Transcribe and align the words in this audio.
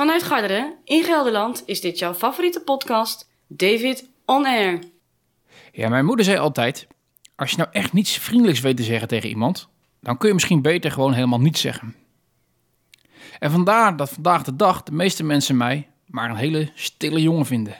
Vanuit 0.00 0.22
Garderen 0.22 0.74
in 0.84 1.04
Gelderland 1.04 1.62
is 1.66 1.80
dit 1.80 1.98
jouw 1.98 2.14
favoriete 2.14 2.60
podcast, 2.60 3.30
David 3.46 4.10
On 4.24 4.46
Air. 4.46 4.78
Ja, 5.72 5.88
mijn 5.88 6.04
moeder 6.04 6.24
zei 6.24 6.38
altijd: 6.38 6.86
als 7.36 7.50
je 7.50 7.56
nou 7.56 7.68
echt 7.72 7.92
niets 7.92 8.18
vriendelijks 8.18 8.60
weet 8.60 8.76
te 8.76 8.82
zeggen 8.82 9.08
tegen 9.08 9.28
iemand, 9.28 9.68
dan 10.00 10.16
kun 10.18 10.28
je 10.28 10.34
misschien 10.34 10.62
beter 10.62 10.90
gewoon 10.90 11.12
helemaal 11.12 11.40
niets 11.40 11.60
zeggen. 11.60 11.94
En 13.38 13.50
vandaar 13.50 13.96
dat 13.96 14.10
vandaag 14.10 14.42
de 14.42 14.56
dag 14.56 14.82
de 14.82 14.92
meeste 14.92 15.24
mensen 15.24 15.56
mij 15.56 15.88
maar 16.06 16.30
een 16.30 16.36
hele 16.36 16.70
stille 16.74 17.22
jongen 17.22 17.46
vinden. 17.46 17.76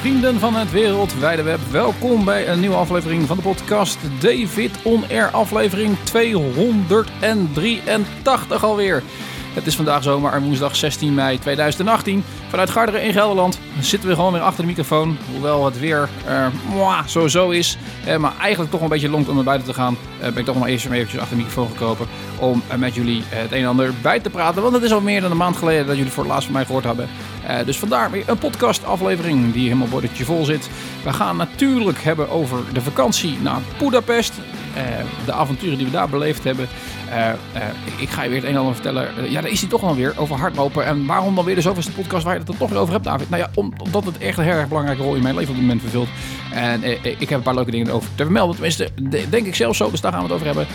Vrienden 0.00 0.38
van 0.38 0.56
het 0.56 0.70
wereldwijde 0.70 1.42
web, 1.42 1.60
welkom 1.70 2.24
bij 2.24 2.48
een 2.48 2.60
nieuwe 2.60 2.76
aflevering 2.76 3.26
van 3.26 3.36
de 3.36 3.42
podcast 3.42 3.98
David 4.20 4.82
On 4.82 5.04
Air, 5.10 5.30
aflevering 5.30 5.96
283 6.04 8.64
alweer. 8.64 9.02
Het 9.54 9.66
is 9.66 9.76
vandaag 9.76 10.02
zomaar 10.02 10.42
woensdag 10.42 10.76
16 10.76 11.14
mei 11.14 11.38
2018. 11.38 12.24
Vanuit 12.48 12.70
Garderen 12.70 13.02
in 13.02 13.12
Gelderland 13.12 13.58
zitten 13.80 14.08
we 14.08 14.14
gewoon 14.14 14.32
weer 14.32 14.42
achter 14.42 14.62
de 14.62 14.68
microfoon. 14.68 15.18
Hoewel 15.32 15.64
het 15.64 15.78
weer 15.78 16.08
uh, 16.28 16.46
mwah, 16.74 17.06
zo 17.06 17.50
is. 17.50 17.76
Eh, 18.04 18.16
maar 18.16 18.32
eigenlijk 18.40 18.70
toch 18.70 18.80
een 18.80 18.88
beetje 18.88 19.08
longt 19.08 19.28
om 19.28 19.34
naar 19.34 19.44
buiten 19.44 19.68
te 19.68 19.74
gaan. 19.74 19.96
Uh, 20.18 20.22
ben 20.22 20.36
ik 20.36 20.44
toch 20.44 20.58
maar 20.58 20.68
eerst 20.68 20.84
even 20.84 20.96
eventjes 20.96 21.20
achter 21.20 21.36
de 21.36 21.42
microfoon 21.42 21.68
gekropen. 21.68 22.06
Om 22.38 22.62
met 22.78 22.94
jullie 22.94 23.22
het 23.26 23.52
een 23.52 23.62
en 23.62 23.68
ander 23.68 23.92
bij 24.02 24.20
te 24.20 24.30
praten. 24.30 24.62
Want 24.62 24.74
het 24.74 24.82
is 24.82 24.92
al 24.92 25.00
meer 25.00 25.20
dan 25.20 25.30
een 25.30 25.36
maand 25.36 25.56
geleden 25.56 25.86
dat 25.86 25.96
jullie 25.96 26.12
voor 26.12 26.22
het 26.22 26.32
laatst 26.32 26.46
van 26.46 26.54
mij 26.54 26.64
gehoord 26.64 26.84
hebben. 26.84 27.08
dus 27.64 27.78
vandaar 27.78 28.10
weer 28.10 28.24
een 28.26 28.38
podcast 28.38 28.84
aflevering 28.84 29.52
die 29.52 29.64
helemaal 29.64 29.88
bordetje 29.88 30.24
vol 30.24 30.44
zit. 30.44 30.70
We 31.04 31.12
gaan 31.12 31.36
natuurlijk 31.36 32.02
hebben 32.02 32.30
over 32.30 32.58
de 32.72 32.80
vakantie 32.80 33.38
naar 33.40 33.60
Budapest. 33.78 34.32
De 35.24 35.32
avonturen 35.32 35.76
die 35.76 35.86
we 35.86 35.92
daar 35.92 36.08
beleefd 36.08 36.44
hebben. 36.44 36.68
Uh, 37.08 37.16
uh, 37.16 37.62
ik 37.96 38.08
ga 38.08 38.22
je 38.22 38.28
weer 38.28 38.38
het 38.38 38.46
een 38.46 38.54
en 38.54 38.58
ander 38.58 38.74
vertellen. 38.74 39.30
Ja, 39.30 39.40
daar 39.40 39.50
is 39.50 39.60
hij 39.60 39.68
toch 39.68 39.82
alweer 39.82 40.14
over 40.16 40.36
hardlopen. 40.36 40.84
En 40.84 41.06
waarom 41.06 41.34
dan 41.34 41.44
weer 41.44 41.54
de 41.54 41.60
zoveelste 41.60 41.92
podcast 41.92 42.24
waar 42.24 42.34
je 42.34 42.40
het 42.40 42.48
er 42.48 42.56
toch 42.56 42.70
weer 42.70 42.78
over 42.78 42.92
hebt, 42.92 43.04
David? 43.04 43.30
Nou 43.30 43.42
ja, 43.42 43.50
om, 43.54 43.72
omdat 43.82 44.04
het 44.04 44.18
echt 44.18 44.38
een 44.38 44.44
heel 44.44 44.52
erg 44.52 44.68
belangrijke 44.68 45.02
rol 45.02 45.14
in 45.14 45.22
mijn 45.22 45.34
leven 45.34 45.50
op 45.50 45.56
dit 45.56 45.64
moment 45.66 45.82
vervult. 45.82 46.08
En 46.52 46.82
ik 47.02 47.28
heb 47.28 47.38
een 47.38 47.42
paar 47.42 47.54
leuke 47.54 47.70
dingen 47.70 47.92
over 47.92 48.08
te 48.14 48.22
vermelden. 48.22 48.54
Tenminste, 48.54 48.88
denk 49.30 49.46
ik 49.46 49.54
zelf 49.54 49.76
zo, 49.76 49.90
dus 49.90 50.00
daar 50.00 50.12
gaan 50.12 50.20
we 50.20 50.26
het 50.26 50.34
over 50.34 50.46
hebben. 50.46 50.66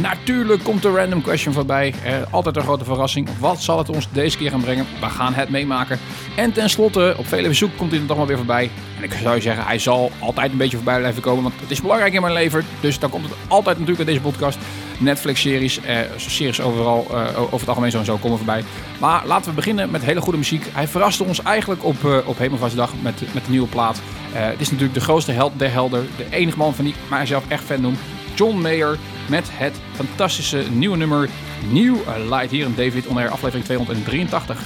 natuurlijk 0.00 0.62
komt 0.62 0.82
de 0.82 0.90
random 0.90 1.22
question 1.22 1.54
voorbij. 1.54 1.94
altijd 2.30 2.56
een 2.56 2.62
grote 2.62 2.84
verrassing. 2.84 3.28
Wat 3.38 3.62
zal 3.62 3.78
het 3.78 3.88
ons 3.88 4.08
deze 4.12 4.36
keer 4.36 4.50
gaan 4.50 4.60
brengen? 4.60 4.86
We 5.00 5.06
gaan 5.06 5.34
het 5.34 5.48
meemaken. 5.48 5.98
En 6.36 6.52
tenslotte, 6.52 7.14
op 7.18 7.26
vele 7.26 7.48
bezoek 7.48 7.70
komt 7.76 7.90
hij 7.90 8.00
er 8.00 8.06
toch 8.06 8.16
wel 8.16 8.26
weer 8.26 8.36
voorbij. 8.36 8.70
En 8.96 9.02
ik 9.02 9.12
zou 9.22 9.40
zeggen, 9.40 9.64
hij 9.64 9.78
zal 9.78 10.10
altijd 10.18 10.52
een 10.52 10.56
beetje 10.56 10.76
voorbij 10.76 10.98
blijven 10.98 11.22
komen. 11.22 11.42
Want 11.42 11.54
het 11.60 11.70
is 11.70 11.80
belangrijk 11.80 12.14
in 12.14 12.20
mijn 12.20 12.32
leven. 12.32 12.64
Dus 12.80 12.98
dan 12.98 13.10
komt 13.10 13.24
het 13.24 13.33
altijd 13.48 13.78
natuurlijk 13.78 14.08
in 14.08 14.14
deze 14.14 14.28
podcast. 14.28 14.58
Netflix-series, 14.98 15.80
eh, 15.80 15.98
series 16.16 16.60
overal, 16.60 17.06
uh, 17.10 17.38
over 17.38 17.58
het 17.58 17.68
algemeen 17.68 18.04
zo 18.04 18.16
komen 18.16 18.36
voorbij. 18.36 18.64
Maar 19.00 19.26
laten 19.26 19.50
we 19.50 19.56
beginnen 19.56 19.90
met 19.90 20.02
hele 20.02 20.20
goede 20.20 20.38
muziek. 20.38 20.66
Hij 20.72 20.88
verraste 20.88 21.24
ons 21.24 21.42
eigenlijk 21.42 21.84
op, 21.84 22.02
uh, 22.04 22.18
op 22.24 22.38
Hemelvaartsdag 22.38 22.92
met, 23.02 23.22
met 23.34 23.44
de 23.44 23.50
nieuwe 23.50 23.68
plaat. 23.68 24.00
het 24.32 24.60
is 24.60 24.70
natuurlijk 24.70 24.94
de 24.94 25.04
grootste 25.04 25.32
held 25.32 25.52
der 25.56 25.72
helder, 25.72 26.04
de 26.16 26.26
enige 26.30 26.58
man 26.58 26.74
van 26.74 26.84
die 26.84 26.94
ik 26.94 27.00
mijzelf 27.10 27.44
echt 27.48 27.64
fan 27.64 27.80
noem. 27.80 27.96
John 28.34 28.60
Mayer 28.60 28.98
met 29.28 29.48
het 29.52 29.74
fantastische 29.94 30.64
nieuwe 30.70 30.96
nummer 30.96 31.28
New 31.70 31.96
Light 32.28 32.50
hier 32.50 32.64
in 32.64 32.74
David 32.76 33.06
On 33.06 33.16
aflevering 33.16 33.64
283. 33.64 34.62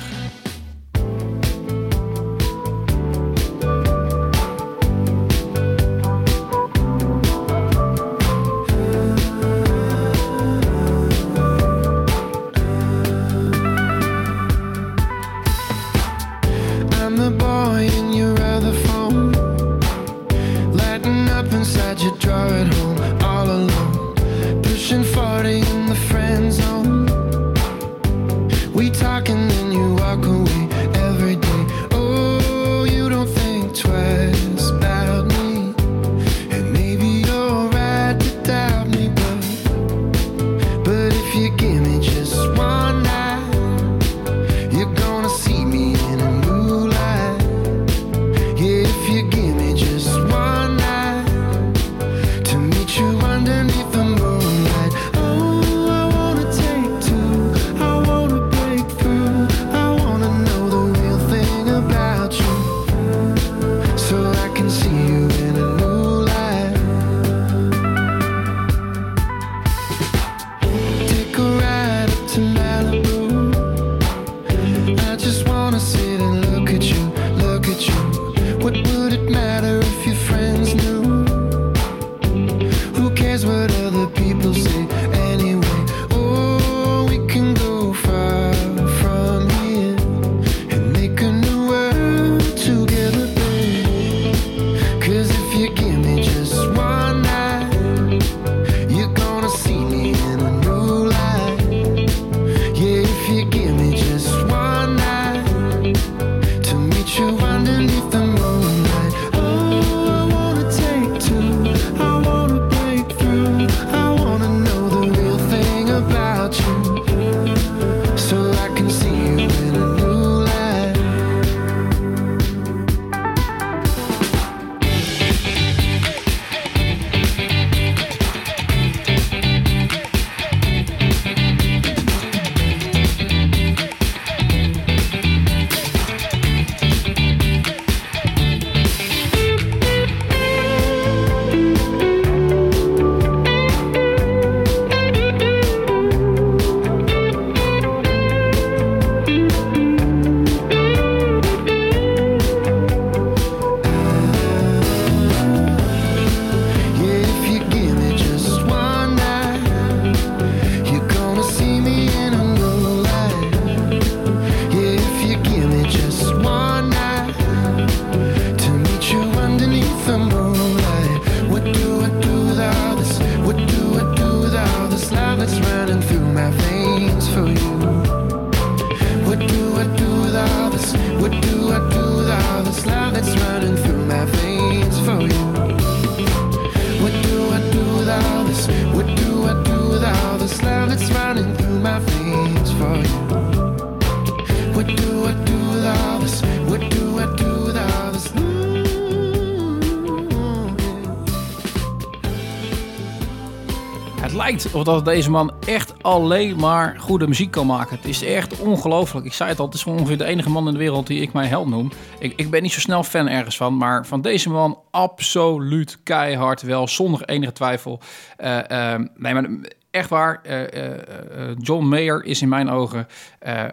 Het 204.29 204.37
lijkt 204.37 204.73
of 204.73 204.85
dat 204.85 205.05
deze 205.05 205.31
man 205.31 205.53
echt 205.67 206.03
alleen 206.03 206.57
maar 206.57 206.97
goede 206.99 207.27
muziek 207.27 207.51
kan 207.51 207.67
maken. 207.67 207.97
Het 207.97 208.05
is 208.05 208.23
echt 208.23 208.61
ongelooflijk. 208.61 209.27
Ik 209.27 209.33
zei 209.33 209.51
het 209.51 209.59
al, 209.59 209.67
het 209.67 209.75
is 209.75 209.85
ongeveer 209.85 210.19
de 210.19 210.25
enige 210.25 210.51
man 210.51 210.67
in 210.67 210.73
de 210.73 210.79
wereld 210.79 211.07
die 211.07 211.21
ik 211.21 211.33
mijn 211.33 211.49
held 211.49 211.69
noem. 211.69 211.91
Ik, 212.19 212.33
ik 212.37 212.51
ben 212.51 212.63
niet 212.63 212.73
zo 212.73 212.81
snel 212.81 213.03
fan 213.03 213.29
ergens 213.29 213.57
van, 213.57 213.77
maar 213.77 214.07
van 214.07 214.21
deze 214.21 214.51
man 214.51 214.79
absoluut 214.91 215.99
keihard 216.03 216.63
wel, 216.63 216.89
zonder 216.89 217.25
enige 217.25 217.53
twijfel. 217.53 218.01
Eh, 218.37 218.93
eh, 218.95 219.01
nee, 219.15 219.35
maar 219.35 219.49
echt 219.91 220.09
waar, 220.09 220.41
eh, 220.43 220.63
eh, 220.73 221.51
eh, 221.51 221.57
John 221.59 221.85
Mayer 221.85 222.25
is 222.25 222.43
in 222.43 222.49
mijn 222.49 222.71
ogen 222.71 223.07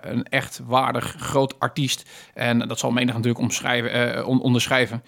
een 0.02 0.24
echt 0.24 0.62
waardig 0.66 1.16
groot 1.18 1.60
artiest. 1.60 2.10
En 2.34 2.60
dat 2.60 2.80
zal 2.80 2.92
menig 2.92 3.14
natuurlijk 3.14 3.40
onderschrijven. 4.26 5.04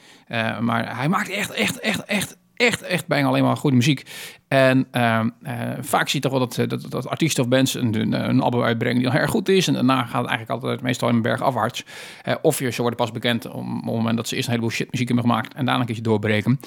Maar 0.59 0.97
hij 0.97 1.07
maakt 1.07 1.29
echt, 1.29 1.51
echt, 1.51 1.79
echt, 1.79 2.05
echt, 2.05 2.37
echt, 2.57 2.81
echt 2.81 3.07
bijna 3.07 3.27
alleen 3.27 3.43
maar 3.43 3.57
goede 3.57 3.75
muziek. 3.75 4.05
En 4.47 4.87
ehm, 4.91 5.29
eh, 5.43 5.53
vaak 5.79 6.09
zie 6.09 6.21
je 6.21 6.29
toch 6.29 6.37
wel 6.37 6.47
dat, 6.47 6.57
eh, 6.57 6.67
dat, 6.67 6.85
dat 6.91 7.07
artiesten 7.07 7.43
of 7.43 7.49
bands 7.49 7.73
een, 7.73 8.13
een, 8.29 8.41
album 8.41 8.61
uitbrengen 8.61 9.01
die 9.01 9.11
heel 9.11 9.19
erg 9.19 9.29
goed 9.29 9.49
is. 9.49 9.67
En 9.67 9.73
daarna 9.73 10.03
gaat 10.03 10.21
het 10.21 10.29
eigenlijk 10.29 10.49
altijd 10.49 10.81
meestal 10.81 11.09
in 11.09 11.15
een 11.15 11.21
berg 11.21 11.41
afwaarts. 11.41 11.85
Eh, 12.23 12.35
of 12.41 12.59
je, 12.59 12.71
ze 12.71 12.81
worden 12.81 12.99
pas 12.99 13.11
bekend 13.11 13.45
op 13.45 13.65
het 13.65 13.83
moment 13.83 14.15
dat 14.15 14.27
ze 14.27 14.35
eerst 14.35 14.47
een 14.47 14.53
heleboel 14.53 14.75
shit 14.75 14.91
muziek 14.91 15.07
hebben 15.07 15.25
gemaakt. 15.25 15.53
En 15.53 15.65
daarna 15.65 15.79
een 15.79 15.85
keertje 15.85 16.03
doorbreken. 16.03 16.59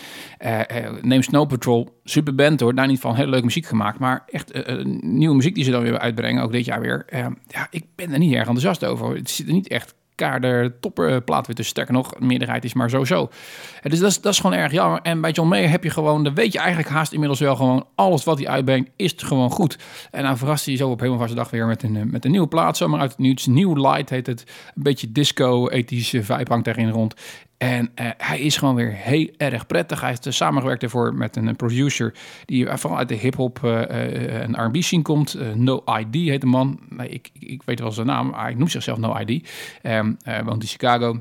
Neem 1.02 1.22
Snow 1.22 1.48
Patrol, 1.48 2.00
super 2.04 2.34
band 2.34 2.60
hoor. 2.60 2.75
Daar 2.75 2.87
niet 2.87 3.00
van 3.00 3.14
hele 3.14 3.31
leuke 3.31 3.44
muziek 3.44 3.66
gemaakt. 3.66 3.98
Maar 3.98 4.25
echt 4.26 4.75
nieuwe 5.00 5.34
muziek 5.34 5.54
die 5.54 5.64
ze 5.64 5.70
dan 5.70 5.82
weer 5.82 5.98
uitbrengen, 5.98 6.42
ook 6.42 6.52
dit 6.52 6.64
jaar 6.64 6.81
weer. 6.81 7.04
Eh, 7.06 7.26
ja, 7.46 7.66
ik 7.70 7.84
ben 7.94 8.12
er 8.12 8.19
niet 8.19 8.32
erg 8.32 8.46
enthousiast 8.46 8.84
over. 8.84 9.16
Het 9.16 9.31
zit 9.31 9.46
er 9.46 9.52
niet 9.52 9.69
echt 9.69 9.94
de 10.20 10.72
topperplaat 10.81 11.46
weer 11.46 11.56
tussen. 11.56 11.75
Sterker 11.75 11.94
nog, 11.94 12.11
de 12.12 12.25
meerderheid 12.25 12.64
is 12.64 12.75
maar. 12.75 12.93
Eh, 12.93 13.90
Dus 13.90 13.99
dat 13.99 14.11
is, 14.11 14.20
dat 14.20 14.32
is 14.32 14.38
gewoon 14.40 14.56
erg 14.56 14.72
jammer. 14.72 15.00
En 15.02 15.20
bij 15.20 15.31
John 15.31 15.49
Mayer 15.49 15.70
heb 15.70 15.84
je 15.84 15.90
gewoon, 15.90 16.25
dan 16.25 16.34
weet 16.34 16.52
je 16.52 16.58
eigenlijk 16.58 16.88
haast 16.88 17.12
inmiddels 17.12 17.40
wel 17.40 17.56
gewoon, 17.56 17.87
alles 17.94 18.25
wat 18.25 18.38
hij 18.38 18.49
uitbrengt 18.49 18.90
is 18.96 19.14
gewoon 19.17 19.50
goed. 19.50 19.78
En 20.11 20.22
dan 20.22 20.38
verrast 20.38 20.67
hij 20.67 20.76
zo 20.76 20.90
op 20.90 20.99
helemaal 20.99 21.20
vaste 21.20 21.37
dag 21.37 21.50
weer 21.50 21.67
met 21.67 21.82
een, 21.82 21.96
eh, 21.96 22.02
met 22.02 22.25
een 22.25 22.31
nieuwe 22.31 22.49
plaat, 22.49 22.76
zomaar 22.76 23.00
uit 23.00 23.11
het 23.11 23.19
nieuws. 23.19 23.46
New 23.46 23.76
Light 23.76 24.11
heet 24.11 24.26
het. 24.26 24.44
Een 24.75 24.82
beetje 24.82 25.12
disco, 25.12 25.69
ethische 25.69 26.23
vibe 26.23 26.50
hangt 26.50 26.64
daarin 26.64 26.90
rond. 26.90 27.14
En 27.61 27.91
eh, 27.95 28.11
hij 28.17 28.41
is 28.41 28.57
gewoon 28.57 28.75
weer 28.75 28.93
heel 28.93 29.29
erg 29.37 29.67
prettig. 29.67 30.01
Hij 30.01 30.09
heeft 30.09 30.27
samengewerkt 30.29 30.83
ervoor 30.83 31.15
met 31.15 31.37
een, 31.37 31.57
producer 31.57 32.15
die 32.45 32.67
vooral 32.77 32.99
uit 32.99 33.09
de 33.09 33.15
hip-hop 33.15 33.61
uh, 33.65 34.43
en 34.43 34.67
RB 34.67 34.83
scene 34.83 35.03
komt. 35.03 35.37
No 35.55 35.83
ID 35.99 36.15
heet 36.15 36.41
de 36.41 36.47
man. 36.47 36.81
Nee, 36.89 37.09
ik, 37.09 37.31
ik, 37.39 37.62
weet 37.62 37.81
wel 37.81 37.93
zijn 37.93 38.07
naam. 38.07 38.33
Hij 38.35 38.55
noemt 38.55 38.71
zichzelf 38.71 38.99
No 38.99 39.17
ID. 39.17 39.49
Um, 39.83 40.17
woont 40.45 40.62
in 40.62 40.69
Chicago. 40.69 41.21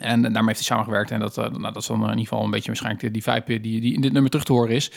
En 0.00 0.22
daarmee 0.22 0.44
heeft 0.44 0.58
hij 0.58 0.76
samengewerkt. 0.76 1.10
En 1.10 1.20
dat, 1.20 1.38
uh, 1.38 1.44
nou, 1.44 1.62
dat 1.62 1.76
is 1.76 1.86
dan 1.86 2.02
in 2.02 2.08
ieder 2.08 2.22
geval 2.22 2.44
een 2.44 2.50
beetje 2.50 2.66
waarschijnlijk 2.66 3.12
die 3.12 3.22
vibe 3.22 3.60
die, 3.60 3.80
die 3.80 3.94
in 3.94 4.00
dit 4.00 4.12
nummer 4.12 4.30
terug 4.30 4.46
te 4.46 4.52
horen 4.52 4.74
is. 4.74 4.92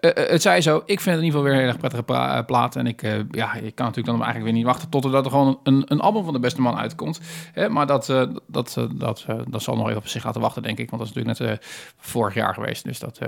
Uh, 0.00 0.10
uh, 0.18 0.28
het 0.30 0.42
zij 0.42 0.60
zo, 0.60 0.76
ik 0.76 1.00
vind 1.00 1.16
het 1.16 1.18
in 1.18 1.24
ieder 1.24 1.30
geval 1.30 1.42
weer 1.42 1.52
een 1.52 1.58
heel 1.58 1.68
erg 1.68 1.78
prettige 1.78 2.44
plaat. 2.46 2.76
En 2.76 2.86
ik, 2.86 3.02
ja, 3.30 3.54
ik 3.54 3.74
kan 3.74 3.86
natuurlijk 3.86 4.06
dan 4.06 4.14
eigenlijk 4.14 4.44
weer 4.44 4.52
niet 4.52 4.64
wachten 4.64 4.88
tot 4.88 5.04
er 5.04 5.24
gewoon 5.24 5.58
een, 5.62 5.82
een 5.86 6.00
album 6.00 6.24
van 6.24 6.32
de 6.32 6.40
beste 6.40 6.60
man 6.60 6.76
uitkomt. 6.76 7.20
Hè, 7.52 7.68
maar 7.68 7.86
dat, 7.86 8.06
dat, 8.46 8.86
dat, 8.92 9.26
dat 9.48 9.62
zal 9.62 9.76
nog 9.76 9.86
even 9.86 10.00
op 10.00 10.08
zich 10.08 10.24
laten 10.24 10.40
wachten, 10.40 10.62
denk 10.62 10.78
ik. 10.78 10.90
Want 10.90 11.02
dat 11.02 11.10
is 11.10 11.24
natuurlijk 11.24 11.50
net 11.50 11.66
vorig 11.96 12.34
jaar 12.34 12.54
geweest. 12.54 12.84
Dus 12.84 12.98
dat, 12.98 13.18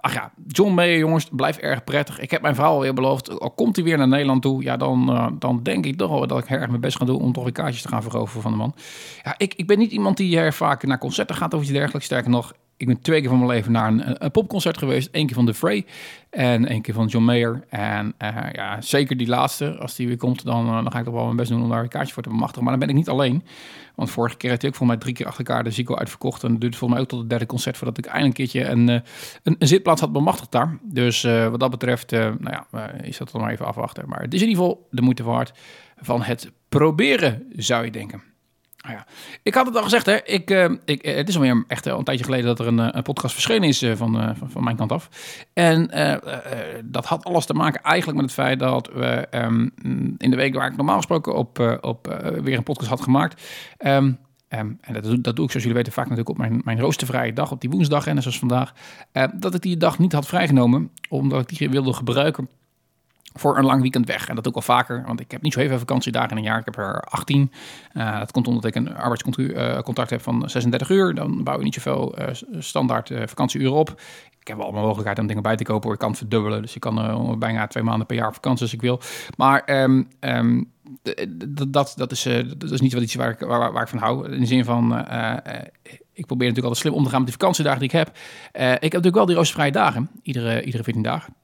ach 0.00 0.12
ja, 0.12 0.32
John 0.46 0.72
Mayer, 0.72 0.98
jongens, 0.98 1.28
blijft 1.32 1.58
erg 1.58 1.84
prettig. 1.84 2.18
Ik 2.18 2.30
heb 2.30 2.42
mijn 2.42 2.54
vrouw 2.54 2.72
alweer 2.72 2.94
beloofd, 2.94 3.40
al 3.40 3.50
komt 3.50 3.76
hij 3.76 3.84
weer 3.84 3.98
naar 3.98 4.08
Nederland 4.08 4.42
toe, 4.42 4.62
ja, 4.62 4.76
dan, 4.76 5.36
dan 5.38 5.62
denk 5.62 5.86
ik 5.86 5.96
toch 5.96 6.10
wel 6.10 6.26
dat 6.26 6.38
ik 6.38 6.48
erg 6.48 6.68
mijn 6.68 6.80
best 6.80 6.96
ga 6.96 7.04
doen 7.04 7.20
om 7.20 7.32
toch 7.32 7.42
weer 7.42 7.52
kaartjes 7.52 7.82
te 7.82 7.88
gaan 7.88 8.02
veroveren 8.02 8.42
van 8.42 8.50
de 8.50 8.56
man. 8.56 8.74
Ja, 9.22 9.34
ik, 9.36 9.54
ik 9.54 9.66
ben 9.66 9.78
niet 9.78 9.92
iemand 9.92 10.16
die 10.16 10.28
vaak 10.52 10.82
naar 10.82 10.98
concerten 10.98 11.36
gaat 11.36 11.54
of 11.54 11.62
iets 11.62 11.70
dergelijks. 11.70 12.06
Sterker 12.06 12.30
nog, 12.30 12.52
ik 12.76 12.86
ben 12.86 13.00
twee 13.00 13.20
keer 13.20 13.28
van 13.28 13.38
mijn 13.38 13.50
leven 13.50 13.72
naar 13.72 13.88
een, 13.88 14.24
een 14.24 14.30
popconcert 14.30 14.78
geweest. 14.78 15.08
Eén 15.12 15.26
keer 15.26 15.34
van 15.34 15.46
The 15.46 15.54
Fray 15.54 15.86
en 16.30 16.66
één 16.66 16.82
keer 16.82 16.94
van 16.94 17.06
John 17.06 17.24
Mayer. 17.24 17.64
En 17.68 18.14
uh, 18.22 18.36
ja, 18.52 18.80
zeker 18.80 19.16
die 19.16 19.26
laatste, 19.26 19.76
als 19.78 19.94
die 19.94 20.06
weer 20.06 20.16
komt, 20.16 20.44
dan, 20.44 20.66
uh, 20.66 20.72
dan 20.72 20.92
ga 20.92 20.98
ik 20.98 21.04
toch 21.04 21.14
wel 21.14 21.24
mijn 21.24 21.36
best 21.36 21.50
doen 21.50 21.62
om 21.62 21.68
daar 21.68 21.82
een 21.82 21.88
kaartje 21.88 22.14
voor 22.14 22.22
te 22.22 22.28
bemachtigen. 22.28 22.62
Maar 22.62 22.70
dan 22.70 22.80
ben 22.80 22.88
ik 22.88 22.94
niet 22.94 23.08
alleen. 23.08 23.44
Want 23.94 24.10
vorige 24.10 24.36
keer 24.36 24.50
had 24.50 24.62
ik 24.62 24.74
volgens 24.74 24.88
mij 24.88 24.98
drie 24.98 25.14
keer 25.14 25.26
achter 25.26 25.46
elkaar 25.46 25.64
de 25.64 25.70
Zico 25.70 25.94
uitverkocht. 25.94 26.42
En 26.44 26.50
het 26.50 26.60
duurde 26.60 26.76
volgens 26.76 26.92
mij 26.92 27.08
ook 27.08 27.10
tot 27.10 27.20
het 27.20 27.30
derde 27.30 27.46
concert 27.46 27.76
voordat 27.76 27.98
ik 27.98 28.06
eindelijk 28.06 28.38
een 28.38 28.46
keertje 28.46 28.70
een, 28.70 28.88
een, 28.88 29.56
een 29.58 29.68
zitplaats 29.68 30.00
had 30.00 30.12
bemachtigd 30.12 30.52
daar. 30.52 30.78
Dus 30.82 31.22
wat 31.22 31.60
dat 31.60 31.70
betreft, 31.70 32.10
nou 32.10 32.64
ja, 32.72 32.90
is 32.90 33.16
dat 33.16 33.30
dan 33.30 33.40
maar 33.40 33.50
even 33.50 33.66
afwachten. 33.66 34.08
Maar 34.08 34.20
het 34.20 34.34
is 34.34 34.42
in 34.42 34.48
ieder 34.48 34.64
geval 34.64 34.86
de 34.90 35.02
moeite 35.02 35.22
waard 35.22 35.52
van 35.96 36.22
het 36.22 36.52
proberen, 36.68 37.46
zou 37.56 37.84
je 37.84 37.90
denken. 37.90 38.29
Nou 38.80 38.94
ja. 38.94 39.06
Ik 39.42 39.54
had 39.54 39.66
het 39.66 39.76
al 39.76 39.82
gezegd, 39.82 40.06
hè. 40.06 40.24
Ik, 40.24 40.50
uh, 40.50 40.70
ik, 40.84 41.04
het 41.04 41.28
is 41.28 41.34
alweer 41.34 41.64
echt 41.66 41.86
een 41.86 42.04
tijdje 42.04 42.24
geleden 42.24 42.46
dat 42.46 42.58
er 42.58 42.66
een, 42.66 42.96
een 42.96 43.02
podcast 43.02 43.34
verschenen 43.34 43.68
is 43.68 43.84
van, 43.94 44.36
van, 44.48 44.64
mijn 44.64 44.76
kant 44.76 44.92
af. 44.92 45.08
En 45.52 45.90
dat 46.84 47.06
had 47.06 47.24
alles 47.24 47.46
te 47.46 47.54
maken 47.54 47.82
eigenlijk 47.82 48.20
met 48.20 48.26
het 48.26 48.40
feit 48.40 48.58
dat 48.58 48.90
we 48.92 49.26
um, 49.30 49.72
in 50.18 50.30
de 50.30 50.36
week 50.36 50.54
waar 50.54 50.70
ik 50.70 50.76
normaal 50.76 50.96
gesproken 50.96 51.34
op, 51.34 51.78
op 51.80 52.20
weer 52.42 52.56
een 52.56 52.62
podcast 52.62 52.90
had 52.90 53.00
gemaakt. 53.00 53.42
Um, 53.78 54.18
Um, 54.58 54.78
en 54.80 54.92
dat, 54.94 55.24
dat, 55.24 55.36
doe 55.36 55.44
ik, 55.44 55.50
zoals 55.50 55.52
jullie 55.66 55.74
weten, 55.74 55.92
vaak 55.92 56.04
natuurlijk 56.04 56.28
op 56.28 56.38
mijn, 56.38 56.60
mijn 56.64 56.80
roostervrije 56.80 57.32
dag, 57.32 57.50
op 57.50 57.60
die 57.60 57.70
woensdag 57.70 58.06
en 58.06 58.22
zoals 58.22 58.38
vandaag. 58.38 58.72
Dat 59.34 59.54
ik 59.54 59.60
die 59.60 59.76
dag 59.76 59.98
niet 59.98 60.12
had 60.12 60.26
vrijgenomen, 60.26 60.90
omdat 61.08 61.40
ik 61.40 61.58
die 61.58 61.70
wilde 61.70 61.92
gebruiken 61.92 62.48
voor 63.32 63.58
een 63.58 63.64
lang 63.64 63.80
weekend 63.80 64.06
weg. 64.06 64.28
En 64.28 64.34
dat 64.34 64.44
doe 64.44 64.52
ik 64.52 64.58
al 64.58 64.74
vaker, 64.74 65.02
want 65.06 65.20
ik 65.20 65.30
heb 65.30 65.42
niet 65.42 65.52
zo 65.52 65.60
heel 65.60 65.68
veel 65.68 65.78
vakantiedagen 65.78 66.30
in 66.30 66.36
een 66.36 66.42
jaar. 66.42 66.58
Ik 66.58 66.64
heb 66.64 66.76
er 66.76 67.00
18. 67.00 67.52
Uh, 67.92 68.18
dat 68.18 68.32
komt 68.32 68.48
omdat 68.48 68.64
ik 68.64 68.74
een 68.74 68.96
arbeidscontract 68.96 70.10
heb 70.10 70.22
van 70.22 70.50
36 70.50 70.90
uur. 70.90 71.14
Dan 71.14 71.44
bouw 71.44 71.58
je 71.58 71.64
niet 71.64 71.74
zoveel 71.74 72.20
uh, 72.20 72.26
standaard 72.58 73.12
vakantieuren 73.24 73.72
op. 73.72 74.00
Ik 74.40 74.48
heb 74.48 74.56
wel 74.56 74.64
allemaal 74.64 74.84
mogelijkheid 74.84 75.18
om 75.18 75.26
dingen 75.26 75.42
bij 75.42 75.56
te 75.56 75.64
kopen. 75.64 75.92
Ik 75.92 75.98
kan 75.98 76.08
het 76.08 76.18
verdubbelen, 76.18 76.62
dus 76.62 76.74
ik 76.74 76.80
kan 76.80 77.38
bijna 77.38 77.66
twee 77.66 77.82
maanden 77.82 78.06
per 78.06 78.16
jaar 78.16 78.32
vakantie 78.32 78.62
als 78.62 78.72
ik 78.72 78.80
wil. 78.80 79.00
Maar 79.36 79.82
um, 79.82 80.08
um, 80.20 80.72
dat, 81.68 81.94
dat, 81.96 82.12
is, 82.12 82.22
dat 82.56 82.70
is 82.70 82.80
niet 82.80 82.92
wel 82.92 83.02
iets 83.02 83.14
waar 83.14 83.30
ik, 83.30 83.38
waar, 83.38 83.72
waar 83.72 83.82
ik 83.82 83.88
van 83.88 83.98
hou. 83.98 84.32
In 84.32 84.40
de 84.40 84.46
zin 84.46 84.64
van, 84.64 84.98
ik 86.12 86.26
probeer 86.26 86.48
natuurlijk 86.48 86.66
altijd 86.66 86.76
slim 86.76 86.92
om 86.92 87.04
te 87.04 87.10
gaan 87.10 87.18
met 87.18 87.28
die 87.28 87.38
vakantiedagen 87.38 87.80
die 87.80 87.88
ik 87.88 87.94
heb. 87.94 88.08
ik 88.52 88.62
heb 88.62 88.82
natuurlijk 88.82 89.14
wel 89.14 89.26
die 89.26 89.36
roostervrije 89.36 89.72
dagen, 89.72 90.10
iedere, 90.22 90.62
iedere 90.62 90.84
14 90.84 91.02
dagen. 91.02 91.34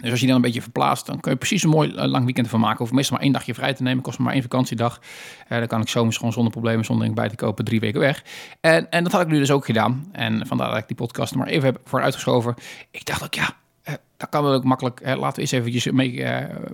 Dus 0.00 0.10
als 0.10 0.20
je 0.20 0.26
dan 0.26 0.36
een 0.36 0.42
beetje 0.42 0.62
verplaatst, 0.62 1.06
dan 1.06 1.20
kun 1.20 1.30
je 1.32 1.38
precies 1.38 1.62
een 1.62 1.70
mooi 1.70 1.90
uh, 1.90 2.04
lang 2.04 2.24
weekend 2.24 2.46
ervan 2.46 2.60
maken. 2.60 2.84
Of 2.84 2.92
meestal 2.92 3.16
maar 3.16 3.24
één 3.24 3.32
dagje 3.32 3.54
vrij 3.54 3.74
te 3.74 3.82
nemen, 3.82 4.02
kost 4.02 4.18
me 4.18 4.24
maar 4.24 4.32
één 4.32 4.42
vakantiedag. 4.42 5.00
Uh, 5.48 5.58
dan 5.58 5.66
kan 5.66 5.80
ik 5.80 5.88
zomers 5.88 6.16
gewoon 6.16 6.32
zonder 6.32 6.52
problemen, 6.52 6.84
zonder 6.84 7.12
bij 7.12 7.28
te 7.28 7.36
kopen, 7.36 7.64
drie 7.64 7.80
weken 7.80 8.00
weg. 8.00 8.24
En, 8.60 8.90
en 8.90 9.02
dat 9.02 9.12
had 9.12 9.20
ik 9.20 9.26
nu 9.26 9.38
dus 9.38 9.50
ook 9.50 9.64
gedaan. 9.64 10.08
En 10.12 10.46
vandaar 10.46 10.68
dat 10.68 10.78
ik 10.78 10.86
die 10.86 10.96
podcast 10.96 11.34
maar 11.34 11.46
even 11.46 11.64
heb 11.64 11.80
voor 11.84 12.02
uitgeschoven. 12.02 12.54
Ik 12.90 13.04
dacht 13.04 13.24
ook, 13.24 13.34
ja, 13.34 13.56
uh, 13.84 13.94
dat 14.16 14.28
kan 14.28 14.42
wel 14.42 14.52
ook 14.52 14.64
makkelijk. 14.64 15.00
laten 15.04 15.34
we 15.34 15.40
eens 15.40 15.50
eventjes 15.50 15.90
mee, 15.90 16.24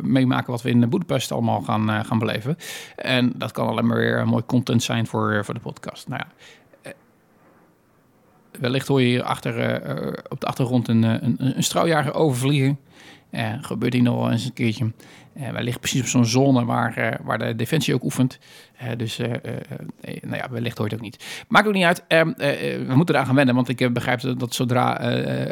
meemaken 0.01 0.51
wat 0.51 0.63
we 0.63 0.71
in 0.71 0.89
Boedapest 0.89 1.33
allemaal 1.33 1.61
gaan, 1.61 2.05
gaan 2.05 2.19
beleven. 2.19 2.57
En 2.97 3.33
dat 3.37 3.53
kan 3.53 3.69
alleen 3.69 3.87
maar 3.87 3.97
weer 3.97 4.27
mooi 4.27 4.43
content 4.47 4.83
zijn 4.83 5.07
voor, 5.07 5.45
voor 5.45 5.55
de 5.55 5.61
podcast. 5.61 6.09
Nou 6.09 6.23
ja, 6.25 6.33
wellicht 8.61 8.89
hoor 8.89 9.01
je 9.01 9.07
hier 9.07 9.23
achter, 9.23 9.55
op 10.29 10.41
de 10.41 10.47
achtergrond 10.47 10.89
een, 10.89 11.03
een, 11.03 11.37
een 11.39 11.63
straaljager 11.63 12.15
overvliegen. 12.15 12.79
Uh, 13.37 13.53
gebeurt 13.61 13.93
hier 13.93 14.03
nog 14.03 14.15
wel 14.15 14.31
eens 14.31 14.45
een 14.45 14.53
keertje. 14.53 14.93
Uh, 15.37 15.51
wij 15.51 15.63
liggen 15.63 15.81
precies 15.81 16.01
op 16.01 16.07
zo'n 16.07 16.25
zone 16.25 16.65
waar, 16.65 16.99
uh, 16.99 17.27
waar 17.27 17.39
de 17.39 17.55
defensie 17.55 17.95
ook 17.95 18.05
oefent. 18.05 18.39
dus 18.97 19.19
nou 19.19 20.37
ja, 20.37 20.51
wellicht 20.51 20.79
hoort 20.79 20.91
het 20.91 21.01
ook 21.01 21.07
niet. 21.07 21.45
Maakt 21.49 21.67
ook 21.67 21.73
niet 21.73 21.85
uit. 21.85 22.05
Ehm, 22.09 22.33
we 22.87 22.93
moeten 22.95 23.15
eraan 23.15 23.27
gaan 23.27 23.35
wennen. 23.35 23.55
Want 23.55 23.69
ik 23.69 23.93
begrijp 23.93 24.21
dat, 24.21 24.41
dat 24.41 24.55
zodra 24.55 24.93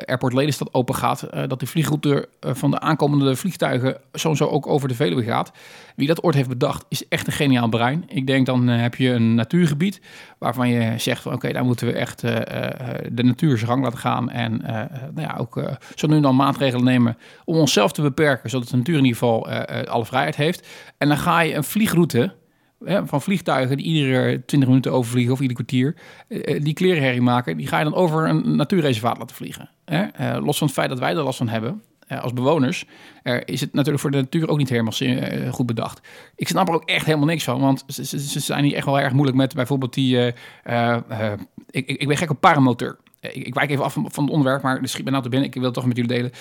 Airport 0.05 0.33
Lelystad 0.33 0.75
open 0.75 0.95
gaat... 0.95 1.27
dat 1.47 1.61
de 1.61 1.67
vliegroute 1.67 2.29
van 2.41 2.71
de 2.71 2.81
aankomende 2.81 3.37
vliegtuigen 3.37 3.97
soms 4.13 4.39
zo 4.39 4.47
ook 4.47 4.67
over 4.67 4.89
de 4.89 4.95
Veluwe 4.95 5.23
gaat. 5.23 5.53
Wie 5.97 6.07
dat 6.07 6.23
ooit 6.23 6.35
heeft 6.35 6.49
bedacht 6.49 6.85
is 6.89 7.09
echt 7.09 7.27
een 7.27 7.33
geniaal 7.33 7.69
brein. 7.69 8.05
Ik 8.09 8.27
denk 8.27 8.47
dan 8.47 8.69
heb 8.69 8.95
je 8.95 9.11
een 9.11 9.35
natuurgebied 9.35 10.01
waarvan 10.39 10.69
je 10.69 10.99
zegt... 10.99 11.27
oké, 11.27 11.53
daar 11.53 11.65
moeten 11.65 11.87
we 11.87 11.93
echt 11.93 12.21
de 12.21 13.23
natuur 13.23 13.57
zijn 13.59 13.71
gang 13.71 13.83
laten 13.83 13.99
gaan. 13.99 14.31
En 14.31 14.57
nou 15.15 15.21
ja, 15.21 15.37
ook 15.39 15.63
zo 15.95 16.07
nu 16.07 16.21
dan 16.21 16.37
maatregelen 16.37 16.85
nemen 16.85 17.17
om 17.45 17.57
onszelf 17.75 17.93
te 17.93 18.03
beperken... 18.03 18.51
zodat 18.51 18.69
de 18.69 18.77
natuur 18.77 18.99
in 18.99 19.05
ieder 19.05 19.19
geval 19.19 19.49
alle 19.85 20.05
vrijheid 20.05 20.37
heeft. 20.37 20.69
En 20.99 21.09
dan 21.09 21.17
ga 21.17 21.41
je 21.41 21.55
een 21.55 21.65
vliegroute 21.65 22.35
van 23.05 23.23
vliegtuigen 23.23 23.77
die 23.77 23.87
iedere 23.87 24.45
20 24.45 24.69
minuten 24.69 24.93
overvliegen 24.93 25.33
of 25.33 25.41
ieder 25.41 25.57
kwartier, 25.57 25.95
uh, 26.29 26.61
die 26.63 26.75
klerenherrie 26.75 27.21
maken, 27.21 27.57
die 27.57 27.67
ga 27.67 27.79
je 27.79 27.85
dan 27.85 27.95
over 27.95 28.29
een 28.29 28.57
natuurreservaat 28.57 29.19
laten 29.19 29.37
vliegen. 29.37 29.71
Los 30.41 30.59
van 30.59 30.67
het 30.67 30.77
feit 30.77 30.89
dat 30.89 30.99
wij 30.99 31.11
er 31.11 31.23
last 31.23 31.39
van 31.39 31.49
hebben, 31.49 31.83
als 32.09 32.33
bewoners, 32.33 32.85
is 33.45 33.61
het 33.61 33.73
natuurlijk 33.73 34.01
voor 34.01 34.11
de 34.11 34.17
natuur 34.17 34.49
ook 34.49 34.59
niet 34.59 34.69
helemaal 34.69 34.93
goed 35.51 35.67
bedacht. 35.67 36.01
Ik 36.37 36.49
snap 36.49 36.69
er 36.69 36.75
ook 36.75 36.89
echt 36.89 37.07
helemaal 37.07 37.27
niks 37.27 37.45
van, 37.45 37.61
want 37.61 37.85
ze, 37.87 38.41
zijn 38.41 38.65
hier 38.65 38.75
echt 38.75 38.87
wel 38.87 39.01
erg 39.01 39.13
moeilijk 39.13 39.37
met 39.37 39.55
bijvoorbeeld 39.55 39.95
die... 39.95 40.27
ik, 41.71 41.87
ik 41.87 42.09
ben 42.09 42.17
gek 42.17 42.31
op 42.31 42.41
paramotor. 42.41 42.99
Ik, 43.21 43.47
ik 43.47 43.55
wijk 43.55 43.71
even 43.71 43.85
af 43.85 43.93
van, 43.93 44.05
het 44.05 44.17
onderwerp, 44.17 44.63
maar 44.63 44.81
er 44.81 44.89
schiet 44.89 45.05
me 45.05 45.11
nou 45.11 45.23
te 45.23 45.29
binnen. 45.29 45.49
Ik 45.49 45.55
wil 45.55 45.65
het 45.65 45.75
toch 45.75 45.87
met 45.87 45.97
jullie 45.97 46.13
delen 46.13 46.33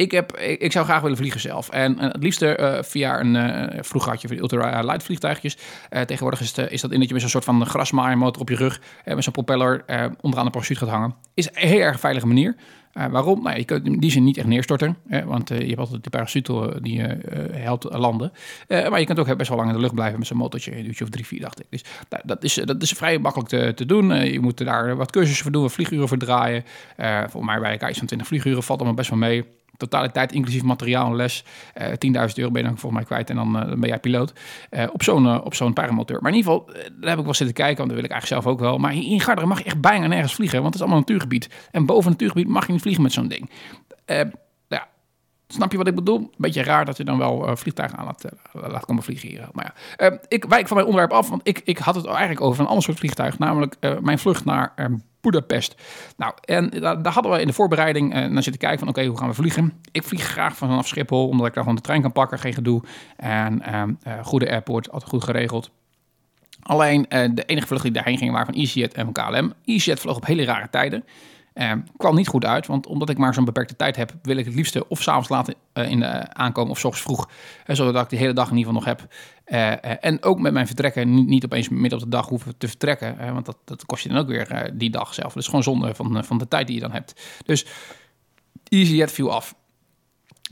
ik, 0.00 0.10
heb, 0.10 0.36
ik, 0.36 0.72
zou 0.72 0.84
graag 0.84 1.00
willen 1.02 1.16
vliegen 1.16 1.40
zelf. 1.40 1.68
En, 1.68 1.98
en 1.98 2.10
het 2.10 2.22
liefste 2.22 2.56
eh, 2.56 2.82
via 2.82 3.20
een... 3.20 3.36
eh 3.36 3.78
vroeger 3.82 4.10
had 4.10 4.20
je 4.20 4.38
ultra-light 4.38 5.02
vliegtuigjes. 5.02 5.56
Eh, 5.88 6.02
tegenwoordig 6.02 6.40
is, 6.40 6.58
is 6.58 6.80
dat 6.80 6.90
in 6.90 6.98
dat 6.98 7.08
je 7.08 7.12
met 7.12 7.22
zo'n 7.22 7.30
soort 7.30 7.44
van 7.44 7.66
grasmaaiermotor 7.66 8.42
op 8.42 8.48
je 8.48 8.56
rug... 8.56 8.80
met 9.04 9.24
zo'n 9.24 9.32
propeller 9.32 9.84
onderaan 10.20 10.44
de 10.44 10.50
parachute 10.50 10.80
gaat 10.80 10.88
hangen. 10.88 11.14
Is 11.34 11.46
een 11.46 11.68
heel 11.68 11.80
erg 11.80 12.00
veilige 12.00 12.26
manier. 12.26 12.56
Waarom? 12.92 13.42
Nou, 13.42 13.56
je 13.56 13.64
kunt 13.64 13.86
in 13.86 13.98
die 13.98 14.10
zin 14.10 14.24
niet 14.24 14.36
echt 14.36 14.46
neerstorten. 14.46 14.96
Hè, 15.08 15.24
want 15.24 15.48
je 15.48 15.54
hebt 15.54 15.78
altijd 15.78 16.02
die 16.02 16.10
parachute 16.10 16.78
die 16.82 16.96
je 16.96 17.18
helpt 17.52 17.84
landen. 17.84 18.32
Maar 18.68 19.00
je 19.00 19.06
kunt 19.06 19.18
ook 19.18 19.36
best 19.36 19.48
wel 19.48 19.58
lang 19.58 19.70
in 19.70 19.74
de 19.76 19.80
lucht 19.80 19.94
blijven 19.94 20.18
met 20.18 20.26
zo'n 20.28 20.36
motortje. 20.36 20.76
Een 20.76 20.86
uurtje 20.86 21.04
of 21.04 21.10
drie, 21.10 21.26
vier, 21.26 21.40
dacht 21.40 21.60
ik. 21.60 21.66
Dus 21.70 21.84
nou, 22.08 22.22
dat, 22.26 22.44
is, 22.44 22.54
dat 22.54 22.82
is 22.82 22.92
vrij 22.92 23.18
makkelijk 23.18 23.48
te, 23.48 23.72
te 23.74 23.86
doen. 23.86 24.14
Je 24.32 24.40
moet 24.40 24.64
daar 24.64 24.96
wat 24.96 25.10
cursussen 25.10 25.42
voor 25.42 25.52
doen, 25.52 25.62
wat 25.62 25.72
vlieguren 25.72 26.08
voor 26.08 26.18
draaien. 26.18 26.64
Volgens 26.96 27.44
mij 27.44 27.60
bij 27.60 27.70
elkaar 27.70 27.88
iets 27.88 27.98
van 27.98 28.06
20 28.06 28.28
vlieguren 28.28 28.62
valt 28.62 28.78
allemaal 28.78 28.96
best 28.96 29.10
wel 29.10 29.18
mee. 29.18 29.44
Totaliteit 29.80 30.32
inclusief 30.32 30.62
materiaal 30.62 31.06
en 31.06 31.16
les. 31.16 31.44
eh 31.74 31.86
10.000 31.86 32.34
euro 32.34 32.50
ben 32.50 32.62
je 32.62 32.68
dan 32.68 32.78
volgens 32.78 32.92
mij 32.92 33.04
kwijt 33.04 33.30
en 33.30 33.36
dan, 33.36 33.60
eh, 33.62 33.66
ben 33.78 33.88
jij 33.88 33.98
piloot. 33.98 34.32
Eh, 34.70 34.86
op 34.92 35.02
zo'n 35.02 35.26
eh, 35.26 35.40
op 35.44 35.54
zo'n 35.54 35.72
paramotor. 35.72 36.18
Maar 36.22 36.30
in 36.30 36.36
ieder 36.36 36.52
geval, 36.52 36.74
eh, 36.74 36.82
daar 37.00 37.10
heb 37.10 37.18
ik 37.18 37.24
wel 37.24 37.34
zitten 37.34 37.54
kijken, 37.56 37.76
want 37.76 37.88
dat 37.88 37.96
wil 37.96 38.06
ik 38.08 38.10
eigenlijk 38.10 38.42
zelf 38.42 38.54
ook 38.54 38.60
wel. 38.60 38.78
Maar 38.78 38.94
in 38.94 39.20
Garderen 39.20 39.48
mag 39.48 39.58
je 39.58 39.64
echt 39.64 39.80
bijna 39.80 40.06
nergens 40.06 40.34
vliegen, 40.34 40.56
want 40.62 40.66
het 40.74 40.74
is 40.74 40.80
allemaal 40.80 41.00
natuurgebied. 41.00 41.48
En 41.70 41.86
boven 41.86 42.10
natuurgebied 42.10 42.48
mag 42.48 42.66
je 42.66 42.72
niet 42.72 42.82
vliegen 42.82 43.02
met 43.02 43.12
zo'n 43.12 43.28
ding. 43.28 43.50
Eh, 44.04 44.20
ja, 44.68 44.88
Snap 45.48 45.70
je 45.72 45.78
wat 45.78 45.86
ik 45.86 45.94
bedoel? 45.94 46.30
Beetje 46.36 46.62
raar 46.62 46.84
dat 46.84 46.96
je 46.96 47.04
dan 47.04 47.18
wel 47.18 47.46
eh, 47.48 47.56
vliegtuigen 47.56 47.98
aan 47.98 48.04
laat, 48.04 48.24
eh, 48.24 48.32
laat 48.70 48.84
komen 48.84 49.02
vliegen 49.02 49.28
hier. 49.28 49.48
Maar 49.52 49.74
ja, 49.96 50.06
Eh, 50.10 50.16
ik 50.28 50.44
wijk 50.44 50.66
van 50.66 50.76
mijn 50.76 50.88
onderwerp 50.88 51.12
af, 51.18 51.28
want 51.28 51.40
ik, 51.48 51.60
ik 51.64 51.78
had 51.78 51.94
het 51.94 52.06
eigenlijk 52.06 52.40
over 52.40 52.60
een 52.60 52.66
ander 52.68 52.82
soort 52.84 52.98
vliegtuig. 52.98 53.38
Namelijk 53.38 53.76
eh, 53.80 53.98
mijn 54.00 54.18
vlucht 54.18 54.44
naar 54.44 54.72
eh, 54.76 54.86
Budapest. 55.20 55.74
Nou, 56.16 56.32
en 56.44 56.70
daar, 56.70 57.12
hadden 57.12 57.32
we 57.32 57.40
in 57.40 57.46
de 57.46 57.52
voorbereiding 57.52 58.14
eh, 58.14 58.26
naar 58.26 58.42
zitten 58.42 58.60
kijken 58.60 58.78
van... 58.78 58.88
oké, 58.88 59.04
hoe 59.04 59.18
gaan 59.18 59.28
we 59.28 59.34
vliegen? 59.34 59.72
Ik 59.92 60.02
vlieg 60.02 60.22
graag 60.22 60.56
vanaf 60.56 60.88
Schiphol, 60.88 61.28
omdat 61.28 61.46
ik 61.46 61.54
daar 61.54 61.62
gewoon 61.62 61.78
de 61.78 61.84
trein 61.84 62.02
kan 62.02 62.12
pakken. 62.12 62.38
Geen 62.38 62.54
gedoe. 62.54 62.82
En 63.16 63.62
ehm, 63.62 63.92
eh, 64.02 64.12
goede 64.22 64.50
airport, 64.50 64.90
altijd 64.90 65.10
goed 65.10 65.24
geregeld. 65.24 65.70
Alleen 66.62 67.08
eh, 67.08 67.28
de 67.34 67.44
enige 67.44 67.66
vlucht 67.66 67.82
die 67.82 67.92
daarheen 67.92 68.18
ging 68.18 68.30
waren 68.32 68.46
van 68.46 68.54
EasyJet 68.54 68.94
en 68.94 69.04
van 69.04 69.12
KLM. 69.12 69.52
EasyJet 69.64 70.00
vloog 70.00 70.16
op 70.16 70.26
hele 70.26 70.44
rare 70.44 70.70
tijden. 70.70 71.04
Eh, 71.52 71.72
kwam 71.96 72.14
niet 72.14 72.28
goed 72.28 72.44
uit, 72.44 72.66
want 72.66 72.86
omdat 72.86 73.10
ik 73.10 73.18
maar 73.18 73.34
zo'n 73.34 73.44
beperkte 73.44 73.76
tijd 73.76 73.96
heb, 73.96 74.12
wil 74.22 74.36
ik 74.36 74.44
het 74.44 74.54
liefste 74.54 74.88
of 74.88 75.02
s'avonds 75.02 75.28
laat 75.28 75.54
eh, 75.72 75.90
in 75.90 76.00
de 76.00 76.34
aankomen 76.34 76.70
of 76.70 76.78
s 76.78 76.84
ochtends 76.84 77.06
vroeg. 77.06 77.28
Zodat 77.66 78.04
ik 78.04 78.10
de 78.10 78.16
hele 78.16 78.32
dag 78.32 78.50
in 78.50 78.56
ieder 78.56 78.72
geval 78.72 78.86
nog 78.86 78.98
heb. 78.98 79.14
Eh, 79.50 79.72
eh, 79.72 79.96
en 80.00 80.22
ook 80.22 80.38
met 80.38 80.52
mijn 80.52 80.66
vertrekken 80.66 81.14
niet, 81.14 81.26
niet 81.26 81.44
opeens 81.44 81.68
midden 81.68 81.98
op 81.98 82.04
de 82.04 82.10
dag 82.10 82.28
hoeven 82.28 82.56
te 82.58 82.68
vertrekken. 82.68 83.18
eh, 83.18 83.32
want 83.32 83.46
dat, 83.46 83.56
dat 83.64 83.86
kost 83.86 84.02
je 84.02 84.08
dan 84.08 84.18
ook 84.18 84.26
weer 84.26 84.70
die 84.74 84.90
dag 84.90 85.14
zelf. 85.14 85.36
Is 85.36 85.44
gewoon 85.46 85.62
zonde 85.62 85.94
van, 85.94 86.24
van 86.24 86.38
de 86.38 86.48
tijd 86.48 86.66
die 86.66 86.76
je 86.76 86.82
dan 86.82 86.92
hebt. 86.92 87.38
Dus 87.44 87.66
EasyJet 88.68 89.12
viel 89.12 89.32
af. 89.32 89.54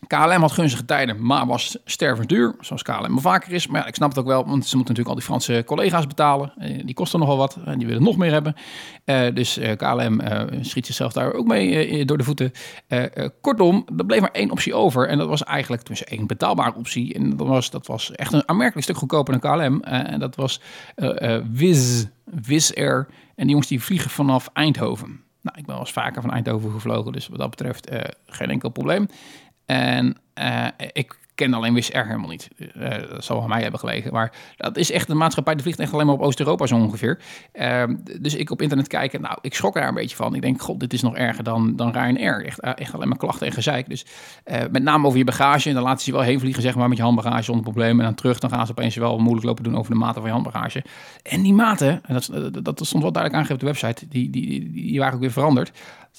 KLM 0.08 0.40
had 0.40 0.52
gunstige 0.52 0.84
tijden, 0.84 1.26
maar 1.26 1.46
was 1.46 1.78
stervend 1.84 2.28
duur, 2.28 2.54
zoals 2.60 2.82
KLM 2.82 3.08
wel 3.08 3.20
vaker 3.20 3.52
is. 3.52 3.66
Maar 3.66 3.88
ik 3.88 3.94
snap 3.94 4.08
het 4.08 4.18
ook 4.18 4.26
wel, 4.26 4.46
want 4.46 4.66
ze 4.66 4.76
moeten 4.76 4.94
natuurlijk 4.94 5.08
al 5.08 5.14
die 5.14 5.24
Franse 5.24 5.62
collega's 5.66 6.06
betalen. 6.06 6.52
Eh, 6.58 6.84
die 6.84 6.94
kosten 6.94 7.20
nogal 7.20 7.36
wat 7.36 7.58
en 7.64 7.78
die 7.78 7.86
willen 7.86 8.02
nog 8.02 8.16
meer 8.16 8.30
hebben. 8.30 8.54
Eh, 9.04 9.34
dus 9.34 9.58
eh, 9.58 9.76
KLM 9.76 10.20
schiet 10.60 10.86
zichzelf 10.86 11.12
daar 11.12 11.32
ook 11.32 11.46
mee 11.46 12.04
door 12.04 12.18
de 12.18 12.24
voeten. 12.24 12.52
Kortom, 13.40 13.86
er 13.96 14.06
bleef 14.06 14.20
maar 14.20 14.30
één 14.30 14.50
optie 14.50 14.74
over. 14.74 15.08
En 15.08 15.18
dat 15.18 15.28
was 15.28 15.44
eigenlijk 15.44 15.82
tenminste 15.82 16.16
één 16.16 16.26
betaalbare 16.26 16.74
optie. 16.74 17.14
En 17.14 17.36
dat 17.36 17.46
was, 17.46 17.70
dat 17.70 17.86
was 17.86 18.12
echt 18.12 18.32
een 18.32 18.48
aanmerkelijk 18.48 18.84
stuk 18.84 18.96
goedkoper 18.96 19.40
dan 19.40 19.52
KLM. 19.58 19.82
En 19.82 20.18
dat 20.18 20.36
was 20.36 20.60
Wizz, 21.52 22.04
Wizz 22.24 22.72
Air. 22.72 23.06
En 23.10 23.42
die 23.42 23.48
jongens 23.48 23.68
die 23.68 23.82
vliegen 23.82 24.10
vanaf 24.10 24.50
Eindhoven. 24.52 25.20
Nou, 25.40 25.58
ik 25.58 25.66
ben 25.66 25.74
wel 25.74 25.84
eens 25.84 25.92
vaker 25.92 26.22
van 26.22 26.30
Eindhoven 26.30 26.70
gevlogen, 26.70 27.12
dus 27.12 27.28
wat 27.28 27.38
dat 27.38 27.50
betreft 27.50 27.90
geen 28.26 28.50
enkel 28.50 28.68
probleem. 28.68 29.08
En 29.68 30.16
eh, 30.34 30.66
ik 30.92 31.18
ken 31.34 31.54
alleen 31.54 31.74
Wizz 31.74 31.90
Air 31.90 32.06
helemaal 32.06 32.28
niet. 32.28 32.48
Eh, 32.74 32.90
dat 33.10 33.24
zal 33.24 33.42
aan 33.42 33.48
mij 33.48 33.62
hebben 33.62 33.80
gelegen. 33.80 34.12
Maar 34.12 34.32
dat 34.56 34.76
is 34.76 34.90
echt 34.90 35.08
een 35.08 35.16
maatschappij, 35.16 35.54
die 35.54 35.62
vliegt 35.62 35.78
echt 35.78 35.92
alleen 35.92 36.06
maar 36.06 36.14
op 36.14 36.20
Oost-Europa 36.20 36.66
zo 36.66 36.76
ongeveer. 36.76 37.20
Ehm, 37.52 37.96
dus 38.20 38.34
ik 38.34 38.50
op 38.50 38.62
internet 38.62 38.88
kijken, 38.88 39.20
nou, 39.20 39.38
ik 39.40 39.54
schrok 39.54 39.74
daar 39.74 39.88
een 39.88 39.94
beetje 39.94 40.16
van. 40.16 40.34
Ik 40.34 40.42
denk, 40.42 40.62
god, 40.62 40.80
dit 40.80 40.92
is 40.92 41.02
nog 41.02 41.16
erger 41.16 41.44
dan, 41.44 41.76
dan 41.76 41.90
Ryanair. 41.90 42.44
Echt, 42.44 42.60
eh, 42.60 42.72
echt 42.74 42.94
alleen 42.94 43.08
maar 43.08 43.18
klachten 43.18 43.46
en 43.46 43.52
gezeik. 43.52 43.88
Dus 43.88 44.06
met 44.70 44.82
name 44.82 45.06
over 45.06 45.18
je 45.18 45.24
bagage. 45.24 45.68
En 45.68 45.74
dan 45.74 45.84
laten 45.84 46.00
ze 46.00 46.10
je 46.10 46.16
wel 46.16 46.26
heen 46.26 46.40
vliegen, 46.40 46.62
zeg 46.62 46.74
maar, 46.74 46.88
met 46.88 46.96
je 46.96 47.02
handbagage 47.02 47.42
zonder 47.42 47.64
probleem. 47.64 47.98
En 47.98 48.04
dan 48.04 48.14
terug, 48.14 48.38
dan 48.38 48.50
gaan 48.50 48.66
ze 48.66 48.72
opeens 48.72 48.96
wel 48.96 49.18
moeilijk 49.18 49.46
lopen 49.46 49.64
doen 49.64 49.76
over 49.76 49.92
de 49.92 49.98
maten 49.98 50.14
van 50.14 50.24
je 50.24 50.30
handbagage. 50.30 50.84
En 51.22 51.42
die 51.42 51.54
maten, 51.54 52.00
en 52.04 52.14
dat, 52.14 52.30
dat, 52.52 52.64
dat 52.64 52.86
stond 52.86 53.02
wel 53.02 53.12
duidelijk 53.12 53.34
aangegeven 53.34 53.54
op 53.54 53.60
de 53.60 53.80
website, 53.80 54.08
die, 54.08 54.30
die, 54.30 54.46
die, 54.46 54.72
die 54.72 54.98
waren 54.98 55.14
ook 55.14 55.20
weer 55.20 55.32
veranderd. 55.32 55.72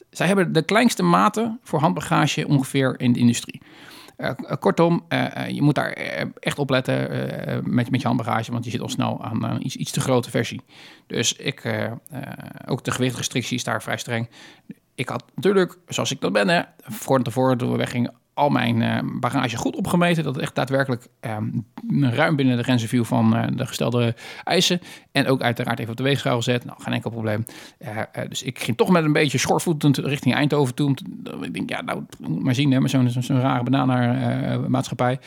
Zij 0.10 0.28
hebben 0.28 0.54
de 0.54 0.62
kleinste 0.62 1.04
maten 1.04 1.60
voor 1.64 1.80
handbagage 1.80 2.48
ongeveer 2.48 3.00
in 3.00 3.14
de 3.14 3.20
industrie. 3.20 3.62
Eh, 4.18 4.30
k- 4.30 4.60
kortom, 4.60 5.06
eh, 5.08 5.36
eh, 5.46 5.50
je 5.50 5.62
moet 5.62 5.76
daar 5.76 5.92
eh, 5.92 6.26
echt 6.40 6.60
op 6.60 6.70
letten 6.70 7.10
eh, 7.48 7.58
met, 7.64 7.92
met 7.92 8.02
je 8.02 8.08
handbagage, 8.08 8.52
want 8.52 8.66
je 8.66 8.72
zit 8.72 8.82
al 8.82 8.90
snel 8.90 9.24
aan 9.24 9.58
iets, 9.62 9.76
iets 9.76 9.92
te 9.92 10.00
grote 10.00 10.30
versie. 10.30 10.62
Dus 11.08 11.34
ik, 11.34 11.64
eh, 11.64 11.84
eh, 11.86 11.92
ook 12.66 12.84
de 12.84 12.92
gewichtrestrictie 12.92 13.58
is 13.58 13.64
daar 13.64 13.82
vrij 13.84 13.98
streng. 13.98 14.30
Ik 14.96 15.10
had 15.10 15.24
natuurlijk, 15.36 15.78
zoals 15.88 16.12
ik 16.12 16.22
dat 16.22 16.32
ben, 16.32 16.48
hè, 16.50 16.62
voor 16.84 17.22
tevoren 17.22 17.58
toen 17.58 17.72
we 17.72 17.78
weggingen, 17.78 18.14
al 18.40 18.50
mijn 18.50 18.82
eh, 18.82 19.00
bagage 19.20 19.58
goed 19.58 19.76
opgemeten. 19.76 20.24
Dat 20.24 20.34
het 20.34 20.44
echt 20.44 20.56
daadwerkelijk 20.56 21.08
eh, 21.20 21.38
ruim 21.90 22.36
binnen 22.36 22.58
de 22.58 22.64
grenzen 22.64 22.90
viel 22.90 23.06
van 23.06 23.36
eh, 23.36 23.48
de 23.56 23.66
gestelde 23.66 24.16
eisen. 24.44 24.80
En 25.12 25.28
ook 25.28 25.42
uiteraard 25.42 25.80
even 25.80 25.92
op 25.92 25.98
de 25.98 26.04
weegschaal 26.04 26.36
gezet. 26.36 26.66
Nou, 26.66 26.82
geen 26.82 26.94
enkel 26.94 27.10
probleem. 27.10 27.46
Eh, 27.78 28.02
dus 28.30 28.44
ik 28.44 28.60
ging 28.60 28.78
toch 28.78 28.90
met 28.90 29.04
een 29.04 29.14
beetje 29.14 29.38
schorvoetend 29.38 29.98
richting 29.98 30.36
Eindhoven 30.36 30.76
toe. 30.76 30.96
Ik 31.42 31.54
denk, 31.54 31.70
ja, 31.70 31.82
nou, 31.82 32.04
maar 32.20 32.56
zien, 32.56 32.72
hè, 32.72 32.80
met 32.80 32.92
zo'n 32.92 33.10
zo'n 33.10 33.42
rare 33.42 33.64
bananenmaatschappij. 33.64 35.20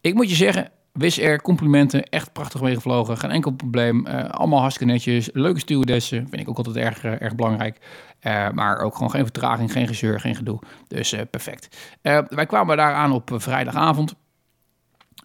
ik 0.00 0.14
moet 0.14 0.28
je 0.28 0.36
zeggen, 0.36 0.70
Wizz 0.98 1.18
Air, 1.18 1.42
complimenten, 1.42 2.02
echt 2.02 2.32
prachtig 2.32 2.60
meegevlogen, 2.60 3.18
geen 3.18 3.30
enkel 3.30 3.50
probleem. 3.50 4.06
Eh, 4.06 4.30
allemaal 4.30 4.60
hartstikke 4.60 4.92
netjes, 4.92 5.30
leuke 5.32 5.58
stewardessen, 5.58 6.26
vind 6.28 6.42
ik 6.42 6.48
ook 6.48 6.56
altijd 6.56 6.76
erg, 6.76 7.04
eh, 7.04 7.20
erg 7.20 7.34
belangrijk. 7.34 7.78
Eh, 8.20 8.50
maar 8.50 8.78
ook 8.78 8.94
gewoon 8.94 9.10
geen 9.10 9.22
vertraging, 9.22 9.72
geen 9.72 9.86
gezeur, 9.86 10.20
geen 10.20 10.34
gedoe. 10.34 10.58
Dus 10.88 11.14
perfect. 11.30 11.76
Wij 12.28 12.46
kwamen 12.46 12.76
daar 12.76 12.94
aan 12.94 13.12
op 13.12 13.30
vrijdagavond. 13.34 14.14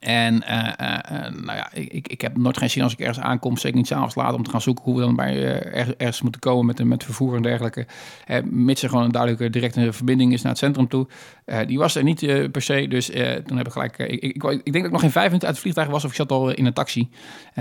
En 0.03 0.43
eh, 0.43 0.73
eh, 0.77 1.25
eh, 1.25 1.33
nou 1.33 1.57
ja, 1.57 1.73
ik, 1.73 2.07
ik 2.07 2.21
heb 2.21 2.37
nooit 2.37 2.57
geen 2.57 2.69
zin 2.69 2.83
als 2.83 2.93
ik 2.93 2.99
ergens 2.99 3.19
aankom, 3.19 3.57
zeker 3.57 3.77
niet 3.77 3.87
s'avonds 3.87 4.15
laat, 4.15 4.33
om 4.33 4.43
te 4.43 4.49
gaan 4.49 4.61
zoeken 4.61 4.83
hoe 4.83 4.95
we 4.95 5.01
dan 5.01 5.15
bij 5.15 5.61
ergens, 5.97 6.21
moeten 6.21 6.41
komen 6.41 6.65
met, 6.65 6.83
met 6.83 7.03
vervoer 7.03 7.35
en 7.35 7.41
dergelijke. 7.41 7.85
Mits 8.43 8.83
er 8.83 8.89
gewoon 8.89 9.03
een 9.03 9.11
duidelijke 9.11 9.49
directe 9.49 9.93
verbinding 9.93 10.33
is 10.33 10.41
naar 10.41 10.51
het 10.51 10.61
centrum 10.61 10.87
toe. 10.87 11.07
Die 11.67 11.77
was 11.77 11.95
er 11.95 12.03
niet 12.03 12.19
per 12.51 12.61
se, 12.61 12.87
dus 12.87 13.05
toen 13.45 13.57
heb 13.57 13.65
ik 13.65 13.71
gelijk... 13.71 13.97
ik, 13.97 14.21
ik, 14.21 14.43
ik, 14.43 14.43
denk 14.43 14.63
dat 14.63 14.85
ik 14.85 14.91
nog 14.91 15.01
geen 15.01 15.11
vijf 15.11 15.25
minuten 15.25 15.47
uit 15.47 15.55
het 15.55 15.59
vliegtuig 15.59 15.87
was, 15.87 16.03
of 16.03 16.09
ik 16.09 16.15
zat 16.15 16.31
al 16.31 16.49
in 16.49 16.65
een 16.65 16.73
taxi 16.73 17.09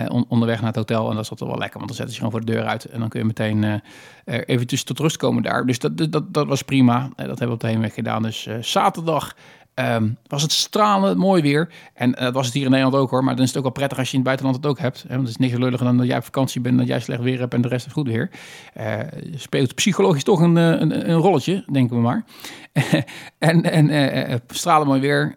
on- 0.08 0.24
onderweg 0.28 0.56
naar 0.56 0.66
het 0.66 0.76
hotel. 0.76 1.10
En 1.10 1.16
dat 1.16 1.26
zat 1.26 1.40
wel 1.40 1.58
lekker, 1.58 1.78
want 1.78 1.86
dan 1.86 1.96
zetten 1.96 2.14
ze 2.14 2.20
gewoon 2.20 2.30
voor 2.30 2.44
de 2.44 2.52
deur 2.52 2.64
uit 2.64 2.84
en 2.84 3.00
dan 3.00 3.08
kun 3.08 3.20
je 3.20 3.26
meteen 3.26 3.82
eventjes 4.24 4.84
tot 4.84 4.98
rust 4.98 5.16
komen 5.16 5.42
daar. 5.42 5.66
Dus 5.66 5.78
dat, 5.78 6.12
dat, 6.12 6.34
dat 6.34 6.46
was 6.46 6.62
prima. 6.62 7.08
Dat 7.16 7.26
hebben 7.26 7.46
we 7.46 7.52
op 7.52 7.60
de 7.60 7.68
heenweg 7.68 7.94
gedaan. 7.94 8.22
Dus 8.22 8.48
zaterdag 8.60 9.34
Ehm, 9.74 10.08
was 10.26 10.42
het 10.42 10.52
stralend 10.52 11.18
mooi 11.18 11.42
weer. 11.42 11.72
En 11.94 12.14
eh, 12.14 12.24
dat 12.24 12.34
was 12.34 12.46
het 12.46 12.54
hier 12.54 12.64
in 12.64 12.70
Nederland 12.70 12.96
ook 12.96 13.10
hoor. 13.10 13.24
Maar 13.24 13.34
dan 13.34 13.42
is 13.42 13.48
het 13.48 13.56
ook 13.56 13.62
wel 13.62 13.72
prettig 13.72 13.98
als 13.98 14.10
je 14.10 14.16
in 14.16 14.18
het 14.18 14.28
buitenland 14.28 14.56
het 14.56 14.72
ook 14.72 14.78
hebt. 14.78 15.02
Hè? 15.02 15.08
Want 15.08 15.20
het 15.20 15.30
is 15.30 15.36
niks 15.36 15.58
lulliger 15.58 15.86
dan 15.86 15.96
dat 15.96 16.06
jij 16.06 16.16
op 16.16 16.24
vakantie 16.24 16.60
bent... 16.60 16.74
en 16.74 16.80
dat 16.80 16.88
jij 16.88 17.00
slecht 17.00 17.22
weer 17.22 17.38
hebt 17.38 17.54
en 17.54 17.60
de 17.60 17.68
rest 17.68 17.84
heeft 17.84 17.96
goed 17.96 18.06
weer. 18.06 18.30
Eh, 18.74 18.98
speelt 19.34 19.74
psychologisch 19.74 20.24
toch 20.24 20.40
een, 20.40 20.56
eh, 20.56 20.80
een, 20.80 21.10
een 21.10 21.16
rolletje, 21.16 21.64
denken 21.72 21.96
we 21.96 22.02
maar. 22.02 22.24
en 23.38 23.62
en 23.62 23.88
eh, 23.88 24.36
stralend 24.46 24.88
mooi 24.88 25.00
weer. 25.00 25.34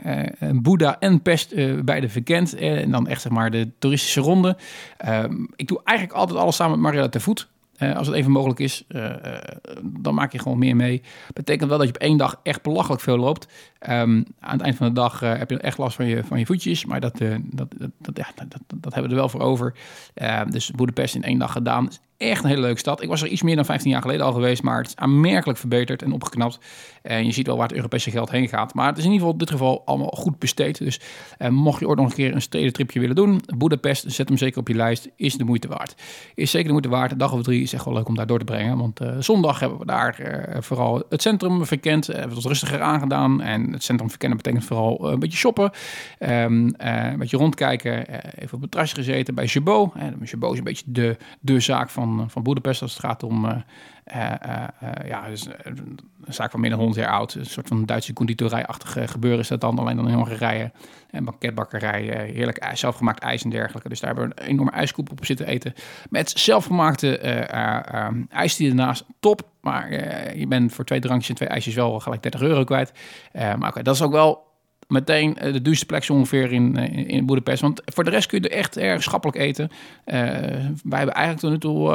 Boeddha 0.62 1.00
en 1.00 1.22
Pest 1.22 1.56
beide 1.86 2.10
verkend. 2.10 2.56
En 2.56 2.92
dan 2.92 3.08
echt 3.08 3.22
zeg 3.22 3.32
maar 3.32 3.52
de 3.52 3.72
toeristische 3.80 4.22
ronde. 4.22 4.58
Ehm, 4.98 5.46
ik 5.56 5.68
doe 5.68 5.82
eigenlijk 5.84 6.18
altijd 6.18 6.40
alles 6.40 6.56
samen 6.56 6.74
met 6.74 6.82
Mariella 6.82 7.10
te 7.10 7.20
voet. 7.20 7.54
Eh, 7.78 7.96
als 7.96 8.08
het 8.08 8.16
even 8.16 8.32
mogelijk 8.32 8.60
is, 8.60 8.84
eh, 8.88 9.36
eh, 9.36 9.42
dan 9.84 10.14
maak 10.14 10.32
je 10.32 10.40
gewoon 10.40 10.58
meer 10.58 10.76
mee. 10.76 11.02
Betekent 11.34 11.70
wel 11.70 11.78
dat 11.78 11.88
je 11.88 11.94
op 11.94 12.02
één 12.02 12.18
dag 12.18 12.40
echt 12.44 12.62
belachelijk 12.62 13.02
veel 13.02 13.18
loopt. 13.18 13.48
Ehm, 13.80 14.24
aan 14.40 14.58
het 14.58 14.62
eind 14.62 14.76
van 14.76 14.88
de 14.88 14.94
dag 14.94 15.20
heb 15.20 15.50
je 15.50 15.60
echt 15.60 15.78
last 15.78 15.96
van 15.96 16.06
je, 16.06 16.24
van 16.24 16.40
je 16.40 16.46
voetjes. 16.46 16.86
Maar 16.86 17.00
dat, 17.00 17.18
dat, 17.18 17.68
dat, 17.78 18.16
dat, 18.16 18.60
dat, 18.76 18.94
hebben 18.94 19.04
we 19.04 19.10
er 19.10 19.16
wel 19.16 19.30
voor 19.30 19.42
over. 19.42 19.74
Eh, 20.14 20.42
dus 20.50 20.72
Boedapest 20.72 21.16
in 21.16 21.24
één 21.24 21.40
dag 21.40 21.52
gedaan. 21.52 21.90
Echt 22.18 22.44
een 22.44 22.50
hele 22.50 22.62
leuke 22.62 22.80
stad. 22.80 23.02
Ik 23.02 23.10
was 23.10 23.22
er 23.22 23.28
iets 23.28 23.42
meer 23.42 23.56
dan 23.56 23.66
15 23.66 23.92
jaar 23.92 24.02
geleden 24.02 24.26
al 24.26 24.34
geweest. 24.34 24.64
Maar 24.64 24.78
het 24.78 24.88
is 24.88 24.96
aanmerkelijk 24.96 25.60
verbeterd 25.60 26.02
en 26.02 26.12
opgeknapt. 26.12 26.60
En 27.02 27.26
je 27.26 27.32
ziet 27.32 27.48
wel 27.48 27.58
waar 27.58 27.68
het 27.68 27.76
Europese 27.76 28.12
geld 28.12 28.32
heen 28.32 28.48
gaat. 28.48 28.74
Maar 28.74 28.88
het 28.88 28.98
is 28.98 29.04
in 29.04 29.12
ieder 29.12 29.26
geval 29.26 29.40
in 29.40 29.46
dit 29.46 29.52
geval 29.52 29.82
allemaal 29.86 30.14
goed 30.16 30.40
besteed. 30.40 30.78
Dus 30.78 31.00
eh, 31.38 31.50
mocht 31.50 31.80
je 31.80 31.88
ooit 31.88 31.98
nog 31.98 32.08
een 32.08 32.16
keer 32.16 32.34
een 32.34 32.42
stedentripje 32.42 33.00
willen 33.00 33.16
doen. 33.16 33.42
Boedapest, 33.58 34.12
zet 34.12 34.28
hem 34.28 34.38
zeker 34.38 34.60
op 34.60 34.68
je 34.68 34.76
lijst. 34.76 35.10
Is 35.16 35.38
de 35.38 35.44
moeite 35.44 35.68
waard. 35.68 35.96
Is 36.36 36.52
zeker 36.52 36.66
de 36.66 36.72
moeite 36.72 36.90
waard. 36.90 37.20
Dag 37.20 37.34
of 37.34 37.44
drie 37.44 37.62
is 37.62 37.74
echt 37.74 37.86
wel 37.86 37.94
leuk 37.94 38.08
om 38.08 38.16
daar 38.16 38.28
door 38.28 38.40
te 38.40 38.46
brengen. 38.46 38.78
Want 38.78 39.00
eh, 39.00 39.16
zondag 39.20 39.60
hebben 39.60 39.80
we 39.80 39.86
daar 39.86 40.20
eh, 40.20 40.62
vooral 40.62 41.04
het 41.10 41.22
centrum 41.22 41.66
verkend. 41.66 42.10
Eh, 42.10 42.14
hebben 42.16 42.30
we 42.36 42.42
het 42.42 42.48
rustiger 42.48 42.82
aangedaan. 42.82 43.42
En 43.42 43.72
het 43.72 43.84
centrum 43.84 44.10
verkennen 44.10 44.38
betekent 44.38 44.64
vooral 44.64 45.06
eh, 45.06 45.12
een 45.12 45.20
beetje 45.20 45.38
shoppen. 45.38 45.72
Ehm, 46.20 46.68
eh, 46.68 47.12
een 47.12 47.18
beetje 47.18 47.38
rondkijken. 47.38 48.08
Eh, 48.08 48.44
even 48.44 48.56
op 48.56 48.62
het 48.62 48.72
terrasje 48.72 48.96
gezeten 48.96 49.36
bij 49.36 49.48
Chabot. 49.48 49.94
Eh, 49.96 50.08
Chabot 50.24 50.52
is 50.52 50.58
een 50.58 50.64
beetje 50.64 50.86
de, 50.88 51.18
de 51.40 51.60
zaak 51.60 51.90
van 51.90 52.05
van, 52.06 52.30
van 52.30 52.44
Boedapest 52.44 52.82
als 52.82 52.92
het 52.92 53.02
gaat 53.02 53.24
om 53.24 53.46
eh, 53.46 53.56
eh, 54.06 54.32
eh, 54.32 54.68
eh, 54.80 55.08
ja, 55.08 55.28
dus, 55.28 55.48
eh, 55.48 55.54
een 56.26 56.34
zaak 56.34 56.52
van 56.52 56.60
meer 56.60 56.70
dan 56.70 56.80
100 56.80 57.00
jaar 57.00 57.12
oud. 57.12 57.34
Een 57.34 57.46
soort 57.46 57.68
van 57.68 57.86
Duitse 57.86 58.14
conditorijachtig 58.14 58.98
eh, 58.98 59.08
gebeuren 59.08 59.40
is 59.40 59.48
dat 59.48 59.62
dan, 59.62 59.80
alleen 59.80 59.96
dan 59.96 60.08
in 60.08 60.14
Hongarije. 60.14 60.72
En 61.10 61.24
banketbakkerij, 61.24 62.10
eh, 62.10 62.34
heerlijk 62.34 62.58
ijs, 62.58 62.80
zelfgemaakt 62.80 63.20
ijs 63.24 63.44
en 63.44 63.50
dergelijke. 63.50 63.90
Dus 63.90 64.00
daar 64.00 64.16
hebben 64.16 64.30
we 64.30 64.42
een 64.42 64.48
enorme 64.48 64.72
ijskoep 64.72 65.12
op 65.12 65.26
zitten 65.26 65.48
eten. 65.48 65.74
Met 66.10 66.30
zelfgemaakte 66.30 67.18
eh 67.18 67.50
eh, 67.50 68.08
eh, 68.08 68.14
ijs 68.30 68.56
die 68.56 68.70
ernaast. 68.70 69.06
Top, 69.20 69.42
maar 69.62 69.90
eh, 69.90 70.40
je 70.40 70.48
bent 70.48 70.74
voor 70.74 70.86
twee 70.86 71.00
drankjes 71.00 71.30
en 71.30 71.36
twee 71.36 71.50
ijsjes 71.50 71.76
wel 71.76 72.00
gelijk 72.00 72.22
30 72.22 72.42
euro 72.42 72.64
kwijt. 72.64 72.94
Eh, 73.32 73.56
maar 73.56 73.70
oké, 73.70 73.82
dat 73.82 73.96
is 73.96 74.02
ook 74.02 74.12
wel 74.12 74.45
meteen 74.88 75.38
eh, 75.38 75.54
de 75.54 75.62
duurste 75.62 75.86
plek 75.86 76.10
ongeveer 76.10 76.52
in, 76.52 76.78
eh, 76.78 77.08
in, 77.08 77.26
Boedapest. 77.26 77.62
Want 77.62 77.82
voor 77.86 78.04
de 78.04 78.10
rest 78.10 78.28
kun 78.28 78.42
je 78.42 78.50
er 78.50 78.58
echt 78.58 78.78
erg 78.78 79.04
schappelijk 79.04 79.38
eten. 79.38 79.70
Eh, 80.04 80.20
wij 80.84 80.98
hebben 80.98 81.16
eigenlijk 81.16 81.40
tot 81.40 81.50
nu 81.50 81.58
toe 81.58 81.90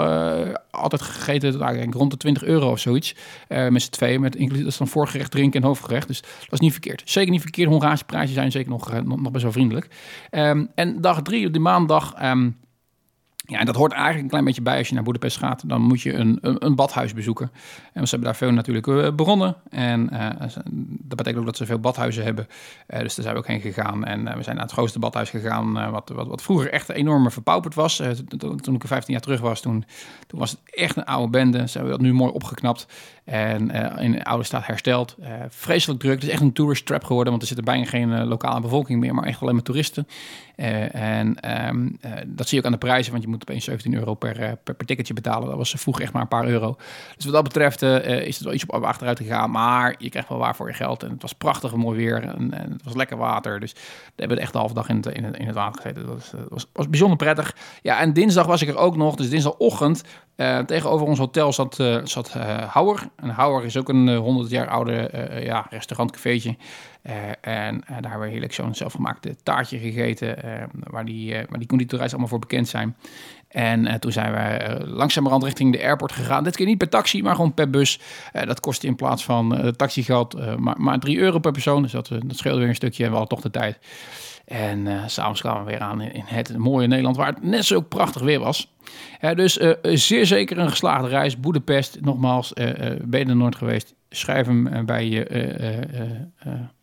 altijd 0.70 1.02
gegeten 1.02 1.92
rond 1.92 2.10
de 2.10 2.16
20 2.16 2.44
euro 2.44 2.70
of 2.70 2.78
zoiets. 2.78 3.14
Met 3.48 3.82
z'n 3.82 3.90
tweeën, 3.90 4.20
met 4.20 4.36
inclusief 4.36 4.64
dat 4.64 4.72
is 4.72 4.78
dan 4.78 4.88
voorgerecht, 4.88 5.30
drinken 5.30 5.60
en 5.60 5.66
hoofdgerecht. 5.66 6.06
Dus 6.06 6.20
dat 6.20 6.52
is 6.52 6.60
niet 6.60 6.72
verkeerd. 6.72 7.02
Zeker 7.04 7.30
niet 7.30 7.40
verkeerd. 7.40 7.68
Hongaarse 7.68 8.04
prijzen 8.04 8.34
zijn 8.34 8.50
zeker 8.50 8.70
nog, 8.70 8.92
nog, 8.92 9.20
nog 9.20 9.32
best 9.32 9.42
wel 9.42 9.52
vriendelijk. 9.52 9.88
Ehm, 10.30 10.66
en 10.74 11.00
dag 11.00 11.22
drie, 11.22 11.46
op 11.46 11.52
die 11.52 11.62
maandag... 11.62 12.14
ehm, 12.14 12.50
ja, 13.50 13.58
en 13.58 13.66
dat 13.66 13.74
hoort 13.74 13.92
eigenlijk 13.92 14.22
een 14.22 14.28
klein 14.28 14.44
beetje 14.44 14.62
bij 14.62 14.78
als 14.78 14.88
je 14.88 14.94
naar 14.94 15.02
Boedapest 15.02 15.36
gaat. 15.36 15.68
Dan 15.68 15.80
moet 15.82 16.00
je 16.00 16.12
een, 16.12 16.38
een, 16.40 16.74
badhuis 16.74 17.14
bezoeken. 17.14 17.50
En 17.92 18.04
ze 18.04 18.10
hebben 18.10 18.28
daar 18.28 18.36
veel 18.36 18.50
natuurlijk 18.50 18.86
eh, 18.86 19.12
begonnen. 19.12 19.56
En 19.70 20.10
eh, 20.10 20.48
dat 20.84 21.16
betekent 21.16 21.36
ook 21.38 21.46
dat 21.46 21.56
ze 21.56 21.66
veel 21.66 21.78
badhuizen 21.78 22.24
hebben. 22.24 22.46
Eh, 22.86 23.00
dus 23.00 23.14
daar 23.14 23.24
zijn 23.24 23.34
we 23.34 23.40
ook 23.40 23.46
heen 23.46 23.60
gegaan. 23.60 24.04
En 24.04 24.36
we 24.36 24.42
zijn 24.42 24.56
naar 24.56 24.64
het 24.64 24.74
grootste 24.74 24.98
badhuis 24.98 25.30
gegaan. 25.30 25.90
wat, 25.90 26.08
wat, 26.14 26.26
wat 26.26 26.42
vroeger 26.42 26.72
echt 26.72 26.88
enorm 26.88 27.30
verpauperd 27.30 27.74
was. 27.74 27.96
To- 27.96 28.36
to- 28.36 28.54
toen 28.54 28.74
ik 28.74 28.82
er 28.82 28.88
15 28.88 29.12
jaar 29.12 29.22
terug 29.22 29.40
was, 29.40 29.60
toen, 29.60 29.84
toen 30.26 30.38
was 30.38 30.50
het 30.50 30.60
echt 30.64 30.96
een 30.96 31.04
oude 31.04 31.30
bende. 31.30 31.68
Ze 31.68 31.78
hebben 31.78 31.96
dat 31.96 32.06
nu 32.06 32.12
mooi 32.12 32.32
opgeknapt. 32.32 32.86
En 33.30 33.70
eh, 33.70 34.04
in 34.04 34.22
oude 34.22 34.44
staat 34.44 34.66
hersteld. 34.66 35.16
Eh, 35.20 35.32
vreselijk 35.48 36.00
druk. 36.00 36.14
Het 36.14 36.22
is 36.22 36.28
echt 36.28 36.40
een 36.40 36.52
tourist 36.52 36.86
trap 36.86 37.04
geworden. 37.04 37.30
Want 37.30 37.42
er 37.42 37.48
zit 37.48 37.58
er 37.58 37.64
bijna 37.64 37.84
geen 37.84 38.12
eh, 38.12 38.26
lokale 38.26 38.60
bevolking 38.60 39.00
meer. 39.00 39.14
Maar 39.14 39.24
echt 39.24 39.42
alleen 39.42 39.54
maar 39.54 39.62
toeristen. 39.62 40.06
En 40.56 41.40
ehm, 41.40 41.88
eh, 42.00 42.12
dat 42.26 42.48
zie 42.48 42.56
je 42.56 42.58
ook 42.58 42.64
aan 42.64 42.78
de 42.78 42.86
prijzen, 42.86 43.12
want 43.12 43.24
je 43.24 43.30
moet 43.30 43.42
opeens 43.42 43.64
17 43.64 43.94
euro 43.94 44.14
per, 44.14 44.58
per, 44.64 44.74
per 44.74 44.86
ticketje 44.86 45.14
betalen. 45.14 45.48
Dat 45.48 45.56
was 45.56 45.74
vroeger 45.78 46.02
echt 46.02 46.12
maar 46.12 46.22
een 46.22 46.28
paar 46.28 46.46
euro. 46.46 46.76
Dus 47.16 47.24
wat 47.24 47.34
dat 47.34 47.42
betreft 47.42 47.82
is 47.82 48.34
het 48.34 48.44
wel 48.44 48.54
iets 48.54 48.66
op 48.66 48.82
achteruit 48.82 49.18
gegaan. 49.18 49.50
Maar 49.50 49.94
je 49.98 50.08
krijgt 50.08 50.28
wel 50.28 50.38
waar 50.38 50.56
voor 50.56 50.68
je 50.68 50.74
geld. 50.74 51.02
En 51.02 51.10
het 51.10 51.22
was 51.22 51.32
prachtig 51.32 51.74
mooi 51.74 51.98
weer. 51.98 52.22
En, 52.22 52.52
en 52.52 52.72
het 52.72 52.84
was 52.84 52.94
lekker 52.94 53.16
water. 53.16 53.60
Dus 53.60 53.72
we 53.72 53.80
hebben 54.16 54.38
echt 54.38 54.52
de 54.52 54.58
halve 54.58 54.74
dag 54.74 54.88
in 54.88 54.96
het, 54.96 55.06
in 55.06 55.24
het, 55.24 55.36
in 55.36 55.46
het 55.46 55.54
water 55.54 55.82
gezeten. 55.82 56.06
Dat 56.06 56.14
was, 56.14 56.32
was, 56.48 56.66
was 56.72 56.88
bijzonder 56.88 57.16
prettig. 57.16 57.56
Ja, 57.82 58.00
en 58.00 58.12
dinsdag 58.12 58.46
was 58.46 58.62
ik 58.62 58.68
er 58.68 58.76
ook 58.76 58.96
nog. 58.96 59.16
Dus 59.16 59.30
dinsdagochtend 59.30 60.02
eh, 60.40 60.58
tegenover 60.58 61.06
ons 61.06 61.18
hotel 61.18 61.52
zat, 61.52 61.78
eh 61.80 61.98
zat 62.04 62.34
eh, 62.34 62.68
Hauer. 62.72 63.08
En 63.16 63.28
Hauer 63.28 63.64
is 63.64 63.76
ook 63.76 63.88
een 63.88 64.08
eh, 64.08 64.18
100 64.18 64.50
jaar 64.50 64.68
oude 64.68 65.10
ja, 65.44 65.66
restaurant, 65.70 66.10
cafeetje. 66.10 66.56
Eh, 67.02 67.14
en 67.40 67.84
daar 67.86 68.10
hebben 68.10 68.20
we 68.20 68.32
heerlijk 68.32 68.52
zo'n 68.52 68.74
zelfgemaakte 68.74 69.36
taartje 69.42 69.78
gegeten. 69.78 70.36
waar 70.72 71.04
die, 71.04 71.34
waar 71.48 71.58
die 71.58 71.66
allemaal 71.98 72.28
voor 72.28 72.38
bekend 72.38 72.68
zijn. 72.68 72.96
En 73.50 73.86
eh, 73.86 73.94
toen 73.94 74.12
zijn 74.12 74.32
we 74.32 74.38
eh, 74.38 74.88
langzamerhand 74.88 75.44
richting 75.44 75.72
de 75.72 75.82
airport 75.82 76.12
gegaan. 76.12 76.44
Dit 76.44 76.56
keer 76.56 76.66
niet 76.66 76.78
per 76.78 76.88
taxi, 76.88 77.22
maar 77.22 77.34
gewoon 77.34 77.54
per 77.54 77.70
bus. 77.70 78.00
Eh, 78.32 78.46
dat 78.46 78.60
kostte 78.60 78.86
in 78.86 78.96
plaats 78.96 79.24
van 79.24 79.74
taxigeld 79.76 80.58
maar, 80.58 80.80
maar 80.80 80.98
3 80.98 81.18
euro 81.18 81.38
per 81.38 81.52
persoon. 81.52 81.82
Dus 81.82 81.92
dat, 81.92 82.10
scheelde 82.28 82.58
weer 82.58 82.68
een 82.68 82.74
stukje 82.74 83.04
en 83.04 83.10
we 83.10 83.16
hadden 83.16 83.38
toch 83.38 83.52
de 83.52 83.58
tijd. 83.58 83.78
En 84.44 85.04
s 85.06 85.12
s'avonds 85.12 85.40
kwamen 85.40 85.64
we 85.64 85.70
weer 85.70 85.80
aan 85.80 86.00
in 86.00 86.22
het 86.24 86.58
mooie 86.58 86.86
Nederland, 86.86 87.16
waar 87.16 87.26
het 87.26 87.42
net 87.42 87.64
zo 87.64 87.80
prachtig 87.80 88.22
weer 88.22 88.40
was. 88.40 88.74
Dus 89.34 89.58
zeer 89.82 90.26
zeker 90.26 90.58
een 90.58 90.70
geslaagde 90.70 91.08
reis. 91.08 91.40
Boedapest, 91.40 91.98
nogmaals, 92.00 92.52
ben 93.02 93.20
je 93.20 93.26
er 93.26 93.36
nooit 93.36 93.56
geweest? 93.56 93.94
Schrijf 94.08 94.46
hem 94.46 94.86
bij 94.86 95.08
je 95.08 95.26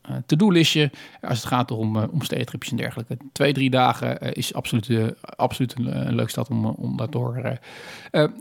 eh, 0.08 0.16
to-do-listje 0.26 0.92
als 1.22 1.38
het 1.38 1.48
gaat 1.48 1.72
om, 1.72 1.96
eh, 1.96 2.04
om 2.12 2.22
en 2.70 2.78
dergelijke. 2.78 3.18
Twee, 3.32 3.54
drie 3.54 3.70
dagen 3.70 4.22
eh, 4.22 4.30
is 4.34 4.54
absoluut, 4.54 5.14
absoluut 5.22 5.76
een, 5.78 6.16
leuk 6.16 6.30
stad 6.30 6.50
om, 6.50 6.66
om 6.66 6.98
daardoor, 6.98 7.58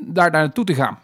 daar, 0.00 0.30
naartoe 0.30 0.64
te 0.64 0.74
gaan. 0.74 0.98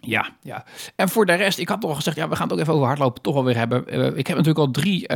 Ja, 0.00 0.28
ja. 0.42 0.64
En 0.96 1.08
voor 1.08 1.26
de 1.26 1.34
rest, 1.34 1.58
ik 1.58 1.68
had 1.68 1.84
al 1.84 1.94
gezegd, 1.94 2.16
ja, 2.16 2.28
we 2.28 2.36
gaan 2.36 2.44
het 2.44 2.52
ook 2.52 2.60
even 2.60 2.74
over 2.74 2.86
hardlopen 2.86 3.22
toch 3.22 3.34
wel 3.34 3.44
weer 3.44 3.56
hebben. 3.56 3.86
Ik 4.18 4.26
heb 4.26 4.36
natuurlijk 4.36 4.66
al 4.66 4.70
drie 4.70 5.06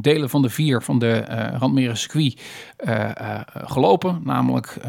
delen 0.00 0.30
van 0.30 0.42
de 0.42 0.50
vier 0.50 0.82
van 0.82 0.98
de 0.98 1.12
eh 1.12 1.58
Randmeren 1.58 1.96
circuit 1.96 2.40
gelopen. 3.52 4.20
Namelijk 4.24 4.80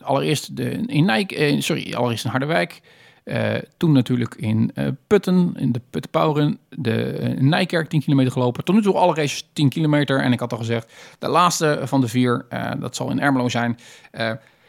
allereerst 0.00 0.56
de, 0.56 0.70
in 0.70 1.04
Nijk, 1.04 1.54
sorry, 1.58 1.94
allereerst 1.94 2.24
in 2.24 2.30
Harderwijk. 2.30 2.80
Eh, 3.24 3.54
toen 3.76 3.92
natuurlijk 3.92 4.34
in 4.34 4.70
eh, 4.74 4.86
Putten, 5.06 5.54
in 5.56 5.72
de 5.72 5.80
Puttenpauren, 5.90 6.58
de 6.68 7.02
eh, 7.02 7.40
Nijkerk 7.40 7.88
10 7.88 8.00
kilometer 8.00 8.32
gelopen. 8.32 8.64
Tot 8.64 8.74
nu 8.74 8.82
toe 8.82 8.94
alle 8.94 9.14
races 9.14 9.48
10 9.52 9.68
kilometer. 9.68 10.20
En 10.20 10.32
ik 10.32 10.40
had 10.40 10.52
al 10.52 10.58
gezegd, 10.58 10.92
de 11.18 11.28
laatste 11.28 11.80
van 11.82 12.00
de 12.00 12.08
vier, 12.08 12.46
dat 12.78 12.96
zal 12.96 13.10
in 13.10 13.20
Ermelo 13.20 13.48
zijn, 13.48 13.78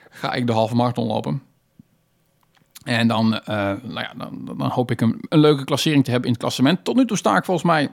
ga 0.09 0.33
ik 0.33 0.47
de 0.47 0.53
halve 0.53 0.75
marathon 0.75 1.07
lopen. 1.07 1.41
En 2.83 3.07
dan, 3.07 3.29
nou 3.39 3.93
ja, 3.93 4.13
dan, 4.17 4.51
dan 4.57 4.69
hoop 4.69 4.91
ik 4.91 5.01
een, 5.01 5.25
een 5.29 5.39
leuke 5.39 5.63
klassering 5.63 6.03
te 6.03 6.11
hebben 6.11 6.27
in 6.27 6.33
het 6.33 6.43
klassement. 6.43 6.83
Tot 6.83 6.95
nu 6.95 7.05
toe 7.05 7.17
sta 7.17 7.37
ik 7.37 7.45
volgens 7.45 7.65
mij 7.65 7.89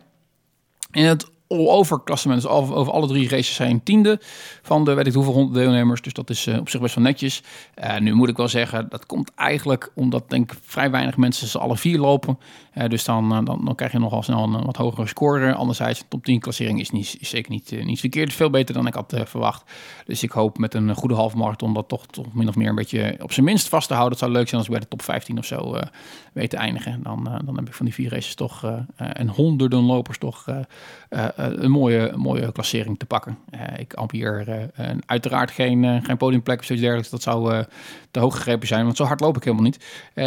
in 0.90 1.04
het 1.04 1.30
all-over 1.48 2.00
klassement. 2.02 2.46
Over, 2.46 2.90
alle 2.90 3.06
drie 3.06 3.28
races 3.28 3.54
zijn 3.54 3.82
tiende 3.82 4.20
van 4.62 4.84
de 4.84 4.94
weet 4.94 5.06
ik 5.06 5.12
hoeveel 5.12 5.32
honderd 5.32 5.54
deelnemers. 5.54 6.02
Dus 6.02 6.12
dat 6.12 6.30
is 6.30 6.46
eh, 6.46 6.58
op 6.58 6.68
zich 6.68 6.80
best 6.80 6.94
wel 6.94 7.04
netjes. 7.04 7.42
Eh, 7.74 7.98
nu 7.98 8.14
moet 8.14 8.28
ik 8.28 8.36
wel 8.36 8.48
zeggen, 8.48 8.86
dat 8.88 9.06
komt 9.06 9.30
eigenlijk 9.34 9.90
omdat 9.94 10.30
denk 10.30 10.52
ik 10.52 10.58
vrij 10.64 10.90
weinig 10.90 11.16
mensen 11.16 11.46
ze 11.46 11.58
alle 11.58 11.76
vier 11.76 11.98
lopen. 11.98 12.38
Eh, 12.78 12.88
dus 12.88 13.04
dan, 13.04 13.32
eh, 13.32 13.44
dan, 13.44 13.64
dan 13.64 13.74
krijg 13.74 13.92
je 13.92 13.98
nogal 13.98 14.22
snel 14.22 14.42
een, 14.42 14.64
wat 14.64 14.76
hogere 14.76 15.06
score. 15.06 15.54
Anderzijds, 15.54 16.04
top 16.08 16.24
10 16.24 16.40
klassering 16.40 16.80
is, 16.80 16.90
niet, 16.90 17.16
zeker 17.20 17.50
niet, 17.50 17.72
eh, 17.72 17.84
niet 17.84 18.00
verkeerd. 18.00 18.32
Veel 18.32 18.50
beter 18.50 18.74
dan 18.74 18.86
ik 18.86 18.94
had 18.94 19.14
verwacht. 19.24 19.70
Dus 20.06 20.22
ik 20.22 20.30
hoop 20.30 20.58
met 20.58 20.74
een 20.74 20.94
goede 20.94 21.14
halve 21.14 21.36
marathon 21.36 21.74
dat 21.74 21.88
toch, 21.88 22.06
toch 22.06 22.32
min 22.32 22.48
of 22.48 22.56
meer 22.56 22.68
een 22.68 22.74
beetje 22.74 23.16
op 23.20 23.32
zijn 23.32 23.46
minst 23.46 23.68
vast 23.68 23.88
te 23.88 23.94
houden. 23.94 24.18
Het 24.18 24.26
zou 24.26 24.36
leuk 24.36 24.48
zijn 24.48 24.60
als 24.60 24.70
ik 24.70 24.76
bij 24.76 24.82
de 24.82 24.88
top 24.88 25.02
15 25.02 25.38
of 25.38 25.44
zo 25.44 25.74
eh, 25.74 25.86
weet 26.32 26.50
te 26.50 26.56
eindigen. 26.56 27.02
Dan, 27.02 27.24
dan 27.44 27.56
heb 27.56 27.66
ik 27.66 27.74
van 27.74 27.84
die 27.84 27.94
vier 27.94 28.10
races 28.10 28.34
toch 28.34 28.64
eh, 28.64 28.80
en 28.96 29.28
honderden 29.28 29.82
lopers 29.82 30.18
toch 30.18 30.46
een 31.08 31.70
mooie, 31.70 32.12
mooie 32.16 32.52
klassering 32.52 32.98
te 32.98 33.06
pakken. 33.06 33.38
Ik 33.76 33.94
ambieer 33.94 34.68
en 34.74 35.02
uiteraard 35.06 35.50
geen, 35.50 36.02
geen 36.04 36.16
podiumplek 36.16 36.58
of 36.58 36.64
zoiets 36.64 36.84
dergelijks. 36.84 37.12
Dat 37.12 37.22
zou 37.22 37.64
te 38.10 38.20
hoog 38.20 38.34
gegrepen 38.34 38.66
zijn, 38.66 38.84
want 38.84 38.96
zo 38.96 39.04
hard 39.04 39.20
loop 39.20 39.36
ik 39.36 39.44
helemaal 39.44 39.64
niet. 39.64 39.84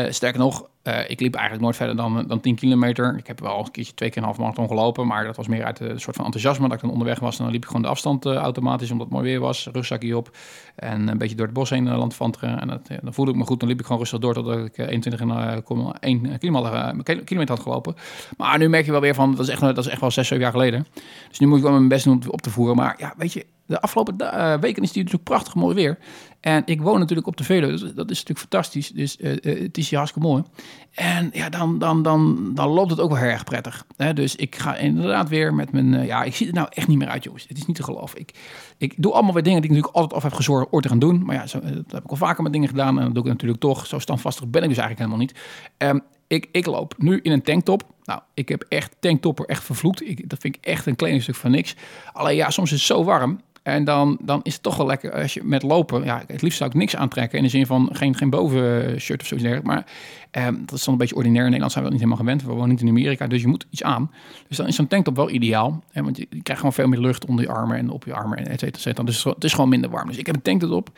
Sterker 0.10 0.40
nog, 0.40 0.70
eh, 0.84 1.10
ik 1.10 1.20
liep 1.20 1.34
eigenlijk 1.34 1.64
nooit 1.64 1.76
verder 1.76 1.96
dan, 1.96 2.24
dan 2.28 2.40
10 2.40 2.56
kilometer. 2.56 3.18
Ik 3.18 3.28
heb 3.28 3.40
wel 3.40 3.60
een 3.60 3.72
keertje 3.72 3.94
twee 3.94 4.10
keer 4.10 4.18
een 4.18 4.24
half 4.28 4.38
marathon 4.38 4.68
gelopen, 4.68 5.08
maar 5.08 5.26
dat 5.26 5.36
was 5.36 5.48
meer 5.48 5.64
uit 5.64 5.80
een 5.80 6.00
soort 6.00 6.16
van 6.16 6.26
enthousiasme 6.26 6.68
dat 6.68 6.76
ik 6.76 6.82
dan 6.82 6.92
onderweg 6.92 7.20
was. 7.20 7.38
En 7.38 7.44
dan 7.44 7.52
liep 7.54 7.62
ik 7.62 7.68
gewoon 7.68 7.82
de 7.82 7.88
afstand 7.88 8.26
eh, 8.26 8.34
automatisch, 8.36 8.92
omdat 8.92 9.08
het 9.08 9.16
mooi 9.16 9.28
weer 9.30 9.40
was. 9.40 9.70
Rugzakje 9.72 10.18
op 10.18 10.38
en 10.76 11.08
een 11.08 11.18
beetje 11.18 11.36
door 11.36 11.46
het 11.46 11.56
bos 11.56 11.70
heen 11.70 11.86
uh, 11.86 11.98
landvanteren. 11.98 12.60
En 12.62 12.68
dat, 12.68 12.88
eh, 12.88 12.98
dan 13.02 13.14
voelde 13.14 13.32
ik 13.32 13.38
me 13.38 13.44
goed. 13.46 13.60
Dan 13.60 13.70
liep 13.70 13.80
ik 13.80 13.86
gewoon 13.86 14.02
rustig 14.02 14.20
door 14.20 14.34
totdat 14.34 14.58
ik 14.66 14.78
eh, 14.78 14.88
21,1 14.92 16.38
kilometer, 16.40 16.74
eh, 16.74 17.00
kil- 17.04 17.24
kilometer 17.24 17.56
had 17.56 17.60
gelopen. 17.64 17.96
Maar 18.38 18.58
nu 18.58 18.70
merk 18.70 18.86
je 18.86 18.92
wel 18.92 19.02
weer 19.02 19.16
van, 19.16 19.32
dat 19.32 19.40
is 19.40 19.50
echt, 19.50 19.62
dat 19.62 19.78
is 19.78 19.88
echt 19.88 20.02
wel 20.02 20.12
6, 20.12 20.28
7 20.28 20.44
jaar 20.44 20.54
geleden. 20.54 20.86
Dus 21.30 21.40
nu 21.40 21.48
moet 21.48 21.58
ik 21.58 21.64
wel 21.64 21.72
mijn 21.74 21.88
best 21.88 22.04
doen 22.04 22.22
om 22.24 22.30
op 22.30 22.42
te 22.42 22.50
voeren. 22.50 22.76
Maar 22.76 22.96
ja, 22.98 23.14
weet 23.18 23.34
je, 23.34 23.46
de 23.72 23.82
afgelopen 23.82 24.20
eh, 24.20 24.60
weken 24.60 24.84
is 24.84 24.88
het 24.88 24.98
natuurlijk 24.98 25.24
prachtig 25.24 25.56
mooi 25.56 25.76
weer. 25.76 25.98
En 26.40 26.62
ik 26.66 26.82
woon 26.82 27.00
natuurlijk 27.00 27.28
op 27.28 27.38
de 27.38 27.44
Veluwe, 27.44 27.72
dus 27.72 27.82
dat 27.82 28.10
is 28.10 28.20
natuurlijk 28.20 28.40
fantastisch. 28.40 28.90
Dus 28.90 29.18
eh, 29.18 29.32
eh, 29.32 29.62
het 29.62 29.78
is 29.78 29.90
hier 29.90 29.98
hartstikke 29.98 30.28
mooi. 30.28 30.44
En 30.92 31.30
ja, 31.34 31.50
dan, 31.50 31.80
dan, 31.80 32.04
dan, 32.04 32.52
dan 32.54 32.70
loopt 32.70 32.90
het 32.90 33.00
ook 33.00 33.10
wel 33.10 33.20
heel 33.20 33.30
erg 33.30 33.44
prettig. 33.44 33.86
Hè? 33.96 34.14
Dus 34.14 34.36
ik 34.36 34.56
ga 34.56 34.76
inderdaad 34.76 35.30
weer 35.30 35.54
met 35.54 35.72
mijn... 35.72 36.06
ja, 36.06 36.24
ik 36.24 36.36
zie 36.36 36.48
er 36.48 36.54
nou 36.54 36.68
echt 36.70 36.88
niet 36.88 36.98
meer 36.98 37.08
uit, 37.08 37.24
jongens. 37.24 37.46
Het 37.48 37.58
is 37.58 37.66
niet 37.66 37.76
te 37.76 37.84
geloven. 37.84 38.20
Ik, 38.20 38.34
ik 38.78 38.94
doe 38.98 39.14
allemaal 39.14 39.34
weer 39.34 39.44
dingen 39.44 39.62
die 39.62 39.70
ik 39.70 39.76
natuurlijk 39.76 40.02
altijd 40.02 40.24
af 40.24 40.30
heb 40.30 40.38
gezorgd 40.38 40.72
ooit 40.72 40.84
te 40.84 40.90
gaan 40.90 41.00
doen. 41.00 41.26
Maar 41.26 41.36
ja, 41.36 41.48
zo, 41.48 41.60
dat 41.60 41.92
heb 41.92 42.04
ik 42.04 42.10
al 42.10 42.16
vaker 42.16 42.44
met 42.44 42.54
dingen 42.54 42.70
gedaan. 42.70 42.98
En 42.98 43.06
dat 43.06 43.14
doe 43.14 43.24
ik 43.24 43.30
natuurlijk 43.30 43.62
toch. 43.62 43.86
Zo 43.86 44.00
standvastig 44.00 44.48
ben 44.48 44.64
ik 44.64 44.70
dus 44.70 44.78
eigenlijk 44.78 45.10
helemaal 45.10 45.28
niet. 45.28 45.40
Ehm, 45.78 46.00
ik, 46.28 46.48
ik 46.52 46.66
loop 46.66 46.94
nu 46.98 47.20
in 47.22 47.32
een 47.32 47.42
tanktop. 47.42 47.84
Nou, 48.04 48.22
ik 48.34 48.50
heb 48.50 48.66
echt 48.70 48.96
tanktopper 49.00 49.46
echt 49.46 49.64
vervloekt. 49.64 50.08
Ik, 50.08 50.30
dat 50.30 50.40
vind 50.40 50.56
ik 50.56 50.66
echt 50.66 50.86
een 50.86 50.96
kledingstuk 50.96 51.36
van 51.36 51.52
niks. 51.52 51.76
Alleen 52.14 52.36
ja, 52.36 52.50
soms 52.50 52.72
is 52.72 52.78
het 52.78 52.88
zo 52.88 53.04
warm. 53.04 53.40
En 53.64 53.84
dan, 53.84 54.18
dan 54.22 54.40
is 54.44 54.54
het 54.54 54.64
toch 54.64 54.76
wel 54.76 54.86
lekker 54.86 55.14
als 55.14 55.34
je 55.34 55.44
met 55.44 55.64
lopen... 55.64 56.04
Ja, 56.04 56.24
het 56.28 56.42
liefst 56.42 56.58
zou 56.58 56.70
ik 56.70 56.76
niks 56.76 56.96
aantrekken. 56.96 57.38
In 57.38 57.44
de 57.44 57.50
zin 57.50 57.66
van 57.66 57.90
geen, 57.92 58.16
geen 58.16 58.30
bovenshirt 58.30 59.22
of 59.22 59.28
zoiets 59.28 59.48
dergelijks. 59.48 59.76
Maar 59.76 59.86
ehm, 60.32 60.56
dat 60.66 60.78
is 60.78 60.84
dan 60.84 60.94
een 60.94 61.00
beetje 61.00 61.16
ordinair. 61.16 61.40
In 61.40 61.46
Nederland 61.46 61.72
zijn 61.72 61.84
we 61.84 61.90
dat 61.92 62.00
niet 62.00 62.10
helemaal 62.10 62.26
gewend. 62.26 62.50
We 62.50 62.58
wonen 62.58 62.70
niet 62.70 62.82
in 62.82 62.88
Amerika, 62.88 63.28
dus 63.28 63.42
je 63.42 63.48
moet 63.48 63.66
iets 63.70 63.84
aan. 63.84 64.12
Dus 64.48 64.58
dan 64.58 64.68
is 64.68 64.76
zo'n 64.76 64.88
tanktop 64.88 65.16
wel 65.16 65.30
ideaal. 65.30 65.84
Hè, 65.92 66.04
want 66.04 66.18
je, 66.18 66.26
krijgt 66.26 66.56
gewoon 66.56 66.74
veel 66.74 66.88
meer 66.88 67.00
lucht 67.00 67.26
onder 67.26 67.46
je 67.46 67.52
armen 67.52 67.78
en 67.78 67.90
op 67.90 68.06
je 68.06 68.14
armen. 68.14 68.38
En 68.38 68.46
et 68.46 68.60
cetera, 68.60 68.78
et 68.78 68.82
cetera. 68.82 69.04
Dus 69.04 69.24
het 69.24 69.44
is 69.44 69.54
gewoon 69.54 69.70
minder 69.70 69.90
warm. 69.90 70.08
Dus 70.08 70.18
ik 70.18 70.26
heb 70.26 70.36
een 70.36 70.42
tanktop 70.42 70.72
op. 70.72 70.90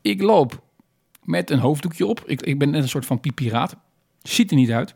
Ik 0.00 0.22
loop 0.22 0.62
met 1.22 1.50
een 1.50 1.58
hoofddoekje 1.58 2.06
op. 2.06 2.22
Ik, 2.26 2.42
ik 2.42 2.58
ben 2.58 2.70
net 2.70 2.82
een 2.82 2.88
soort 2.88 3.06
van 3.06 3.20
pipiraat. 3.20 3.76
Ziet 4.22 4.50
er 4.50 4.56
niet 4.56 4.70
uit. 4.70 4.94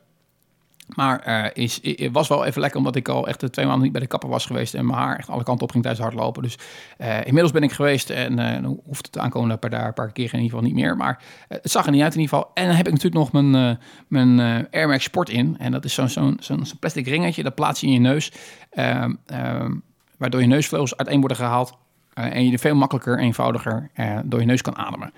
Maar 0.87 1.21
eh, 1.21 1.65
is, 1.65 1.81
was 2.13 2.29
wel 2.29 2.45
even 2.45 2.61
lekker, 2.61 2.79
omdat 2.79 2.97
ik 2.97 3.09
al 3.09 3.29
echt 3.29 3.53
twee 3.53 3.67
maanden 3.67 3.83
niet 3.83 3.93
bij 3.93 4.01
de 4.01 4.07
kapper 4.07 4.29
was 4.29 4.47
geweest. 4.47 4.75
En 4.75 4.87
mijn 4.87 4.99
haar 4.99 5.19
echt 5.19 5.29
alle 5.29 5.43
kanten 5.43 5.65
op 5.65 5.71
ging 5.71 5.83
tijdens 5.83 6.05
hardlopen. 6.05 6.43
Dus 6.43 6.59
eh, 6.97 7.17
inmiddels 7.17 7.53
ben 7.53 7.63
ik 7.63 7.73
geweest 7.73 8.11
en 8.11 8.37
dan 8.37 8.81
hoeft 8.85 9.05
het 9.05 9.13
de 9.13 9.21
aankomende 9.21 9.57
paar, 9.57 9.71
daar, 9.71 9.93
paar 9.93 10.13
keer 10.13 10.25
in 10.25 10.41
ieder 10.41 10.51
geval 10.51 10.65
niet 10.65 10.75
meer. 10.75 10.97
Maar 10.97 11.23
het 11.49 11.71
zag 11.71 11.87
er 11.87 11.93
niet 11.93 12.03
uit 12.03 12.15
in 12.15 12.21
ieder 12.21 12.37
geval. 12.37 12.51
En 12.55 12.67
dan 12.67 12.77
heb 12.77 12.87
ik 12.87 12.93
natuurlijk 12.93 13.33
nog 13.33 13.43
mijn, 13.43 13.79
mijn 14.09 14.67
Air 14.71 14.89
Max 14.89 15.05
Sport 15.05 15.29
in. 15.29 15.57
En 15.59 15.73
dat 15.73 15.85
is 15.85 15.95
zo'n 15.95 16.39
plastic 16.81 17.07
ringetje, 17.07 17.43
dat 17.43 17.55
plaats 17.55 17.81
je 17.81 17.87
in 17.87 17.93
je 17.93 17.99
neus. 17.99 18.33
Ehm, 18.71 19.15
ehm, 19.27 19.73
waardoor 20.19 20.41
je 20.41 20.47
neusvleugels 20.47 20.97
uiteen 20.97 21.19
worden 21.19 21.37
gehaald. 21.37 21.83
eh, 22.15 22.35
en 22.35 22.47
je 22.47 22.53
er 22.53 22.59
veel 22.59 22.75
makkelijker, 22.75 23.19
eenvoudiger 23.19 23.91
door 24.25 24.41
je 24.41 24.47
neus 24.47 24.63
kan 24.63 24.77
ademen. 24.77 25.13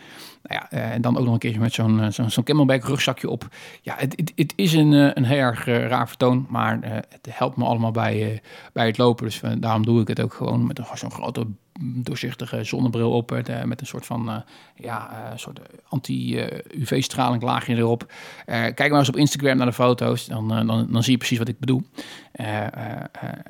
Nou 0.47 0.61
ja, 0.61 0.71
eh, 0.71 0.93
en 0.93 1.01
dan 1.01 1.17
ook 1.19 1.25
nog 1.25 1.33
een 1.33 1.39
keertje 1.39 1.61
met 1.61 1.73
zo'n 1.73 2.01
eh, 2.01 2.27
zo'n 2.29 2.45
camelback 2.45 2.85
rugzakje 2.85 3.31
op. 3.31 3.49
Ja, 3.83 3.95
het, 3.99 4.13
het, 4.17 4.33
het 4.37 4.53
is 4.57 4.73
een, 4.73 4.93
eh, 4.93 5.11
een 5.15 5.25
heel 5.25 5.39
erg 5.39 5.65
raar 5.65 6.09
vertoon, 6.09 6.47
maar 6.49 6.79
het 7.09 7.29
helpt 7.31 7.57
me 7.57 7.65
allemaal 7.65 7.91
bij, 7.91 8.43
bij 8.73 8.87
het 8.87 8.99
lopen. 8.99 9.25
Dus 9.25 9.41
daarom 9.59 9.85
doe 9.85 10.01
ik 10.01 10.09
het 10.09 10.21
ook 10.21 10.35
gewoon 10.35 10.67
met 10.67 10.81
zo'n 10.95 11.11
grote 11.11 11.41
mm, 11.41 12.03
doorzichtige 12.03 12.65
zonnebril 12.65 13.13
op. 13.13 13.31
Met, 13.31 13.81
een 13.81 13.87
soort 13.87 14.07
van 14.07 14.45
ja, 14.75 15.33
soort 15.37 15.61
anti-UV-straling 15.89 17.43
laagje 17.43 17.77
erop. 17.77 18.13
Kijk 18.47 18.91
maar 18.91 18.99
eens 18.99 19.09
op 19.09 19.17
Instagram 19.17 19.57
naar 19.57 19.67
de 19.67 19.73
foto's, 19.73 20.27
dan, 20.27 20.49
dan, 20.49 20.87
dan 20.91 21.03
zie 21.03 21.13
je 21.13 21.19
precies 21.19 21.39
wat 21.39 21.49
ik 21.49 21.59
bedoel. 21.59 21.83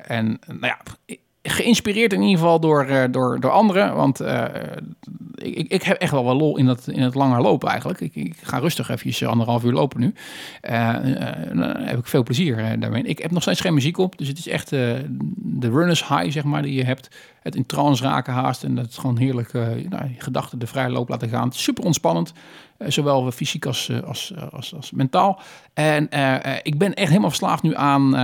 En 0.03 0.39
nou 0.47 0.65
ja, 0.65 0.77
geïnspireerd 1.49 2.13
in 2.13 2.21
ieder 2.21 2.37
geval 2.39 2.59
door, 2.59 2.85
eh, 2.85 3.03
door, 3.11 3.39
door 3.39 3.51
anderen. 3.51 3.95
Want 3.95 4.19
eh, 4.19 4.43
ik, 5.35 5.67
ik- 5.71 5.83
heb 5.83 5.97
echt 5.97 6.11
wel 6.11 6.25
wel 6.25 6.35
lol 6.35 6.57
in, 6.57 6.65
dat, 6.65 6.87
in 6.87 7.01
het 7.01 7.15
langer 7.15 7.41
lopen 7.41 7.69
eigenlijk. 7.69 8.01
Ik, 8.01 8.15
ik 8.15 8.35
ga 8.41 8.57
rustig 8.57 8.89
even 8.89 9.27
anderhalf 9.27 9.63
uur 9.63 9.71
lopen 9.71 9.99
nu. 9.99 10.13
Eh, 10.61 10.93
dan 11.53 11.75
heb 11.77 11.97
ik 11.97 12.07
veel 12.07 12.23
plezier 12.23 12.79
daarmee. 12.79 13.03
Ik 13.03 13.19
heb 13.19 13.31
nog 13.31 13.41
steeds 13.41 13.61
geen 13.61 13.73
muziek 13.73 13.97
op. 13.97 14.17
Dus 14.17 14.27
het 14.27 14.37
is 14.37 14.47
echt 14.47 14.71
eh, 14.71 14.79
de 15.37 15.69
runners 15.69 16.07
high, 16.07 16.31
zeg 16.31 16.43
maar, 16.43 16.61
die 16.61 16.73
je 16.73 16.83
hebt. 16.83 17.15
Het 17.41 17.55
in 17.55 17.65
trance 17.65 18.03
raken 18.03 18.33
haast. 18.33 18.63
En 18.63 18.75
dat 18.75 18.87
is 18.89 18.97
gewoon 18.97 19.17
heerlijk 19.17 19.53
nou, 19.89 20.15
gedachten 20.17 20.59
de 20.59 20.67
vrije 20.67 20.89
loop 20.89 21.09
laten 21.09 21.29
gaan. 21.29 21.51
Super 21.51 21.83
ontspannend. 21.83 22.33
Zowel 22.87 23.31
fysiek 23.31 23.65
als, 23.65 23.91
als, 24.05 24.33
als, 24.51 24.75
als 24.75 24.91
mentaal. 24.91 25.39
En 25.73 26.03
ik 26.63 26.77
ben 26.77 26.93
echt 26.93 27.07
helemaal 27.09 27.29
verslaafd 27.29 27.63
nu 27.63 27.75
aan... 27.75 28.15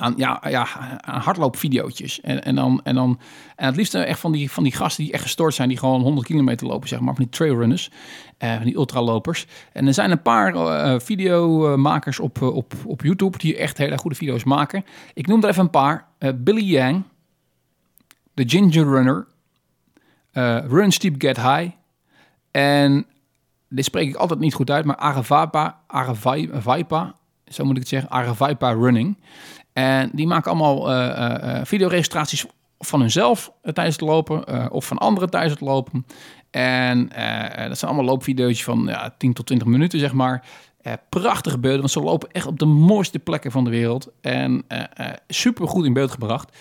aan, 0.00 0.14
ja, 0.16 0.42
ja, 0.48 0.66
aan 1.00 1.20
hardloopvideootjes. 1.20 2.20
En, 2.20 2.44
en, 2.44 2.54
dan, 2.54 2.80
en, 2.84 2.94
dan, 2.94 3.20
en 3.56 3.66
het 3.66 3.76
liefst 3.76 3.94
echt 3.94 4.20
van 4.20 4.32
die, 4.32 4.50
van 4.50 4.62
die 4.62 4.72
gasten 4.72 5.04
die 5.04 5.12
echt 5.12 5.22
gestoord 5.22 5.54
zijn, 5.54 5.68
die 5.68 5.78
gewoon 5.78 6.00
100 6.00 6.26
kilometer 6.26 6.66
lopen, 6.66 6.88
zeg 6.88 7.00
maar, 7.00 7.14
van 7.14 7.24
die 7.24 7.32
trailrunners, 7.32 7.90
eh, 8.38 8.54
van 8.54 8.64
die 8.64 8.76
ultralopers. 8.76 9.46
En 9.72 9.86
er 9.86 9.94
zijn 9.94 10.10
een 10.10 10.22
paar 10.22 10.54
eh, 10.54 11.00
videomakers 11.00 12.20
op, 12.20 12.42
eh, 12.42 12.54
op, 12.54 12.72
op 12.84 13.02
YouTube 13.02 13.38
die 13.38 13.56
echt 13.56 13.78
hele 13.78 13.98
goede 13.98 14.16
video's 14.16 14.44
maken. 14.44 14.84
Ik 15.14 15.26
noem 15.26 15.42
er 15.42 15.48
even 15.48 15.62
een 15.62 15.70
paar. 15.70 16.08
Eh, 16.18 16.30
Billy 16.36 16.64
Yang, 16.64 17.02
The 18.34 18.44
Ginger 18.46 18.84
Runner, 18.84 19.26
eh, 20.30 20.58
Run 20.68 20.92
Steep 20.92 21.14
Get 21.18 21.36
High 21.36 21.70
en 22.50 23.06
dit 23.68 23.84
spreek 23.84 24.08
ik 24.08 24.14
altijd 24.14 24.40
niet 24.40 24.54
goed 24.54 24.70
uit, 24.70 24.84
maar 24.84 24.96
Aravaipa, 24.96 25.80
Aravaipa, 25.86 27.14
zo 27.46 27.64
moet 27.64 27.74
ik 27.74 27.80
het 27.80 27.88
zeggen, 27.88 28.10
Aravaipa 28.10 28.70
Running. 28.72 29.16
En 29.72 30.10
die 30.12 30.26
maken 30.26 30.50
allemaal 30.50 30.90
eh, 30.90 31.08
eh, 31.08 31.58
eh, 31.58 31.64
videoregistraties 31.64 32.46
van 32.78 33.00
hunzelf 33.00 33.52
tijdens 33.62 33.96
het 33.96 34.04
lopen 34.08 34.70
of 34.72 34.84
van 34.84 34.98
anderen 34.98 35.30
tijdens 35.30 35.52
het 35.52 35.62
lopen. 35.62 36.06
En 36.50 36.98
dat 37.68 37.78
zijn 37.78 37.90
allemaal 37.90 38.04
loopvideo's 38.04 38.64
van 38.64 38.84
ja, 38.86 39.14
10 39.18 39.32
tot 39.32 39.46
20 39.46 39.68
minuten, 39.68 39.98
zeg 39.98 40.12
maar. 40.12 40.46
Prachtige 41.08 41.58
beelden, 41.58 41.80
want 41.80 41.90
ze 41.90 42.00
lopen 42.00 42.30
echt 42.30 42.46
op 42.46 42.58
de 42.58 42.64
mooiste 42.64 43.18
plekken 43.18 43.50
van 43.50 43.64
de 43.64 43.70
wereld. 43.70 44.08
En 44.20 44.64
eh 44.68 45.06
super 45.28 45.68
goed 45.68 45.84
in 45.84 45.92
beeld 45.92 46.10
gebracht. 46.10 46.56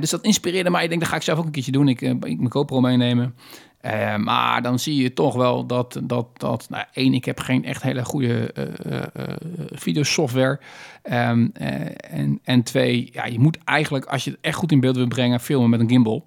Dus 0.00 0.10
dat 0.10 0.22
inspireerde 0.22 0.70
mij. 0.70 0.82
Ik 0.82 0.88
denk, 0.88 1.00
dat 1.00 1.10
ga 1.10 1.16
ik 1.16 1.22
zelf 1.22 1.38
ook 1.38 1.44
een 1.44 1.50
keertje 1.50 1.72
doen. 1.72 1.88
Ik, 1.88 2.00
ik 2.00 2.20
mijn 2.20 2.52
GoPro 2.52 2.80
meenemen. 2.80 3.34
Eh, 3.80 4.16
maar 4.16 4.62
dan 4.62 4.78
zie 4.78 5.02
je 5.02 5.12
toch 5.12 5.34
wel 5.34 5.66
dat, 5.66 6.00
dat, 6.02 6.26
dat 6.32 6.66
nou, 6.70 6.84
één, 6.92 7.14
ik 7.14 7.24
heb 7.24 7.40
geen 7.40 7.64
echt 7.64 7.82
hele 7.82 8.04
goede 8.04 8.52
eh, 8.52 9.02
eh, 9.02 9.36
videosoftware. 9.70 10.60
Ehm, 11.02 11.48
eh, 11.52 11.70
en, 12.10 12.40
en 12.42 12.62
twee, 12.62 13.08
ja, 13.12 13.24
je 13.24 13.38
moet 13.38 13.58
eigenlijk, 13.64 14.04
als 14.04 14.24
je 14.24 14.30
het 14.30 14.38
echt 14.42 14.56
goed 14.56 14.72
in 14.72 14.80
beeld 14.80 14.96
wil 14.96 15.06
brengen, 15.06 15.40
filmen 15.40 15.70
met 15.70 15.80
een 15.80 15.88
gimbal. 15.88 16.24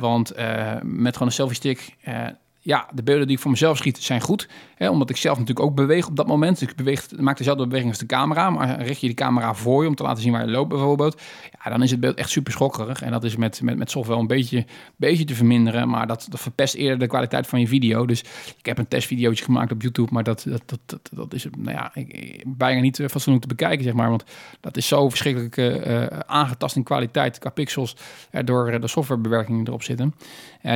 Want 0.00 0.34
met 0.82 1.12
gewoon 1.12 1.28
een 1.28 1.32
selfie 1.32 1.56
stick, 1.56 1.96
ja, 2.62 2.88
de 2.94 3.02
beelden 3.02 3.26
die 3.26 3.36
ik 3.36 3.42
voor 3.42 3.50
mezelf 3.50 3.76
schiet 3.76 3.98
zijn 3.98 4.20
goed. 4.20 4.48
Hè, 4.74 4.88
omdat 4.90 5.10
ik 5.10 5.16
zelf 5.16 5.38
natuurlijk 5.38 5.66
ook 5.66 5.74
beweeg 5.74 6.06
op 6.06 6.16
dat 6.16 6.26
moment. 6.26 6.58
Dus 6.58 6.68
ik 6.68 6.76
beweeg, 6.76 7.06
maak 7.18 7.36
dezelfde 7.38 7.64
beweging 7.64 7.90
als 7.90 7.98
de 7.98 8.06
camera. 8.06 8.50
Maar 8.50 8.82
richt 8.82 9.00
je 9.00 9.06
die 9.06 9.16
camera 9.16 9.54
voor 9.54 9.82
je 9.82 9.88
om 9.88 9.94
te 9.94 10.02
laten 10.02 10.22
zien 10.22 10.32
waar 10.32 10.44
je 10.44 10.50
loopt 10.50 10.68
bijvoorbeeld. 10.68 11.20
Ja, 11.64 11.70
dan 11.70 11.82
is 11.82 11.90
het 11.90 12.00
beeld 12.00 12.16
echt 12.16 12.30
super 12.30 12.52
schokkerig. 12.52 13.02
En 13.02 13.10
dat 13.10 13.24
is 13.24 13.36
met, 13.36 13.62
met, 13.62 13.76
met 13.76 13.90
software 13.90 14.20
een 14.20 14.26
beetje, 14.26 14.64
beetje 14.96 15.24
te 15.24 15.34
verminderen. 15.34 15.88
Maar 15.88 16.06
dat, 16.06 16.28
verpest 16.30 16.74
eerder 16.74 16.98
de 16.98 17.06
kwaliteit 17.06 17.46
van 17.46 17.60
je 17.60 17.66
video. 17.68 18.06
Dus 18.06 18.20
ik 18.58 18.66
heb 18.66 18.78
een 18.78 18.88
testvideootje 18.88 19.44
gemaakt 19.44 19.72
op 19.72 19.82
YouTube. 19.82 20.12
Maar 20.12 20.24
dat, 20.24 20.46
dat, 20.48 20.78
dat, 20.86 21.10
dat, 21.12 21.34
is 21.34 21.46
nou 21.58 21.76
ja, 21.76 21.90
ik- 21.94 22.42
bijna 22.46 22.80
niet 22.80 22.98
eh, 23.00 23.08
fatsoenlijk 23.08 23.46
te 23.46 23.54
bekijken, 23.54 23.84
zeg 23.84 23.92
maar. 23.94 24.08
Want 24.08 24.24
dat 24.60 24.76
is 24.76 24.86
zo 24.86 25.08
verschrikkelijk 25.08 25.56
eh, 25.56 26.02
eh, 26.02 26.18
aangetast 26.26 26.76
in 26.76 26.82
kwaliteit 26.82 27.38
qua 27.38 27.50
pixels. 27.50 27.96
door 28.44 28.80
de 28.80 28.88
softwarebewerking 28.88 29.58
die 29.58 29.66
erop 29.66 29.82
zitten. 29.82 30.14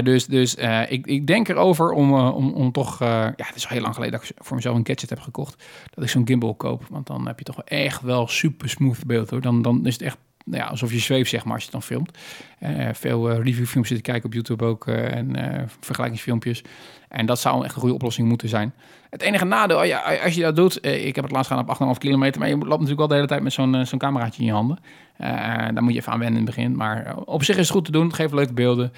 Dus 0.05 0.27
dus 0.27 0.55
ik, 0.88 1.07
ik 1.07 1.27
denk 1.27 1.49
erover 1.49 1.73
om, 1.78 2.14
eh, 2.14 2.34
om, 2.37 2.52
om 2.52 2.72
toch... 2.72 3.00
eh, 3.00 3.08
ja, 3.08 3.46
het 3.46 3.54
is 3.54 3.64
al 3.64 3.72
heel 3.72 3.80
lang 3.80 3.94
geleden 3.94 4.20
dat 4.20 4.28
ik 4.30 4.37
voor 4.44 4.56
mezelf 4.56 4.76
een 4.76 4.87
gadget 4.87 5.10
heb 5.10 5.20
gekocht. 5.20 5.64
Dat 5.90 6.04
ik 6.04 6.10
zo'n 6.10 6.26
gimbal 6.26 6.54
koop. 6.54 6.87
Want 6.90 7.06
dan 7.06 7.26
heb 7.26 7.38
je 7.38 7.44
toch 7.44 7.62
echt 7.64 8.02
wel 8.02 8.28
super 8.28 8.68
smooth 8.68 9.06
beeld 9.06 9.30
hoor. 9.30 9.40
Dan, 9.40 9.62
dan 9.62 9.87
is 9.87 9.92
het 9.92 10.02
echt 10.02 10.16
nou 10.44 10.62
ja, 10.62 10.68
alsof 10.68 10.92
je 10.92 10.98
zweeft, 10.98 11.30
zeg 11.30 11.44
maar, 11.44 11.54
als 11.54 11.64
je 11.64 11.70
het 11.70 11.80
dan 11.80 11.88
filmt. 11.88 12.18
Eh, 12.58 12.88
veel 12.92 13.30
eh, 13.30 13.37
reviewfilms 13.37 13.88
zitten 13.88 14.06
kijken 14.06 14.24
op 14.24 14.32
YouTube 14.34 14.64
ook 14.64 14.87
en 14.87 15.37
vergelijkingsfilmpjes. 15.80 16.62
En 17.14 17.27
dat 17.27 17.40
zou 17.40 17.64
echt 17.64 17.74
een 17.74 17.81
goede 17.81 17.94
oplossing 17.94 18.29
moeten 18.29 18.48
zijn. 18.48 18.74
Het 19.11 19.22
enige 19.22 19.44
nadeel, 19.44 19.79
oh 19.79 19.85
ja, 19.85 20.18
als 20.24 20.35
je 20.35 20.42
dat 20.42 20.57
doet, 20.57 20.81
eh, 20.81 21.07
ik 21.07 21.14
heb 21.14 21.24
het 21.24 21.33
laatst 21.33 21.50
gedaan 21.50 21.64
op 21.64 21.96
8,5 21.96 21.98
kilometer, 21.98 22.40
maar 22.40 22.48
je 22.48 22.57
loopt 22.57 22.68
natuurlijk 22.68 22.98
wel 22.98 23.09
de 23.09 23.14
hele 23.14 23.27
tijd 23.27 23.42
met 23.42 23.53
zo'n 23.53 23.74
eh, 23.74 23.85
zo'n 23.85 23.98
cameraatje 23.98 24.40
in 24.40 24.46
je 24.46 24.53
handen. 24.53 24.79
Eh, 25.16 25.29
daar 25.74 25.83
moet 25.83 25.92
je 25.92 25.98
even 25.98 26.12
aan 26.12 26.18
wennen 26.18 26.40
in 26.40 26.46
het 26.46 26.55
begin. 26.55 26.77
Maar 26.77 27.16
op 27.24 27.42
zich 27.42 27.57
is 27.57 27.62
het 27.62 27.70
goed 27.70 27.85
te 27.85 27.90
doen, 27.90 28.07
het 28.07 28.14
geeft 28.14 28.33
leuke 28.33 28.53
beelden. 28.53 28.92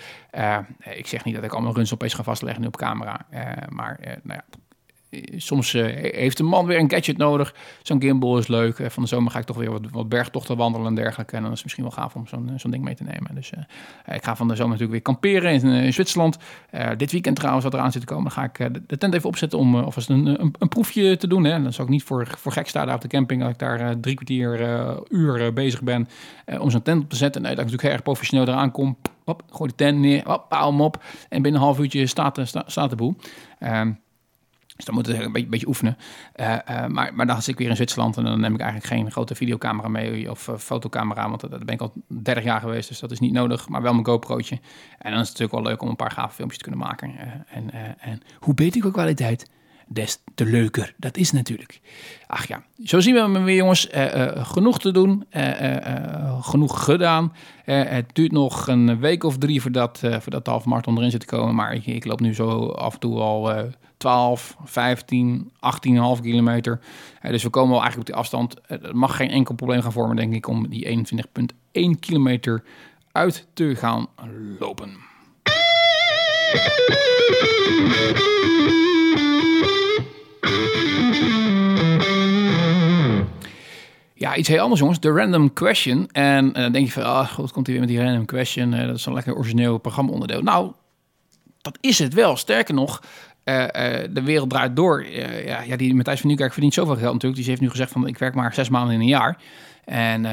Ik 0.94 1.06
zeg 1.06 1.24
niet 1.24 1.34
dat 1.34 1.44
ik 1.44 1.52
allemaal 1.52 1.74
runs 1.74 1.92
opeens 1.92 2.14
ga 2.14 2.22
vastleggen 2.22 2.62
nu 2.62 2.66
op 2.66 2.76
camera. 2.76 3.26
Maar 3.68 3.98
nou 4.22 4.38
ja, 4.38 4.44
soms 5.36 5.74
eh, 5.74 6.12
heeft 6.12 6.38
een 6.38 6.46
man 6.46 6.66
weer 6.66 6.78
een 6.78 6.90
gadget 6.90 7.16
nodig. 7.16 7.54
Zo'n 7.82 8.00
gimbal 8.00 8.38
is 8.38 8.46
leuk. 8.46 8.78
Eh, 8.78 8.88
van 8.88 9.02
de 9.02 9.08
zomer 9.08 9.30
ga 9.30 9.38
ik 9.38 9.44
toch 9.44 9.56
weer 9.56 9.70
wat, 9.70 9.82
wat 9.90 10.08
bergtochten 10.08 10.56
wandelen 10.56 10.86
en 10.86 10.94
dergelijke. 10.94 11.36
En 11.36 11.42
dan 11.42 11.50
is 11.50 11.56
het 11.56 11.64
misschien 11.64 11.84
wel 11.84 11.92
gaaf 11.92 12.14
om 12.14 12.26
zo'n 12.26 12.50
eh, 12.56 12.70
ding 12.70 12.84
mee 12.84 12.94
te 12.94 13.04
nemen. 13.04 13.34
Dus 13.34 13.52
ik 14.06 14.24
ga 14.24 14.36
van 14.36 14.48
de 14.48 14.54
zomer 14.54 14.78
natuurlijk 14.78 15.04
weer 15.04 15.14
kamperen 15.14 15.52
in, 15.52 15.64
in 15.64 15.92
Zwitserland. 15.92 16.38
Dit 16.96 17.12
weekend 17.12 17.36
trouwens, 17.36 17.64
wat 17.64 17.74
eraan 17.74 17.92
zit 17.92 18.00
te 18.00 18.06
komen, 18.06 18.24
dan 18.24 18.32
ga 18.32 18.44
ik 18.44 18.86
de, 18.86 18.98
tent 18.98 19.14
even 19.14 19.28
opzetten 19.28 19.58
om 19.58 19.74
uh, 19.74 19.84
alvast 19.84 20.08
een, 20.08 20.26
een, 20.26 20.54
een, 20.58 20.68
proefje 20.68 21.16
te 21.16 21.26
doen. 21.26 21.44
Hè. 21.44 21.62
Dan 21.62 21.72
zou 21.72 21.86
ik 21.86 21.92
niet 21.92 22.02
voor, 22.02 22.26
voor 22.38 22.52
gek 22.52 22.68
staan 22.68 22.86
daar 22.86 22.94
op 22.94 23.00
de 23.00 23.08
camping. 23.08 23.42
Dat 23.42 23.50
ik 23.50 23.58
daar 23.58 24.00
drie 24.00 24.14
kwartier 24.14 24.60
uh, 24.60 24.96
uur 25.08 25.52
bezig 25.52 25.82
ben 25.82 26.08
om 26.60 26.70
zo'n 26.70 26.82
tent 26.82 27.02
op 27.02 27.10
te 27.10 27.16
zetten. 27.16 27.42
Nee, 27.42 27.50
dat 27.50 27.64
ik 27.64 27.70
natuurlijk 27.70 27.94
erg 27.94 28.04
professioneel 28.04 28.46
eraan 28.46 28.70
kom. 28.70 28.96
Hop, 29.24 29.42
gooi 29.50 29.70
de 29.70 29.76
tent 29.76 29.98
neer, 29.98 30.22
hop, 30.24 30.48
pauw 30.48 30.70
hem 30.70 30.80
op. 30.80 31.04
En 31.28 31.42
binnen 31.42 31.60
een 31.60 31.66
half 31.66 31.78
uurtje 31.78 32.06
staat, 32.06 32.40
sta, 32.44 32.62
staat 32.66 32.90
de 32.90 32.96
boel. 32.96 33.16
Um, 33.60 33.98
dus 34.76 34.84
dan 34.84 34.94
moet 34.94 35.08
ik 35.08 35.20
een 35.20 35.32
beetje, 35.32 35.48
beetje 35.48 35.66
oefenen. 35.66 35.96
Uh, 36.36 36.56
uh, 36.70 36.86
maar, 36.86 37.14
maar 37.14 37.26
dan 37.26 37.42
zit 37.42 37.48
ik 37.48 37.58
weer 37.58 37.68
in 37.68 37.76
Zwitserland 37.76 38.16
en 38.16 38.24
dan 38.24 38.40
neem 38.40 38.54
ik 38.54 38.60
eigenlijk 38.60 38.92
geen 38.92 39.10
grote 39.10 39.34
videocamera 39.34 39.88
mee 39.88 40.30
of 40.30 40.48
uh, 40.48 40.56
fotocamera, 40.56 41.28
want 41.28 41.40
daar 41.50 41.64
ben 41.64 41.74
ik 41.74 41.80
al 41.80 41.92
30 42.08 42.44
jaar 42.44 42.60
geweest, 42.60 42.88
dus 42.88 42.98
dat 42.98 43.10
is 43.10 43.20
niet 43.20 43.32
nodig. 43.32 43.68
Maar 43.68 43.82
wel 43.82 43.92
mijn 43.92 44.06
GoPro'tje. 44.06 44.58
En 44.98 45.10
dan 45.10 45.20
is 45.20 45.28
het 45.28 45.38
natuurlijk 45.38 45.52
wel 45.52 45.62
leuk 45.62 45.82
om 45.82 45.88
een 45.88 45.96
paar 45.96 46.10
gave 46.10 46.34
filmpjes 46.34 46.58
te 46.58 46.68
kunnen 46.68 46.86
maken. 46.86 47.18
Eh, 47.18 47.56
en, 47.56 47.70
en 47.98 48.22
hoe 48.38 48.54
beter 48.54 48.80
qua 48.80 48.90
kwaliteit, 48.90 49.50
des 49.86 50.18
te 50.34 50.44
leuker. 50.44 50.94
Dat 50.96 51.16
is 51.16 51.32
natuurlijk. 51.32 51.80
Ach 52.26 52.48
ja, 52.48 52.62
zo 52.84 53.00
zien 53.00 53.14
we 53.14 53.20
hem 53.20 53.44
weer 53.44 53.56
jongens. 53.56 53.88
genoeg 54.34 54.78
te 54.78 54.90
doen, 54.90 55.26
genoeg 56.40 56.84
gedaan. 56.84 57.32
het 57.64 58.10
duurt 58.12 58.32
nog 58.32 58.66
een 58.66 58.98
week 58.98 59.24
of 59.24 59.38
drie 59.38 59.62
voordat, 59.62 59.98
voordat 60.02 60.44
de 60.44 60.50
halve 60.50 60.68
marathon 60.68 60.96
erin 60.96 61.10
zit 61.10 61.20
te 61.20 61.26
komen. 61.26 61.54
Maar 61.54 61.74
ik, 61.74 61.86
ik 61.86 62.04
loop 62.04 62.20
nu 62.20 62.34
zo 62.34 62.68
af 62.68 62.94
en 62.94 63.00
toe 63.00 63.20
al 63.20 63.70
12, 63.96 64.56
15, 64.64 65.50
18,5 66.16 66.22
kilometer. 66.22 66.80
Dus 67.22 67.42
we 67.42 67.50
komen 67.50 67.70
wel 67.70 67.80
eigenlijk 67.80 68.08
op 68.08 68.14
die 68.14 68.22
afstand. 68.22 68.56
Het 68.66 68.92
mag 68.92 69.16
geen 69.16 69.30
enkel 69.30 69.54
probleem 69.54 69.82
gaan 69.82 69.92
vormen, 69.92 70.16
denk 70.16 70.34
ik, 70.34 70.48
om 70.48 70.68
die 70.68 71.06
21,1 71.72 71.98
kilometer 72.00 72.62
uit 73.12 73.46
te 73.52 73.74
gaan 73.76 74.06
lopen. 74.58 74.90
Ja, 84.18 84.36
iets 84.36 84.48
heel 84.48 84.60
anders, 84.60 84.80
jongens. 84.80 85.00
De 85.00 85.10
random 85.10 85.52
question. 85.52 86.08
En 86.12 86.52
dan 86.52 86.62
uh, 86.62 86.72
denk 86.72 86.86
je 86.86 86.92
van, 86.92 87.02
ah, 87.02 87.28
goed, 87.28 87.52
komt 87.52 87.66
hij 87.66 87.76
weer 87.76 87.86
met 87.86 87.94
die 87.94 88.04
random 88.04 88.24
question. 88.24 88.70
dat 88.70 88.96
is 88.96 89.06
een 89.06 89.12
lekker 89.12 89.34
origineel 89.34 89.78
programma-onderdeel. 89.78 90.42
Nou, 90.42 90.72
dat 91.60 91.78
is 91.80 91.98
het 91.98 92.14
wel. 92.14 92.36
Sterker 92.36 92.74
nog, 92.74 93.02
eh, 93.46 94.02
eh, 94.02 94.10
de 94.10 94.22
wereld 94.22 94.50
draait 94.50 94.76
door. 94.76 95.00
Eh, 95.00 95.66
ja, 95.66 95.76
die 95.76 95.94
Matthijs 95.94 96.18
van 96.18 96.28
Nieuwkerk 96.28 96.52
verdient 96.52 96.74
zoveel 96.74 96.96
geld 96.96 97.12
natuurlijk. 97.12 97.40
Die 97.40 97.50
heeft 97.50 97.60
nu 97.60 97.70
gezegd 97.70 97.90
van 97.90 98.06
ik 98.06 98.18
werk 98.18 98.34
maar 98.34 98.54
zes 98.54 98.68
maanden 98.68 98.94
in 98.94 99.00
een 99.00 99.06
jaar. 99.06 99.38
En 99.84 100.24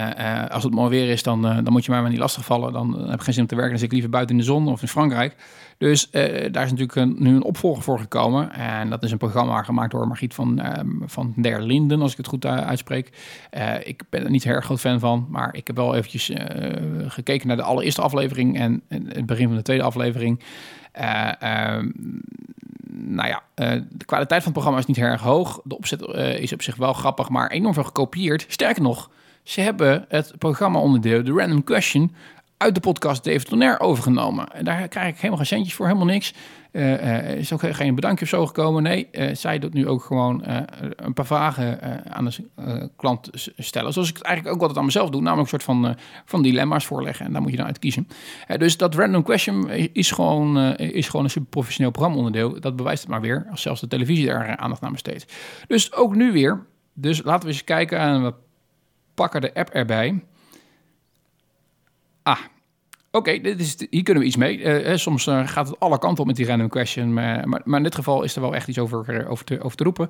als 0.50 0.64
het 0.64 0.74
mooi 0.74 0.90
weer 0.90 1.10
is, 1.10 1.24
dan, 1.24 1.42
dan 1.42 1.72
moet 1.72 1.86
je 1.86 1.92
mij 1.92 2.02
maar 2.02 2.10
niet 2.10 2.20
lastigvallen. 2.20 2.74
Dan 2.74 3.10
heb 3.10 3.20
ik 3.20 3.22
geen 3.22 3.34
zin 3.34 3.42
om 3.42 3.48
te 3.48 3.56
werken. 3.56 3.72
Dan 3.72 3.80
zit 3.80 3.88
ik 3.88 3.94
liever 3.94 4.12
buiten 4.12 4.36
in 4.36 4.42
de 4.42 4.48
zon 4.48 4.68
of 4.68 4.82
in 4.82 4.88
Frankrijk. 4.88 5.36
Dus 5.78 6.12
daar 6.52 6.64
is 6.64 6.72
natuurlijk 6.72 7.20
nu 7.20 7.36
een 7.36 7.44
opvolger 7.44 7.84
voor 7.84 8.00
gekomen. 8.00 8.54
En 8.54 8.90
dat 8.90 9.04
is 9.04 9.12
een 9.12 9.18
programma 9.18 9.64
gemaakt 9.64 9.92
door 9.92 10.08
Margriet 10.08 10.34
van, 10.34 10.60
ehm, 10.60 10.88
van 11.06 11.34
der 11.36 11.62
Linden, 11.62 12.02
als 12.02 12.12
ik 12.12 12.18
het 12.18 12.28
goed 12.28 12.46
uitspreek. 12.46 13.10
Ik 13.84 14.04
ben 14.10 14.24
er 14.24 14.30
niet 14.30 14.44
heel 14.44 14.54
erg 14.54 14.66
groot 14.66 14.80
fan 14.80 15.00
van, 15.00 15.28
maar 15.30 15.56
ik 15.56 15.68
heb 15.68 15.76
wel 15.76 15.96
eventjes 15.96 16.32
gekeken 17.08 17.48
naar 17.48 17.58
de 17.58 17.64
allereerste 17.64 18.02
aflevering 18.02 18.58
en, 18.58 18.82
het 18.90 19.26
begin 19.26 19.48
van 19.48 19.56
de 19.56 19.62
tweede 19.62 19.84
aflevering. 19.84 20.40
Ehm, 20.92 21.90
nou 22.96 23.28
ja, 23.28 23.44
eh, 23.54 23.82
de 23.90 24.06
kwaliteit 24.06 24.44
van 24.44 24.52
het 24.52 24.62
programma 24.62 24.80
is 24.80 24.86
niet 24.86 24.98
erg 24.98 25.22
hoog. 25.22 25.62
De 25.64 25.78
opzet 25.78 26.02
eh, 26.02 26.40
is 26.40 26.54
op 26.54 26.62
zich 26.62 26.76
wel 26.76 26.94
grappig, 26.94 27.30
maar 27.30 27.50
enorm 27.50 27.74
veel 27.74 27.84
gekopieerd. 27.84 28.46
Sterker 28.48 28.82
nog, 28.82 29.10
ze 29.44 29.62
hebben 29.62 30.06
het 30.08 30.34
programma-onderdeel, 30.38 31.24
de 31.24 31.32
Random 31.32 31.64
Question, 31.64 32.16
uit 32.58 32.76
de 32.76 32.82
podcast 32.82 33.24
David 33.24 33.48
Tonair 33.48 33.80
overgenomen. 33.80 34.48
En 34.48 34.66
daar 34.66 34.88
krijg 34.88 35.08
ik 35.08 35.16
helemaal 35.16 35.38
geen 35.38 35.46
centjes 35.46 35.74
voor, 35.74 35.86
helemaal 35.86 36.08
niks. 36.08 36.34
Eh, 36.72 36.94
eh, 36.94 37.30
er 37.30 37.38
is 37.38 37.54
ook 37.54 37.62
geen 37.76 37.96
bedankje 37.96 38.24
of 38.24 38.30
zo 38.30 38.46
gekomen. 38.46 38.84
Nee, 38.84 39.08
eh, 39.12 39.36
zij 39.36 39.60
doet 39.60 39.74
nu 39.74 39.88
ook 39.88 40.04
gewoon 40.04 40.44
eh, 40.44 40.62
een 40.96 41.14
paar 41.14 41.26
vragen 41.26 41.82
eh, 41.82 42.12
aan 42.12 42.26
de 42.26 42.36
eh, 42.56 42.84
klant 42.96 43.30
stellen. 43.58 43.94
Zoals 43.94 44.10
ik 44.10 44.16
het 44.18 44.26
eigenlijk 44.26 44.56
ook 44.56 44.62
altijd 44.62 44.80
aan 44.80 44.86
mezelf 44.86 45.10
doe. 45.10 45.22
Namelijk 45.22 45.52
een 45.52 45.60
soort 45.60 45.78
van, 45.78 45.88
eh, 45.88 45.96
van 46.26 46.42
dilemma's 46.42 46.86
voorleggen. 46.86 47.26
En 47.26 47.32
daar 47.32 47.42
moet 47.42 47.52
je 47.52 47.58
dan 47.58 47.66
uit 47.66 47.80
kiezen. 47.80 48.08
Eh, 48.48 48.58
dus 48.58 48.78
dat 48.78 48.96
random 48.96 49.24
question 49.24 49.70
is 49.70 50.12
gewoon, 50.12 50.58
eh, 50.58 50.90
is 50.90 51.10
gewoon 51.10 51.26
een 51.26 51.32
super 51.32 51.50
professioneel 51.50 51.92
programma-onderdeel. 51.92 52.60
Dat 52.60 52.76
bewijst 52.76 53.02
het 53.02 53.12
maar 53.12 53.22
weer. 53.22 53.48
Als 53.52 53.62
zelfs 53.62 53.82
de 53.82 53.88
televisie 53.88 54.26
daar 54.26 54.48
eh, 54.48 54.54
aandacht 54.54 54.82
aan 54.82 54.92
besteedt. 54.92 55.34
Dus 55.68 55.94
ook 55.94 56.16
nu 56.16 56.32
weer. 56.32 56.66
Dus 56.94 57.24
laten 57.24 57.48
we 57.48 57.54
eens 57.54 57.64
kijken. 57.64 58.00
En 58.00 58.24
we 58.24 58.34
pakken 59.14 59.42
de 59.42 59.54
app 59.54 59.70
erbij. 59.70 60.24
Ah, 62.24 62.40
Oké, 63.16 63.40
dit 63.40 63.60
is 63.60 63.76
hier 63.90 64.04
kunnen 64.04 64.24
we 64.24 64.30
iets 64.30 64.38
mee. 64.38 64.64
Eh, 64.64 64.92
eh, 64.92 64.98
soms 64.98 65.28
eh, 65.28 65.48
gaat 65.48 65.68
het 65.68 65.80
alle 65.80 66.00
kanten 66.00 66.20
op 66.20 66.28
met 66.28 66.36
die 66.36 66.46
random 66.46 66.70
question. 66.70 67.14
Maar, 67.14 67.48
maar, 67.48 67.78
in 67.78 67.84
dit 67.84 67.96
geval 67.96 68.24
is 68.24 68.36
er 68.36 68.42
wel 68.42 68.56
echt 68.56 68.68
iets 68.68 68.80
over, 68.80 69.28
over, 69.28 69.46
te, 69.46 69.62
over 69.62 69.78
te 69.78 69.84
roepen. 69.84 70.10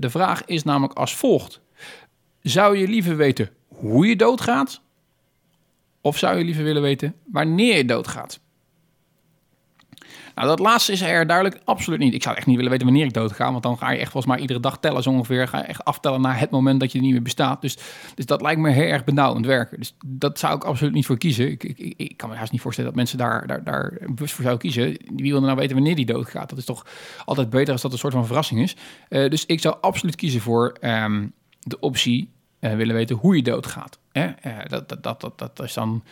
De 0.00 0.10
vraag 0.10 0.44
is 0.44 0.62
namelijk 0.62 0.92
als 0.92 1.16
volgt. 1.16 1.60
Zou 2.42 2.76
je 2.76 2.88
liever 2.88 3.16
weten 3.16 3.50
hoe 3.68 4.06
je 4.06 4.16
doodgaat? 4.16 4.80
Of 6.00 6.18
zou 6.18 6.38
je 6.38 6.44
liever 6.44 6.64
willen 6.64 6.82
weten 6.82 7.14
wanneer 7.24 7.76
je 7.76 7.84
doodgaat? 7.84 8.40
Nou, 10.40 10.52
dat 10.52 10.66
laatste 10.66 10.92
is 10.92 11.00
er 11.00 11.26
duidelijk 11.26 11.60
absoluut 11.64 11.98
niet. 11.98 12.14
Ik 12.14 12.22
zou 12.22 12.36
echt 12.36 12.46
niet 12.46 12.56
willen 12.56 12.70
weten 12.70 12.86
wanneer 12.86 13.04
ik 13.04 13.12
dood 13.12 13.32
ga. 13.32 13.50
Want 13.50 13.62
dan 13.62 13.78
ga 13.78 13.90
je 13.90 13.98
echt 13.98 14.10
volgens 14.10 14.32
mij 14.32 14.42
iedere 14.42 14.60
dag 14.60 14.78
tellen 14.78 15.02
zo 15.02 15.10
ongeveer. 15.10 15.48
Ga 15.48 15.58
je 15.58 15.64
echt 15.64 15.84
aftellen 15.84 16.20
naar 16.20 16.38
het 16.38 16.50
moment 16.50 16.80
dat 16.80 16.92
je 16.92 17.00
niet 17.00 17.12
meer 17.12 17.22
bestaat. 17.22 17.60
Dus, 17.60 17.78
dus 18.14 18.26
dat 18.26 18.42
lijkt 18.42 18.60
me 18.60 18.70
heel 18.70 18.86
erg 18.86 19.04
benauwend 19.04 19.46
werken. 19.46 19.78
Dus 19.78 19.96
dat 20.06 20.38
zou 20.38 20.54
ik 20.56 20.64
absoluut 20.64 20.92
niet 20.92 21.06
voor 21.06 21.18
kiezen. 21.18 21.50
Ik, 21.50 21.64
ik, 21.64 21.94
ik, 21.96 22.16
kan 22.16 22.28
me 22.28 22.34
haast 22.34 22.52
niet 22.52 22.60
voorstellen 22.60 22.90
dat 22.90 22.98
mensen 22.98 23.18
daar, 23.18 23.46
daar, 23.46 23.64
daar 23.64 23.98
bewust 24.00 24.34
voor 24.34 24.44
zouden 24.44 24.70
kiezen. 24.70 24.96
Wie 25.16 25.32
wil 25.32 25.40
er 25.40 25.46
nou 25.46 25.56
weten 25.56 25.74
wanneer 25.74 25.96
die 25.96 26.06
dood 26.06 26.28
gaat? 26.28 26.48
Dat 26.48 26.58
is 26.58 26.64
toch 26.64 26.86
altijd 27.24 27.50
beter 27.50 27.72
als 27.72 27.82
dat 27.82 27.92
een 27.92 27.98
soort 27.98 28.12
van 28.12 28.26
verrassing 28.26 28.60
is. 28.60 28.76
Eh, 29.08 29.30
dus 29.30 29.46
ik 29.46 29.60
zou 29.60 29.76
absoluut 29.80 30.16
kiezen 30.16 30.40
voor 30.40 30.76
ehm, 30.80 31.26
de 31.60 31.80
optie 31.80 32.30
eh, 32.58 32.74
willen 32.74 32.94
weten 32.94 33.16
hoe 33.16 33.36
je 33.36 33.42
doodgaat. 33.42 33.98
Hè? 34.12 34.26
Eh, 34.26 34.58
dat, 34.68 34.88
dat, 34.88 35.02
dat, 35.02 35.20
dat, 35.20 35.38
dat 35.38 35.62
is 35.62 35.74
dan 35.74 36.02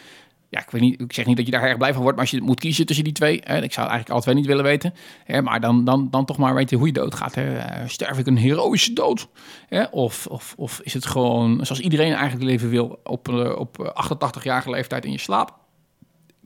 ja, 0.51 0.61
ik 0.61 0.71
weet 0.71 0.81
niet, 0.81 1.01
ik 1.01 1.13
zeg 1.13 1.27
niet 1.27 1.37
dat 1.37 1.47
je 1.47 1.53
daar 1.53 1.63
erg 1.63 1.77
blij 1.77 1.93
van 1.93 2.03
wordt, 2.03 2.17
maar 2.17 2.27
als 2.27 2.35
je 2.35 2.43
moet 2.43 2.61
kiezen 2.61 2.87
tussen 2.87 3.05
die 3.05 3.13
twee, 3.13 3.41
hè, 3.45 3.63
ik 3.63 3.73
zou 3.73 3.87
eigenlijk 3.87 4.11
alle 4.11 4.21
twee 4.21 4.35
niet 4.35 4.47
willen 4.47 4.65
weten, 4.65 4.95
hè, 5.25 5.43
maar 5.43 5.61
dan, 5.61 5.85
dan, 5.85 6.09
dan 6.11 6.25
toch 6.25 6.39
maar 6.39 6.55
weten 6.55 6.79
hoe 6.79 6.87
je 6.87 6.93
doodgaat. 6.93 7.35
Hè. 7.35 7.59
Eh, 7.59 7.89
Sterf 7.89 8.19
ik 8.19 8.27
een 8.27 8.37
heroïsche 8.37 8.93
dood? 8.93 9.29
Hè? 9.69 9.85
Of, 9.85 10.27
of, 10.27 10.55
of 10.57 10.81
is 10.83 10.95
het 10.95 11.07
gewoon 11.07 11.67
zoals 11.67 11.81
iedereen 11.81 12.13
eigenlijk 12.13 12.45
leven 12.45 12.69
wil, 12.69 13.01
op, 13.05 13.29
eh, 13.29 13.59
op 13.59 13.95
88-jarige 14.05 14.71
leeftijd 14.71 15.05
in 15.05 15.13
je 15.13 15.19
slaap? 15.19 15.57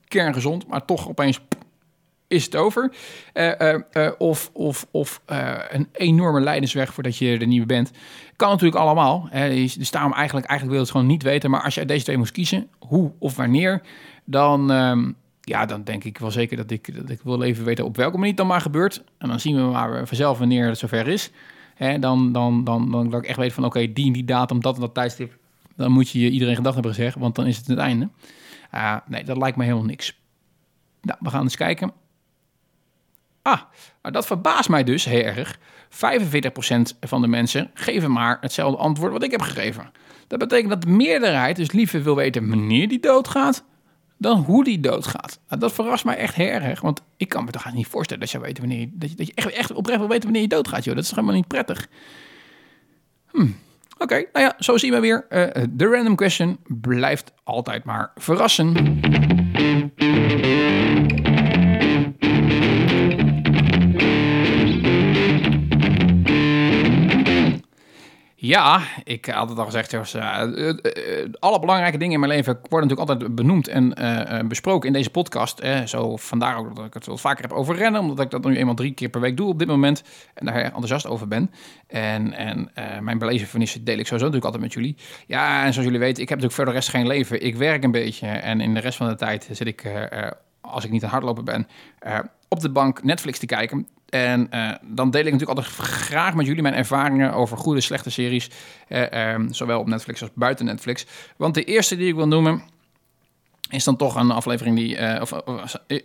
Kerngezond, 0.08 0.66
maar 0.66 0.84
toch 0.84 1.08
opeens 1.08 1.40
is 2.32 2.44
het 2.44 2.56
over. 2.56 2.92
Eh, 3.32 3.60
eh, 3.60 3.80
eh, 3.92 4.12
of 4.18 4.50
of, 4.52 4.86
of 4.90 5.20
een 5.70 5.88
enorme 5.92 6.40
lijdensweg 6.40 6.94
voordat 6.94 7.16
je 7.16 7.30
er 7.38 7.46
niet 7.46 7.58
meer 7.58 7.66
bent. 7.66 7.90
Kan 8.36 8.50
natuurlijk 8.50 8.80
allemaal. 8.80 9.26
Hè. 9.30 9.48
Dus 9.48 9.90
daarom 9.90 10.12
eigenlijk, 10.12 10.46
eigenlijk 10.46 10.78
wil 10.78 10.86
het 10.86 10.96
gewoon 10.96 11.12
niet 11.12 11.22
weten. 11.22 11.50
Maar 11.50 11.62
als 11.62 11.74
je 11.74 11.80
uit 11.80 11.88
deze 11.88 12.04
twee 12.04 12.16
moest 12.16 12.32
kiezen, 12.32 12.68
hoe 12.78 13.12
of 13.18 13.36
wanneer, 13.36 13.82
dan, 14.24 14.70
ehm, 14.70 15.12
ja, 15.40 15.66
dan 15.66 15.84
denk 15.84 16.04
ik 16.04 16.18
wel 16.18 16.30
zeker 16.30 16.56
dat 16.56 16.70
ik, 16.70 16.94
dat 16.94 17.10
ik 17.10 17.20
wil 17.22 17.42
even 17.42 17.64
weten 17.64 17.84
op 17.84 17.96
welke 17.96 18.14
manier 18.14 18.28
het 18.28 18.36
dan 18.36 18.46
maar 18.46 18.60
gebeurt. 18.60 19.04
En 19.18 19.28
dan 19.28 19.40
zien 19.40 19.56
we 19.56 19.62
maar 19.62 20.06
vanzelf 20.06 20.38
wanneer 20.38 20.66
het 20.66 20.78
zover 20.78 21.08
is. 21.08 21.30
Hè, 21.74 21.98
dan, 21.98 22.32
dan, 22.32 22.64
dan, 22.64 22.90
dan 22.90 23.10
dat 23.10 23.22
ik 23.22 23.28
echt 23.28 23.38
weet 23.38 23.52
van 23.52 23.64
oké, 23.64 23.92
die 23.92 24.12
die 24.12 24.24
datum, 24.24 24.60
dat 24.60 24.74
en 24.74 24.80
dat 24.80 24.94
tijdstip. 24.94 25.36
Dan 25.76 25.92
moet 25.92 26.10
je 26.10 26.30
iedereen 26.30 26.56
gedacht 26.56 26.74
hebben 26.74 26.94
gezegd, 26.94 27.16
want 27.16 27.34
dan 27.34 27.46
is 27.46 27.56
het 27.56 27.66
het 27.66 27.78
einde. 27.78 28.08
Ah, 28.70 28.96
nee, 29.06 29.24
dat 29.24 29.36
lijkt 29.36 29.56
me 29.56 29.64
helemaal 29.64 29.84
niks. 29.84 30.20
Nou, 31.02 31.18
we 31.20 31.30
gaan 31.30 31.42
eens 31.42 31.56
kijken. 31.56 31.92
Ah, 33.42 33.60
maar 34.02 34.12
dat 34.12 34.26
verbaast 34.26 34.68
mij 34.68 34.84
dus 34.84 35.04
heel 35.04 35.22
erg. 35.22 35.58
45% 35.90 35.94
van 37.00 37.20
de 37.20 37.26
mensen 37.28 37.70
geven 37.74 38.12
maar 38.12 38.38
hetzelfde 38.40 38.78
antwoord 38.78 39.12
wat 39.12 39.22
ik 39.22 39.30
heb 39.30 39.42
gegeven. 39.42 39.90
Dat 40.26 40.38
betekent 40.38 40.70
dat 40.70 40.82
de 40.82 40.88
meerderheid 40.88 41.56
dus 41.56 41.72
liever 41.72 42.02
wil 42.02 42.16
weten 42.16 42.48
wanneer 42.48 42.88
die 42.88 43.00
doodgaat 43.00 43.64
dan 44.18 44.38
hoe 44.38 44.64
die 44.64 44.80
doodgaat. 44.80 45.40
Nou, 45.48 45.60
dat 45.60 45.72
verrast 45.72 46.04
mij 46.04 46.16
echt 46.16 46.34
heel 46.34 46.46
erg, 46.48 46.80
want 46.80 47.02
ik 47.16 47.28
kan 47.28 47.44
me 47.44 47.50
toch 47.50 47.72
niet 47.72 47.86
voorstellen 47.86 48.22
dat 48.22 48.30
je, 48.30 48.40
weet 48.40 48.58
wanneer 48.58 48.88
dat 48.92 49.10
je, 49.10 49.16
dat 49.16 49.26
je 49.26 49.32
echt, 49.34 49.50
echt 49.50 49.72
oprecht 49.72 49.98
wil 49.98 50.08
weten 50.08 50.22
wanneer 50.24 50.42
je 50.42 50.48
doodgaat. 50.48 50.84
Joh. 50.84 50.94
Dat 50.94 51.04
is 51.04 51.10
helemaal 51.10 51.34
niet 51.34 51.48
prettig. 51.48 51.88
Hm. 53.30 53.46
Oké, 53.98 54.14
nou 54.14 54.44
ja, 54.46 54.54
zo 54.58 54.76
zien 54.76 54.92
we 54.92 55.00
weer. 55.00 55.26
Eh, 55.28 55.62
De 55.70 55.86
random 55.86 56.16
question 56.16 56.58
blijft 56.68 57.32
altijd 57.44 57.84
maar 57.84 58.12
verrassen. 58.14 59.00
Ja, 68.44 68.82
ik 69.04 69.26
had 69.26 69.48
het 69.48 69.58
al 69.58 69.64
gezegd, 69.64 69.92
eh, 69.92 70.42
eh, 70.42 70.68
eh, 70.68 71.32
alle 71.38 71.60
belangrijke 71.60 71.98
dingen 71.98 72.14
in 72.14 72.20
mijn 72.20 72.32
leven 72.32 72.58
worden 72.68 72.88
natuurlijk 72.88 73.10
altijd 73.10 73.34
benoemd 73.34 73.68
en 73.68 74.48
besproken 74.48 74.86
in 74.86 74.92
deze 74.92 75.10
podcast. 75.10 75.62
Zo 75.84 76.16
vandaar 76.16 76.56
ook 76.56 76.76
dat 76.76 76.84
ik 76.84 76.94
het 76.94 77.06
wat 77.06 77.20
vaker 77.20 77.42
heb 77.42 77.52
over 77.52 77.76
rennen, 77.76 78.00
omdat 78.00 78.20
ik 78.20 78.30
dat 78.30 78.44
nu 78.44 78.56
eenmaal 78.56 78.74
drie 78.74 78.92
keer 78.92 79.08
per 79.08 79.20
week 79.20 79.36
doe 79.36 79.48
op 79.48 79.58
dit 79.58 79.68
moment 79.68 80.02
en 80.34 80.46
daar 80.46 80.54
enthousiast 80.54 81.06
over 81.06 81.28
ben. 81.28 81.50
En, 81.86 82.32
en 82.32 82.70
mijn 83.04 83.18
belevenissen 83.18 83.84
deel 83.84 83.98
ik 83.98 84.06
sowieso 84.06 84.26
natuurlijk 84.26 84.44
altijd 84.44 84.62
met 84.62 84.72
jullie. 84.72 84.96
Ja, 85.26 85.64
en 85.64 85.72
zoals 85.72 85.86
jullie 85.86 86.00
weten, 86.00 86.22
ik 86.22 86.28
heb 86.28 86.38
natuurlijk 86.38 86.54
voor 86.54 86.64
de 86.64 86.78
rest 86.78 86.88
geen 86.88 87.06
leven. 87.06 87.44
Ik 87.44 87.56
werk 87.56 87.84
een 87.84 87.90
beetje 87.90 88.26
en 88.26 88.60
in 88.60 88.74
de 88.74 88.80
rest 88.80 88.96
van 88.96 89.08
de 89.08 89.14
tijd 89.14 89.48
zit 89.50 89.66
ik, 89.66 89.88
als 90.60 90.84
ik 90.84 90.90
niet 90.90 91.04
aan 91.04 91.10
het 91.10 91.18
hardlopen 91.18 91.44
ben, 91.44 91.66
op 92.48 92.60
de 92.60 92.70
bank 92.70 93.02
Netflix 93.02 93.38
te 93.38 93.46
kijken. 93.46 93.86
En 94.12 94.50
eh, 94.50 94.70
dan 94.82 95.10
deel 95.10 95.24
ik 95.26 95.32
natuurlijk 95.32 95.58
altijd 95.58 95.76
graag 95.76 96.34
met 96.34 96.46
jullie 96.46 96.62
mijn 96.62 96.74
ervaringen 96.74 97.32
over 97.32 97.56
goede, 97.56 97.80
slechte 97.80 98.10
series. 98.10 98.50
eh, 98.88 99.32
ehm, 99.32 99.52
zowel 99.52 99.80
op 99.80 99.86
Netflix 99.86 100.20
als 100.20 100.30
buiten 100.34 100.64
Netflix. 100.64 101.06
Want 101.36 101.54
de 101.54 101.64
eerste 101.64 101.96
die 101.96 102.08
ik 102.08 102.14
wil 102.14 102.28
noemen 102.28 102.62
is 103.70 103.84
dan 103.84 103.96
toch 103.96 104.14
een 104.14 104.30
aflevering 104.30 104.76
die. 104.76 104.96
eh, 104.96 105.20
of, 105.20 105.32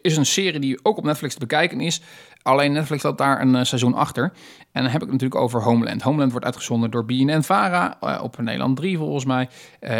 is 0.01 0.17
een 0.17 0.25
serie 0.25 0.59
die 0.59 0.79
ook 0.83 0.97
op 0.97 1.03
Netflix 1.03 1.33
te 1.33 1.39
bekijken 1.39 1.81
is. 1.81 2.01
Alleen 2.41 2.71
Netflix 2.71 3.03
had 3.03 3.17
daar 3.17 3.41
een 3.41 3.65
seizoen 3.65 3.93
achter. 3.93 4.23
En 4.71 4.81
dan 4.83 4.91
heb 4.91 5.01
ik 5.01 5.09
het 5.09 5.11
natuurlijk 5.11 5.41
over 5.41 5.61
Homeland. 5.61 6.01
Homeland 6.01 6.31
wordt 6.31 6.45
uitgezonden 6.45 6.91
door 6.91 7.05
BNN 7.05 7.43
Vara 7.43 7.97
op 8.21 8.37
Nederland 8.37 8.77
3 8.77 8.97
volgens 8.97 9.25
mij. 9.25 9.49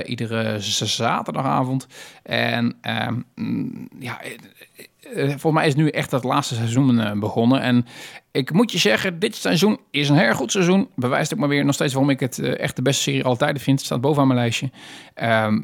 iedere 0.05 0.59
zaterdagavond. 0.59 1.87
En 2.23 2.77
ehm, 2.81 3.21
mm, 3.35 3.87
ja, 3.99 4.19
volgens 5.15 5.53
mij 5.53 5.67
is 5.67 5.75
nu 5.75 5.89
echt 5.89 6.11
het 6.11 6.23
laatste 6.23 6.55
seizoen 6.55 6.99
eh, 6.99 7.11
begonnen. 7.19 7.61
En 7.61 7.85
ik 8.31 8.51
moet 8.53 8.71
je 8.71 8.77
zeggen, 8.77 9.19
dit 9.19 9.35
seizoen 9.35 9.79
is 9.91 10.09
een 10.09 10.17
heel 10.17 10.33
goed 10.33 10.51
seizoen. 10.51 10.89
Bewijst 10.95 11.33
ook 11.33 11.39
maar 11.39 11.49
weer 11.49 11.65
nog 11.65 11.73
steeds 11.73 11.93
waarom 11.93 12.11
ik 12.11 12.19
het 12.19 12.39
eh, 12.39 12.59
echt 12.59 12.75
de 12.75 12.81
beste 12.81 13.01
serie 13.01 13.23
aller 13.23 13.37
tijden 13.37 13.61
vind. 13.61 13.81
Staat 13.81 14.01
bovenaan 14.01 14.27
mijn 14.27 14.39
lijstje. 14.39 14.71
Ehm, 15.13 15.59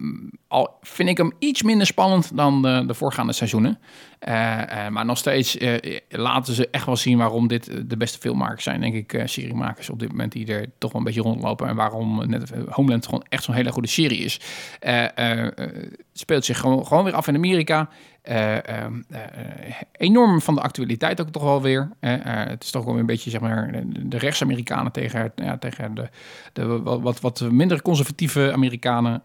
al 0.47 0.77
vind 0.81 1.09
ik 1.09 1.17
hem 1.17 1.31
iets 1.39 1.63
minder 1.63 1.87
spannend 1.87 2.37
dan 2.37 2.61
de, 2.61 2.83
de 2.87 2.93
voorgaande 2.93 3.33
seizoenen. 3.33 3.79
Eh, 4.19 4.85
eh, 4.85 4.91
maar 4.91 5.05
nog 5.05 5.17
steeds 5.17 5.57
eh, 5.57 5.97
laten 6.09 6.53
ze 6.53 6.67
echt 6.71 6.85
wel 6.85 6.95
zien 6.95 7.17
waarom 7.17 7.47
dit 7.47 7.67
eh, 7.67 7.77
de 7.85 7.97
beste 7.97 8.19
filmmakers 8.19 8.63
zijn, 8.63 8.81
denk 8.81 8.93
ik, 8.93 9.13
eh, 9.13 9.25
seriemakers 9.25 9.89
op 9.89 9.99
dit 9.99 10.09
moment 10.09 10.31
die 10.31 10.47
er 10.47 10.65
toch 10.77 10.91
wel 10.91 11.01
een 11.01 11.07
beetje 11.07 11.21
rondlopen. 11.21 11.67
En 11.67 11.75
waarom 11.75 12.27
net, 12.27 12.51
eh, 12.51 12.61
Homeland 12.69 13.05
gewoon 13.05 13.25
echt 13.29 13.43
zo'n 13.43 13.55
hele 13.55 13.71
goede 13.71 13.87
serie 13.87 14.19
is. 14.19 14.39
Eh, 14.79 15.17
eh, 15.17 15.57
eh, 15.57 15.69
speelt 16.13 16.45
zich 16.45 16.57
gewoon 16.59 17.03
weer 17.03 17.13
af 17.13 17.27
in 17.27 17.35
Amerika. 17.35 17.89
Eh, 18.23 18.57
eh, 18.57 18.85
eh, 19.09 19.75
enorm 19.91 20.41
van 20.41 20.55
de 20.55 20.61
actualiteit 20.61 21.21
ook 21.21 21.29
toch 21.29 21.43
wel 21.43 21.61
weer. 21.61 21.89
Het 21.99 22.63
is 22.63 22.71
toch 22.71 22.85
wel 22.85 22.97
een 22.97 23.05
beetje 23.05 23.29
zeg 23.29 23.41
maar 23.41 23.83
de, 23.85 24.17
rechts-Amerikanen 24.17 24.91
tegen, 24.91 25.31
ja, 25.35 25.57
tegen 25.57 25.95
de, 25.95 26.09
de 26.53 26.81
wat, 26.81 27.21
wat, 27.21 27.41
minder 27.51 27.81
conservatieve 27.81 28.51
Amerikanen. 28.53 29.23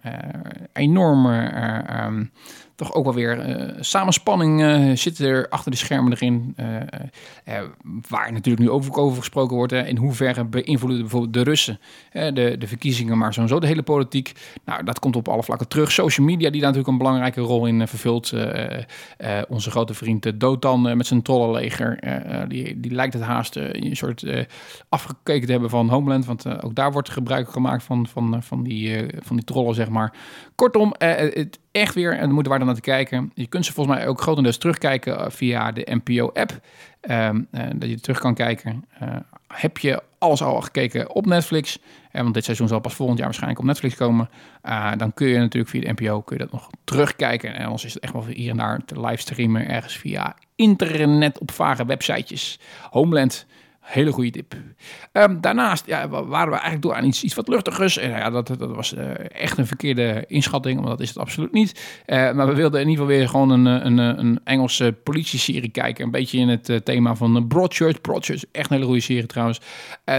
Enorm 0.73 1.27
eh, 1.27 1.89
ehm, 1.89 2.25
toch 2.79 2.95
ook 2.95 3.05
wel 3.05 3.15
weer 3.15 3.41
eh, 3.41 3.75
samenspanning 3.81 4.63
eh, 4.63 4.97
zit 4.97 5.19
er 5.19 5.49
achter 5.49 5.71
de 5.71 5.77
schermen 5.77 6.13
erin. 6.13 6.55
Eh, 7.45 7.63
waar 8.09 8.33
natuurlijk 8.33 8.65
nu 8.65 8.71
over, 8.71 8.95
over 8.95 9.19
gesproken 9.19 9.57
wordt. 9.57 9.73
Hè, 9.73 9.87
in 9.87 9.97
hoeverre 9.97 10.45
beïnvloeden 10.45 11.01
bijvoorbeeld 11.01 11.33
de 11.33 11.43
Russen 11.43 11.81
de, 12.13 12.57
de 12.59 12.67
verkiezingen, 12.67 13.19
maar 13.19 13.33
sowieso 13.33 13.61
de 13.61 13.67
hele 13.67 13.83
politiek. 13.83 14.33
Nou, 14.65 14.85
dat 14.85 14.99
komt 14.99 15.17
op 15.17 15.29
alle 15.29 15.43
vlakken 15.43 15.69
terug. 15.69 15.93
Social 15.93 16.27
media 16.27 16.51
die 16.51 16.61
daar 16.61 16.71
natuurlijk 16.71 16.89
een 16.89 16.99
belangrijke 16.99 17.41
rol 17.41 17.67
in 17.67 17.89
vervult. 17.89 18.33
Onze 19.49 19.71
grote 19.71 19.95
vriend 19.95 20.41
Dotan 20.41 20.97
met 20.97 21.07
zijn 21.07 21.23
trollenleger. 21.23 21.99
die, 22.49 22.81
die 22.81 22.93
lijkt 22.93 23.13
het 23.13 23.23
haast 23.23 23.57
een 23.57 23.97
soort 23.97 24.47
afgekeken 24.89 25.47
te 25.47 25.53
hebben 25.53 25.71
van 25.71 25.89
Homeland. 25.89 26.25
Want 26.25 26.63
ook 26.63 26.75
daar 26.75 26.93
wordt 26.93 27.11
gebruik 27.11 27.51
gemaakt 27.51 27.83
van, 27.83 28.07
van, 28.07 28.43
van, 28.43 28.63
die, 28.63 29.07
van 29.21 29.37
die 29.37 29.45
trollen, 29.45 29.75
zeg 29.75 29.89
maar. 29.89 30.15
Kortom, 30.55 30.95
het 30.99 31.59
echt 31.81 31.95
weer 31.95 32.19
en 32.19 32.31
moeten 32.31 32.49
waar 32.49 32.59
dan 32.59 32.67
naar 32.67 32.77
te 32.77 32.83
kijken. 32.83 33.31
Je 33.35 33.47
kunt 33.47 33.67
ze 33.67 33.73
volgens 33.73 33.97
mij 33.97 34.07
ook 34.07 34.21
grotendeels 34.21 34.59
terugkijken 34.59 35.19
eh, 35.19 35.31
via 35.31 35.73
de 35.73 35.87
NPO-app. 36.05 36.61
Ehm, 37.01 37.43
eh, 37.51 37.67
dat 37.75 37.89
je 37.89 38.01
terug 38.01 38.19
kan 38.19 38.35
kijken. 38.35 38.85
Eh, 38.99 39.17
heb 39.47 39.79
je 39.79 40.03
alles 40.19 40.43
al 40.43 40.61
gekeken 40.61 41.15
op 41.15 41.27
Netflix? 41.27 41.79
Eh, 42.13 42.23
want 42.23 42.35
dit 42.35 42.45
seizoen 42.45 42.69
zal 42.69 42.81
pas 42.81 42.95
volgend 42.95 43.19
jaar 43.19 43.27
waarschijnlijk 43.27 43.61
op 43.61 43.67
Netflix 43.67 43.95
komen. 43.95 44.29
Dan 44.97 45.15
kun 45.15 45.27
je 45.27 45.39
natuurlijk 45.39 45.71
via 45.71 45.81
de 45.81 45.93
NPO 45.93 46.21
kun 46.21 46.37
je 46.37 46.43
dat 46.43 46.53
nog 46.53 46.71
terugkijken. 46.85 47.55
En 47.55 47.65
anders 47.65 47.85
is 47.85 47.95
het 47.95 48.03
echt 48.03 48.13
wel 48.13 48.27
hier 48.27 48.51
en 48.51 48.57
daar 48.57 48.85
te 48.85 49.01
livestreamen 49.01 49.69
ergens 49.69 49.97
via 49.97 50.37
internet 50.57 51.39
op 51.39 51.51
vage 51.51 51.85
websitejes. 51.85 52.61
Homeland. 52.91 53.47
Hele 53.89 54.13
goede 54.13 54.31
tip. 54.31 54.55
Ehm, 55.13 55.41
daarnaast 55.41 55.87
ja, 55.87 56.09
wa- 56.09 56.25
waren 56.25 56.49
we 56.49 56.53
eigenlijk 56.55 56.83
door 56.83 56.95
aan 56.95 57.05
iets, 57.05 57.23
iets 57.23 57.35
wat 57.35 57.49
luchtigers. 57.49 57.99
En 57.99 58.11
ja, 58.11 58.31
dat, 58.31 58.47
dat 58.47 58.75
was 58.75 58.95
eh, 58.95 59.11
echt 59.43 59.59
een 59.59 59.67
verkeerde 59.67 60.25
inschatting, 60.27 60.77
want 60.77 60.89
dat 60.89 61.01
is 61.01 61.09
het 61.09 61.19
absoluut 61.19 61.53
niet. 61.53 62.01
Eh, 62.07 62.33
maar 62.33 62.47
we 62.47 62.55
wilden 62.55 62.81
in 62.81 62.89
ieder 62.89 63.05
geval 63.05 63.19
weer 63.19 63.29
gewoon 63.29 63.51
een, 63.51 63.67
eh, 63.67 63.85
een, 63.87 63.99
een, 63.99 64.41
Engelse 64.45 64.93
politieserie 65.03 65.69
kijken. 65.71 66.05
Een 66.05 66.11
beetje 66.11 66.39
in 66.39 66.49
het 66.49 66.81
thema 66.85 67.15
van 67.15 67.47
Broadchurch. 67.49 68.01
Broadchurch, 68.01 68.45
echt 68.53 68.71
een 68.71 68.75
hele 68.75 68.87
goede 68.87 69.01
serie 69.01 69.27
trouwens. 69.27 69.61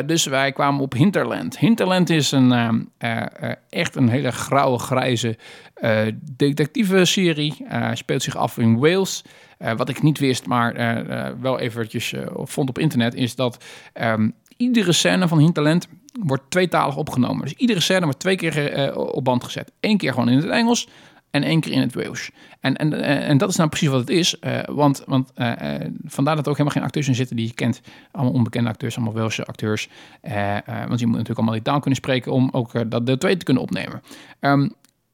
Dus 0.05 0.25
wij 0.25 0.51
kwamen 0.51 0.81
op 0.81 0.93
Hinterland. 0.93 1.57
Hinterland 1.59 2.09
is 2.09 2.31
een, 2.31 2.51
ehm, 2.51 2.79
eh, 2.97 3.21
eh, 3.49 3.55
echt 3.69 3.95
een 3.95 4.09
hele 4.09 4.31
grauwe, 4.31 4.79
grijze 4.79 5.37
detectieve 6.35 7.05
serie. 7.05 7.65
Speelt 7.93 8.23
zich 8.23 8.35
af 8.35 8.57
in 8.57 8.79
Wales. 8.79 9.23
Eh, 9.59 9.73
wat 9.75 9.89
ik 9.89 10.01
niet 10.01 10.19
wist, 10.19 10.45
maar 10.45 10.75
eh, 10.75 11.27
eh, 11.27 11.33
wel 11.41 11.59
eventjes 11.59 12.13
vond 12.33 12.69
op 12.69 12.79
internet, 12.79 13.13
is 13.13 13.35
dat 13.35 13.63
ehm, 13.93 14.29
iedere 14.57 14.91
scène 14.91 15.27
van 15.27 15.37
Hinterland 15.37 15.87
wordt 16.23 16.43
tweetalig 16.49 16.95
opgenomen. 16.95 17.41
Dus 17.41 17.53
iedere 17.53 17.79
scène 17.79 18.03
wordt 18.03 18.19
twee 18.19 18.35
keer 18.35 18.93
op 18.95 19.23
band 19.23 19.43
gezet. 19.43 19.71
Eén 19.79 19.97
keer 19.97 20.13
gewoon 20.13 20.29
in 20.29 20.37
het 20.37 20.45
Engels 20.45 20.87
en 21.31 21.43
één 21.43 21.59
keer 21.59 21.71
in 21.71 21.81
het 21.81 21.93
Wales. 21.93 22.31
En, 22.59 22.75
en, 22.75 22.93
en 23.03 23.37
dat 23.37 23.49
is 23.49 23.55
nou 23.55 23.69
precies 23.69 23.87
wat 23.87 23.99
het 23.99 24.09
is. 24.09 24.35
want 24.65 25.03
want 25.05 25.31
vandaar 26.05 26.35
dat 26.35 26.45
er 26.45 26.51
ook 26.51 26.57
helemaal 26.57 26.69
geen 26.69 26.83
acteurs 26.83 27.07
in 27.07 27.15
zitten 27.15 27.35
die 27.35 27.47
je 27.47 27.53
kent. 27.53 27.81
Allemaal 28.11 28.33
onbekende 28.33 28.69
acteurs, 28.69 28.95
allemaal 28.95 29.13
Welse 29.13 29.45
acteurs. 29.45 29.89
Want 30.87 30.99
je 30.99 31.05
moet 31.05 31.17
natuurlijk 31.17 31.37
allemaal 31.37 31.53
die 31.53 31.63
taal 31.63 31.79
kunnen 31.79 31.99
spreken 31.99 32.31
om 32.31 32.49
ook 32.51 32.91
dat 32.91 33.05
deel 33.05 33.17
2 33.17 33.37
te 33.37 33.45
kunnen 33.45 33.63
opnemen. 33.63 34.01
Ehm, 34.39 34.69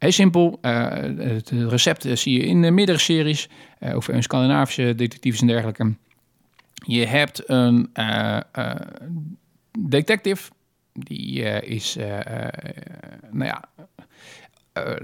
Heel 0.05 0.13
simpel. 0.13 0.57
eh, 0.61 0.87
het 1.17 1.49
recept 1.49 2.07
zie 2.13 2.39
je 2.39 2.45
in 2.45 2.63
eh, 2.63 2.71
meerdere 2.71 2.97
series. 2.97 3.49
eh, 3.79 3.95
over 3.95 4.13
een 4.13 4.23
Scandinavische 4.23 4.95
detectives 4.95 5.41
en 5.41 5.47
dergelijke. 5.47 5.93
Je 6.73 7.05
hebt 7.05 7.49
een 7.49 7.89
eh, 7.93 8.39
detective. 9.79 10.51
Die 10.93 11.41
is, 11.61 11.97
nou 13.31 13.45
ja, 13.45 13.63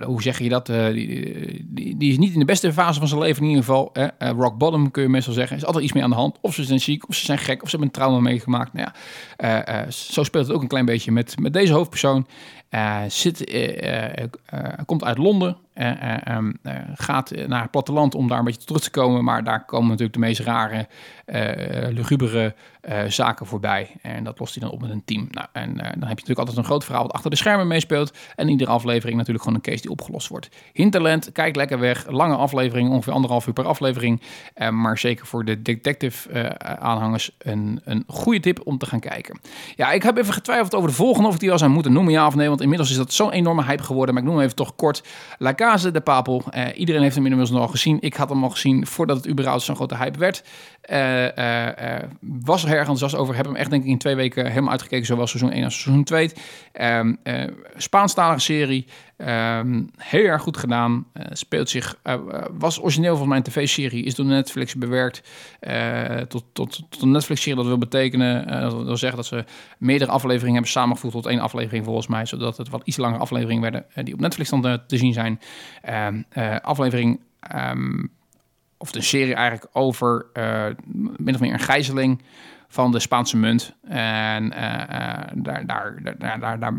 hoe 0.06 0.22
zeg 0.22 0.40
je 0.40 0.50
dat? 0.50 0.66
Die, 0.66 1.98
die, 1.98 2.12
is 2.12 2.18
niet 2.18 2.34
in 2.34 2.40
de 2.40 2.46
beste 2.46 2.74
fase 2.74 3.00
van 3.00 3.08
zijn 3.08 3.22
leven 3.22 3.44
in 3.44 3.50
ieder 3.50 3.64
geval. 3.64 3.90
hè. 3.94 4.30
Rock 4.30 4.58
bottom 4.58 4.92
kun 4.92 5.04
je 5.04 5.10
meestal 5.10 5.34
zeggen. 5.34 5.52
Er 5.52 5.62
is 5.62 5.66
altijd 5.66 5.84
iets 5.84 5.94
mee 5.94 6.04
aan 6.04 6.10
de 6.10 6.16
hand. 6.16 6.38
Of 6.42 6.54
ze 6.54 6.64
zijn 6.64 6.80
ziek, 6.80 7.08
of 7.10 7.16
ze 7.16 7.26
zijn 7.26 7.38
gek, 7.38 7.64
of 7.64 7.70
ze 7.70 7.78
hebben 7.78 7.88
een 7.88 8.02
trauma 8.02 8.20
meegemaakt. 8.20 8.74
Nou 8.74 8.90
ja, 9.38 9.92
zo 9.92 10.24
speelt 10.24 10.48
het 10.48 10.56
ook 10.56 10.62
een 10.62 10.68
klein 10.68 10.86
beetje 10.86 11.12
met, 11.12 11.40
met 11.40 11.54
deze 11.54 11.74
hoofdpersoon. 11.74 12.28
Eh, 12.72 13.02
zit, 13.08 13.44
eh, 13.44 14.24
eh, 14.24 14.30
komt 14.86 15.04
uit 15.04 15.18
Londen. 15.18 15.58
eh, 15.74 15.90
eh, 15.90 16.18
ehm, 16.24 16.52
eh, 16.64 16.76
gaat 16.96 17.32
naar 17.48 17.62
het 17.62 17.72
platteland 17.72 18.16
om 18.16 18.28
daar 18.28 18.40
een 18.40 18.46
beetje 18.46 18.66
terug 18.66 18.82
te 18.82 18.90
komen. 18.92 19.24
Maar 19.24 19.44
daar 19.44 19.66
komen 19.66 19.88
natuurlijk 19.88 20.14
de 20.14 20.20
meest 20.20 20.40
rare, 20.40 20.88
lugubere 21.92 22.56
zaken 23.08 23.46
voorbij. 23.46 23.90
En 24.02 24.24
dat 24.24 24.40
lost 24.40 24.54
hij 24.56 24.64
dan 24.64 24.72
op 24.72 24.82
met 24.82 24.90
een 24.90 25.04
team. 25.06 25.28
Nou, 25.32 25.48
en 25.52 25.68
dan 25.76 25.84
heb 25.84 25.94
je 26.00 26.08
natuurlijk 26.08 26.40
altijd 26.40 26.58
een 26.58 26.64
groot 26.64 26.84
verhaal 26.84 27.04
wat 27.04 27.14
achter 27.14 27.30
de 27.30 27.36
schermen 27.36 27.68
meespeelt. 27.68 28.14
En 28.36 28.50
iedere 28.50 28.72
aflevering 28.72 29.18
natuurlijk 29.18 29.44
gewoon 29.44 29.60
een 29.64 29.72
case 29.72 29.82
die 29.82 29.92
opgelost 29.92 30.28
wordt. 30.28 30.50
Hinterland, 30.74 31.32
kijk 31.32 31.56
lekker 31.56 31.80
weg. 31.80 32.10
Lange 32.10 32.36
aflevering, 32.36 32.90
ongeveer 32.90 33.14
anderhalf 33.14 33.48
uur 33.48 33.54
per 33.54 33.66
aflevering. 33.66 34.22
Maar 34.72 34.98
zeker 34.98 35.26
voor 35.26 35.46
de 35.46 35.62
detective 35.62 36.30
eh, 36.30 36.74
aanhangers 36.74 37.32
een, 37.38 37.82
een 37.84 38.04
goede 38.08 38.40
tip 38.40 38.62
om 38.64 38.78
te 38.78 38.86
gaan 38.86 39.00
kijken. 39.00 39.40
Ja, 39.76 39.92
ik 39.92 40.04
heb 40.04 40.18
even 40.18 40.34
getwijfeld 40.34 40.76
over 40.76 40.90
de 40.90 40.96
volgende 40.96 41.28
of 41.28 41.34
ik 41.34 41.40
die 41.40 41.50
wel 41.50 41.58
zou 41.58 41.72
moeten 41.72 41.94
noemen, 41.94 42.12
ja 42.14 42.28
of 42.28 42.36
nee. 42.36 42.50
Inmiddels 42.62 42.89
is 42.89 42.97
dat 42.97 43.13
zo'n 43.13 43.32
enorme 43.32 43.63
hype 43.63 43.84
geworden. 43.84 44.13
Maar 44.13 44.24
ik 44.24 44.30
noem 44.30 44.38
hem 44.38 44.45
even 44.45 44.58
toch 44.58 44.76
kort. 44.76 45.04
La 45.38 45.54
Casa 45.54 45.89
de 45.89 46.02
Papel. 46.02 46.43
Eh, 46.50 46.80
iedereen 46.80 47.02
heeft 47.02 47.15
hem 47.15 47.26
inmiddels 47.26 47.60
al 47.60 47.67
gezien. 47.67 47.97
Ik 48.00 48.13
had 48.13 48.30
hem 48.30 48.43
al 48.43 48.50
gezien 48.50 48.88
voordat 48.88 49.17
het 49.17 49.28
überhaupt 49.28 49.62
zo'n 49.62 49.76
grote 49.76 49.97
hype 49.97 50.19
werd. 50.19 50.43
Eh, 50.82 51.38
eh, 51.38 51.96
eh, 51.96 52.10
was 52.20 52.62
er 52.62 52.67
heel 52.67 52.78
erg 52.78 52.88
enthousiast 52.88 53.22
over. 53.24 53.36
Heb 53.36 53.46
hem 53.46 53.56
echt 53.56 53.70
denk 53.70 53.84
ik 53.84 53.89
in 53.89 53.98
twee 53.98 54.15
weken 54.15 54.48
helemaal 54.48 54.72
uitgekeken. 54.72 55.06
Zowel 55.06 55.28
seizoen 55.28 55.52
1 55.52 55.63
als 55.63 55.82
seizoen 55.82 56.04
2. 56.04 56.32
Ehm 56.72 57.13
eh, 57.24 57.44
Spaanstalige 57.78 58.39
serie. 58.39 58.86
Ehm, 59.17 59.84
heel 59.98 60.26
erg 60.26 60.41
goed 60.41 60.58
gedaan. 60.58 61.06
Speelt 61.32 61.70
zich, 61.70 62.00
was 62.58 62.82
origineel 62.82 63.17
van 63.17 63.28
mijn 63.28 63.44
tv-serie, 63.44 64.04
is 64.04 64.15
door 64.15 64.26
Netflix 64.26 64.76
bewerkt 64.76 65.24
eh, 65.60 66.17
tot, 66.17 66.44
tot, 66.54 66.84
tot 66.89 67.02
een 67.02 67.12
Netflix-serie. 67.12 67.58
Dat 67.58 67.67
wil 67.67 67.78
betekenen, 67.78 68.62
dat 68.62 68.74
wil 68.74 68.98
zeggen 68.98 69.17
dat 69.17 69.28
ze 69.28 69.44
meerdere 69.78 70.12
afleveringen 70.12 70.54
hebben 70.54 70.72
samengevoegd 70.72 71.13
tot 71.13 71.26
één 71.26 71.39
aflevering 71.39 71.86
volgens 71.86 72.08
mij, 72.08 72.26
zodat 72.26 72.58
het 72.58 72.70
wat 72.70 72.82
iets 72.84 72.98
langere 72.98 73.22
afleveringen 73.22 73.62
werden 73.62 73.86
die 74.06 74.13
op 74.13 74.20
Netflix 74.20 74.50
dan 74.50 74.62
te 74.62 74.98
zien 74.98 75.13
zijn. 75.13 75.39
Ehm, 75.82 76.22
eh, 76.30 76.56
aflevering, 76.62 77.20
ehm, 77.39 78.04
of 78.82 78.91
de 78.91 79.02
serie 79.02 79.34
eigenlijk 79.34 79.67
over 79.74 80.26
eh, 80.34 80.65
min 81.17 81.34
of 81.34 81.39
meer 81.39 81.54
een 81.54 81.60
gijzeling 81.60 82.22
van 82.67 82.91
de 82.91 83.00
Spaanse 83.00 83.38
munt. 83.38 83.76
En 83.88 84.54
eh, 84.54 85.28
daar, 85.34 85.65
daar, 85.65 86.00
daar, 86.17 86.39
daar, 86.39 86.60
daar, 86.60 86.74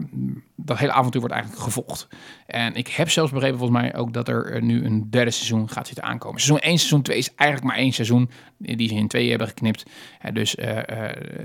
dat 0.57 0.79
hele 0.79 0.93
avontuur 0.93 1.21
wordt 1.21 1.37
eigenlijk 1.37 1.65
gevolgd. 1.65 2.09
En 2.47 2.75
ik 2.75 2.89
heb 2.89 3.11
zelfs 3.11 3.33
begrepen 3.33 3.59
volgens 3.59 3.81
mij 3.81 3.95
ook 3.97 4.13
dat 4.13 4.29
er 4.29 4.63
nu 4.63 4.85
een 4.85 5.11
derde 5.11 5.31
seizoen 5.31 5.69
gaat 5.69 5.87
zitten 5.87 6.05
aankomen. 6.05 6.41
Seizoen 6.41 6.69
1, 6.69 6.79
seizoen 6.79 7.03
2 7.03 7.19
is 7.19 7.35
eigenlijk 7.35 7.71
maar 7.71 7.83
één 7.83 7.93
seizoen 7.93 8.31
die 8.59 8.89
ze 8.89 8.95
in 8.95 9.09
tweeën 9.09 9.31
hebben 9.31 9.49
geknipt. 9.49 9.85
Dus 10.33 10.57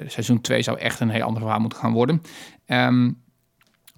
seizoen 0.06 0.42
2 0.42 0.62
zou 0.62 0.80
echt 0.80 1.00
een 1.00 1.10
heel 1.10 1.24
ander 1.24 1.42
verhaal 1.42 1.60
moeten 1.60 1.80
gaan 1.80 1.94
worden. 1.94 2.22
Ehm, 2.66 3.10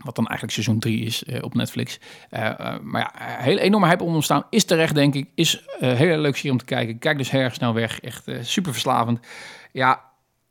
wat 0.04 0.16
dan 0.16 0.28
eigenlijk 0.28 0.54
seizoen 0.54 0.80
3 0.80 1.06
is 1.06 1.24
eh, 1.24 1.44
op 1.44 1.54
Netflix. 1.54 2.00
Eh, 2.30 2.46
eh, 2.46 2.80
maar 2.82 3.02
ja, 3.02 3.12
heel 3.44 3.58
enorme 3.58 3.88
hype 3.88 4.04
om 4.04 4.14
ontstaan. 4.14 4.44
Is 4.50 4.64
terecht, 4.64 4.96
denk 4.96 5.16
ik. 5.16 5.30
Is 5.36 5.66
een 5.80 5.96
hele 5.96 6.18
leuk 6.18 6.36
serie 6.36 6.52
om 6.52 6.58
te 6.58 6.66
kijken. 6.66 7.00
Kijk 7.00 7.18
dus 7.18 7.32
heel 7.32 7.50
snel 7.50 7.74
weg. 7.74 8.00
Echt 8.00 8.32
super 8.42 8.72
verslavend. 8.72 9.20
Ja, 9.72 10.02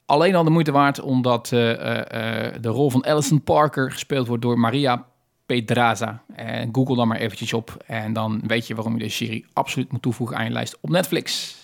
alleen 0.07 0.35
al 0.35 0.45
de 0.45 0.51
moeite 0.51 0.73
waard 0.73 1.01
omdat 1.01 1.47
de 1.49 2.59
rol 2.63 2.91
van 2.91 3.07
Alison 3.07 3.43
Parker 3.43 3.93
gespeeld 3.93 4.27
wordt 4.27 4.43
door 4.43 4.59
Maria 4.59 5.07
Pedraza. 5.47 6.23
En 6.35 6.69
Google 6.73 6.97
dan 6.97 7.09
maar 7.09 7.19
eventjes 7.19 7.53
op. 7.53 7.85
En 7.87 8.13
dan 8.13 8.41
weet 8.47 8.67
je 8.67 8.75
waarom 8.75 8.93
je 8.93 8.99
deze 8.99 9.25
serie 9.25 9.47
absoluut 9.53 9.93
moet 9.93 10.03
toevoegen 10.03 10.37
aan 10.37 10.45
je 10.45 10.51
lijst 10.51 10.79
op 10.81 10.91
Netflix. 10.91 11.57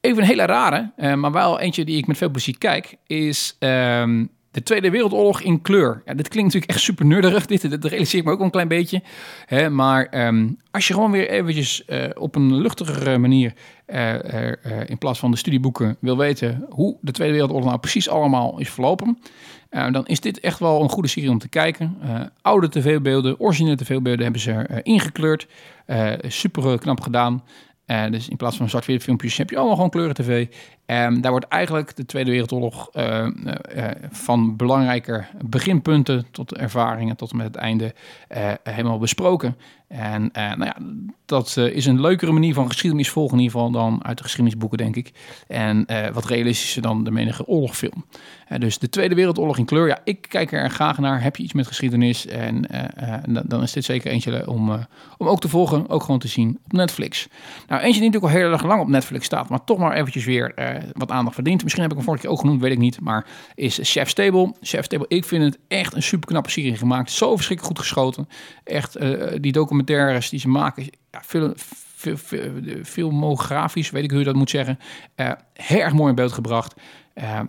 Even 0.00 0.22
een 0.22 0.28
hele 0.28 0.46
rare, 0.46 0.92
maar 1.16 1.32
wel 1.32 1.60
eentje 1.60 1.84
die 1.84 1.96
ik 1.96 2.06
met 2.06 2.16
veel 2.16 2.30
plezier 2.30 2.58
kijk, 2.58 2.96
is 3.06 3.56
ehm, 3.58 4.24
de 4.54 4.62
Tweede 4.62 4.90
Wereldoorlog 4.90 5.40
in 5.40 5.62
kleur. 5.62 6.02
Ja, 6.04 6.14
dit 6.14 6.28
klinkt 6.28 6.52
natuurlijk 6.52 6.72
echt 6.72 6.80
super 6.80 7.06
nerderig, 7.06 7.46
dit, 7.46 7.70
dat 7.70 7.84
realiseer 7.84 8.20
ik 8.20 8.26
me 8.26 8.32
ook 8.32 8.40
een 8.40 8.50
klein 8.50 8.68
beetje. 8.68 9.02
Hè, 9.46 9.70
maar 9.70 10.06
ehm, 10.06 10.48
als 10.70 10.88
je 10.88 10.94
gewoon 10.94 11.10
weer 11.10 11.28
eventjes 11.28 11.84
eh, 11.84 12.04
op 12.14 12.34
een 12.34 12.54
luchtigere 12.54 13.18
manier, 13.18 13.52
eh, 13.86 14.48
eh, 14.48 14.88
in 14.88 14.98
plaats 14.98 15.18
van 15.18 15.30
de 15.30 15.36
studieboeken, 15.36 15.96
wil 16.00 16.16
weten 16.16 16.66
hoe 16.68 16.96
de 17.00 17.12
Tweede 17.12 17.32
Wereldoorlog 17.32 17.68
nou 17.68 17.78
precies 17.78 18.08
allemaal 18.08 18.58
is 18.58 18.70
verlopen, 18.70 19.18
dan 19.70 20.06
is 20.06 20.20
dit 20.20 20.40
echt 20.40 20.58
wel 20.58 20.82
een 20.82 20.88
goede 20.88 21.08
serie 21.08 21.30
om 21.30 21.38
te 21.38 21.48
kijken. 21.48 21.98
Oude 22.42 22.68
tv-beelden, 22.68 23.40
originele 23.40 23.76
tv-beelden 23.76 24.22
hebben 24.22 24.40
ze 24.40 24.52
eh, 24.52 24.78
ingekleurd. 24.82 25.46
Super 26.28 26.78
knap 26.78 27.00
gedaan. 27.00 27.42
Eh, 27.86 28.10
dus 28.10 28.28
in 28.28 28.36
plaats 28.36 28.56
van 28.56 28.68
zwart-wit 28.68 29.02
filmpjes 29.02 29.36
heb 29.36 29.50
je 29.50 29.56
allemaal 29.56 29.74
gewoon 29.74 29.90
kleuren 29.90 30.14
tv. 30.14 30.46
En 30.86 31.20
daar 31.20 31.30
wordt 31.30 31.48
eigenlijk 31.48 31.96
de 31.96 32.06
Tweede 32.06 32.30
Wereldoorlog 32.30 32.88
eh, 32.92 33.18
eh, 33.24 33.30
eh, 33.66 33.90
van 34.10 34.56
belangrijke 34.56 35.24
beginpunten 35.44 36.26
tot 36.30 36.54
ervaringen 36.54 37.16
tot 37.16 37.30
en 37.30 37.36
met 37.36 37.46
het 37.46 37.56
einde 37.56 37.94
eh, 38.28 38.52
helemaal 38.62 38.98
besproken. 38.98 39.56
En 39.88 40.30
nou 40.32 40.64
ja, 40.64 40.76
dat 41.26 41.56
is 41.56 41.86
een 41.86 42.00
leukere 42.00 42.32
manier 42.32 42.54
van 42.54 42.68
geschiedenis 42.68 43.10
volgen 43.10 43.36
in 43.38 43.42
ieder 43.44 43.56
geval 43.58 43.72
dan 43.72 44.04
uit 44.04 44.16
de 44.16 44.22
geschiedenisboeken, 44.22 44.78
denk 44.78 44.96
ik. 44.96 45.12
En 45.48 45.86
wat 46.12 46.26
realistischer 46.26 46.82
dan 46.82 47.04
de 47.04 47.10
menige 47.10 47.46
oorlogfilm. 47.46 48.04
Dus 48.58 48.78
de 48.78 48.88
Tweede 48.88 49.14
Wereldoorlog 49.14 49.58
in 49.58 49.64
kleur, 49.64 49.86
ja, 49.86 49.98
ik 50.04 50.26
kijk 50.28 50.52
er 50.52 50.70
graag 50.70 50.98
naar. 50.98 51.22
Heb 51.22 51.36
je 51.36 51.42
iets 51.42 51.52
met 51.52 51.66
geschiedenis? 51.66 52.26
En 52.26 52.66
dan- 53.46 53.62
is 53.62 53.72
dit 53.72 53.84
zeker 53.84 54.10
eentje 54.10 54.48
om, 54.48 54.70
om 55.18 55.28
ook 55.28 55.40
te 55.40 55.48
volgen, 55.48 55.88
ook 55.88 56.02
gewoon 56.02 56.20
te 56.20 56.28
zien 56.28 56.58
op 56.64 56.72
Netflix. 56.72 57.28
Nou, 57.68 57.82
eentje 57.82 58.00
die 58.00 58.10
natuurlijk 58.10 58.34
al 58.34 58.40
heel 58.40 58.52
erg 58.52 58.62
lang 58.62 58.80
op 58.80 58.88
Netflix 58.88 59.24
staat, 59.24 59.48
maar 59.48 59.64
toch 59.64 59.78
maar 59.78 59.92
eventjes 59.92 60.24
weer 60.24 60.54
wat 60.92 61.10
aandacht 61.10 61.34
verdient. 61.34 61.62
Misschien 61.62 61.82
heb 61.82 61.90
ik 61.90 61.96
hem 61.96 62.06
vorige 62.06 62.22
keer 62.22 62.32
ook 62.32 62.40
genoemd, 62.40 62.60
weet 62.60 62.72
ik 62.72 62.78
niet. 62.78 63.00
Maar 63.00 63.26
is 63.54 63.78
Chef 63.82 64.08
Stable. 64.08 64.54
Chef 64.60 64.84
Stable, 64.84 65.08
ik 65.08 65.24
vind 65.24 65.44
het 65.44 65.58
echt 65.68 65.94
een 65.94 66.02
super 66.02 66.28
knappe 66.28 66.50
serie 66.50 66.76
gemaakt. 66.76 67.10
Zo 67.10 67.36
verschrikkelijk 67.36 67.76
goed 67.76 67.86
geschoten. 67.86 68.28
Echt, 68.64 68.96
eh, 68.96 69.36
die 69.40 69.52
documentaires 69.52 70.28
die 70.28 70.40
ze 70.40 70.48
maken, 70.48 70.84
ja, 71.10 71.20
veel, 71.22 71.52
veel, 71.56 72.16
veel, 72.16 72.50
filmografisch, 72.84 73.90
weet 73.90 74.04
ik 74.04 74.10
hoe 74.10 74.18
je 74.18 74.24
dat 74.24 74.34
moet 74.34 74.50
zeggen. 74.50 74.78
Eh, 75.14 75.32
heel 75.52 75.80
erg 75.80 75.92
mooi 75.92 76.08
in 76.08 76.14
beeld 76.14 76.32
gebracht. 76.32 76.74
Eh, 77.14 77.40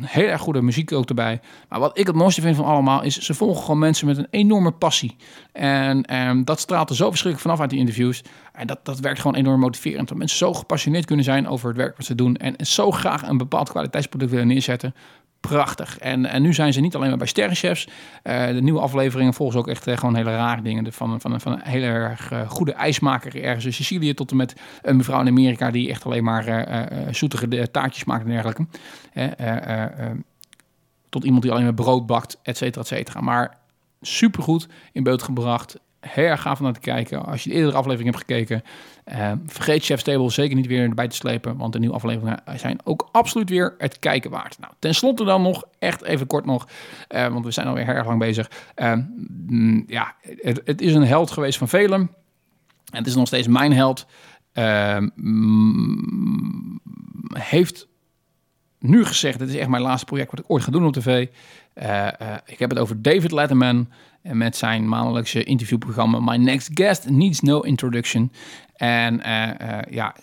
heel 0.00 0.28
erg 0.28 0.40
goede 0.40 0.62
muziek 0.62 0.92
ook 0.92 1.08
erbij. 1.08 1.40
Maar 1.68 1.80
wat 1.80 1.98
ik 1.98 2.06
het 2.06 2.16
mooiste 2.16 2.40
vind 2.40 2.56
van 2.56 2.64
allemaal 2.64 3.02
is, 3.02 3.18
ze 3.18 3.34
volgen 3.34 3.62
gewoon 3.62 3.78
mensen 3.78 4.06
met 4.06 4.18
een 4.18 4.26
enorme 4.30 4.70
passie. 4.70 5.16
En 5.52 6.04
ehm, 6.04 6.44
dat 6.44 6.60
straalt 6.60 6.90
er 6.90 6.96
zo 6.96 7.08
verschrikkelijk 7.08 7.42
vanaf 7.42 7.60
uit 7.60 7.70
die 7.70 7.78
interviews. 7.78 8.22
En 8.52 8.66
dat, 8.66 8.78
dat 8.82 9.00
werkt 9.00 9.20
gewoon 9.20 9.36
enorm 9.36 9.60
motiverend. 9.60 10.08
Dat 10.08 10.18
mensen 10.18 10.38
zo 10.38 10.54
gepassioneerd 10.54 11.04
kunnen 11.04 11.24
zijn 11.24 11.48
over 11.48 11.68
het 11.68 11.76
werk 11.76 11.96
wat 11.96 12.06
ze 12.06 12.14
doen. 12.14 12.36
En 12.36 12.66
zo 12.66 12.90
graag 12.90 13.28
een 13.28 13.38
bepaald 13.38 13.70
kwaliteitsproduct 13.70 14.30
willen 14.30 14.46
neerzetten. 14.46 14.94
Prachtig. 15.40 15.98
En, 15.98 16.26
en 16.26 16.42
nu 16.42 16.54
zijn 16.54 16.72
ze 16.72 16.80
niet 16.80 16.94
alleen 16.94 17.08
maar 17.08 17.18
bij 17.18 17.26
sterrenchefs. 17.26 17.88
Eh, 18.22 18.46
de 18.46 18.62
nieuwe 18.62 18.80
afleveringen 18.80 19.34
volgen 19.34 19.54
ze 19.54 19.60
ook 19.60 19.68
echt 19.68 19.86
eh, 19.86 19.96
gewoon 19.96 20.14
hele 20.14 20.30
rare 20.30 20.62
dingen. 20.62 20.92
Van, 20.92 21.20
van, 21.20 21.40
van 21.40 21.52
een 21.52 21.60
hele 21.62 21.86
erg 21.86 22.30
eh, 22.30 22.48
goede 22.50 22.72
ijsmaker 22.72 23.42
ergens 23.42 23.64
in 23.64 23.72
Sicilië 23.72 24.14
tot 24.14 24.30
en 24.30 24.36
met 24.36 24.54
een 24.82 24.96
mevrouw 24.96 25.20
in 25.20 25.28
Amerika 25.28 25.70
die 25.70 25.90
echt 25.90 26.04
alleen 26.04 26.24
maar 26.24 26.88
zoetige 27.10 27.70
taartjes 27.70 28.04
maakt 28.04 28.24
en 28.24 28.30
dergelijke. 28.30 28.66
Tot 31.08 31.24
iemand 31.24 31.42
die 31.42 31.52
alleen 31.52 31.64
maar 31.64 31.74
brood 31.74 32.06
bakt, 32.06 32.38
et 32.42 32.56
cetera, 32.56 32.80
et 32.80 32.86
cetera. 32.86 33.20
Maar 33.20 33.56
supergoed 34.00 34.68
in 34.92 35.02
beeld 35.02 35.22
gebracht. 35.22 35.78
Heel 36.00 36.24
erg 36.24 36.42
gaaf 36.42 36.60
naar 36.60 36.72
te 36.72 36.80
kijken. 36.80 37.24
Als 37.24 37.44
je 37.44 37.50
de 37.50 37.56
eerdere 37.56 37.76
aflevering 37.76 38.14
hebt 38.14 38.24
gekeken, 38.26 38.62
eh, 39.06 39.32
vergeet 39.46 39.84
Chef 39.84 40.00
Stable 40.00 40.30
zeker 40.30 40.56
niet 40.56 40.66
weer 40.66 40.82
erbij 40.82 41.08
te 41.08 41.16
slepen. 41.16 41.56
Want 41.56 41.72
de 41.72 41.78
nieuwe 41.78 41.94
afleveringen 41.94 42.42
zijn 42.56 42.78
ook 42.84 43.08
absoluut 43.12 43.50
weer 43.50 43.74
het 43.78 43.98
kijken 43.98 44.30
waard. 44.30 44.58
Nou, 44.58 44.72
ten 44.78 44.94
slotte 44.94 45.24
dan 45.24 45.42
nog, 45.42 45.64
echt 45.78 46.02
even 46.02 46.26
kort 46.26 46.44
nog, 46.44 46.68
eh, 47.08 47.28
want 47.28 47.44
we 47.44 47.50
zijn 47.50 47.66
alweer 47.66 47.88
erg 47.88 48.06
lang 48.06 48.18
bezig. 48.18 48.50
Eh, 48.74 48.92
mm, 49.46 49.84
ja, 49.86 50.14
het, 50.20 50.60
het 50.64 50.80
is 50.80 50.94
een 50.94 51.06
held 51.06 51.30
geweest 51.30 51.58
van 51.58 51.68
velen. 51.68 52.00
En 52.90 52.98
het 52.98 53.06
is 53.06 53.14
nog 53.14 53.26
steeds 53.26 53.46
mijn 53.46 53.72
held. 53.72 54.06
Eh, 54.52 54.98
mm, 55.14 56.80
heeft 57.32 57.88
nu 58.78 59.04
gezegd, 59.04 59.38
dit 59.38 59.48
is 59.48 59.54
echt 59.54 59.68
mijn 59.68 59.82
laatste 59.82 60.06
project 60.06 60.30
wat 60.30 60.40
ik 60.40 60.50
ooit 60.50 60.62
ga 60.62 60.70
doen 60.70 60.86
op 60.86 60.92
tv. 60.92 61.26
Eh, 61.72 62.06
eh, 62.20 62.38
ik 62.46 62.58
heb 62.58 62.70
het 62.70 62.78
over 62.78 63.02
David 63.02 63.32
Letterman 63.32 63.88
met 64.22 64.56
zijn 64.56 64.88
maandelijkse 64.88 65.44
interviewprogramma 65.44 66.20
My 66.20 66.36
Next 66.36 66.70
Guest 66.74 67.08
Needs 67.08 67.40
No 67.40 67.60
Introduction. 67.60 68.32
En 68.76 69.20
eh, 69.20 69.78
eh, 69.78 69.92
ja, 69.92 70.14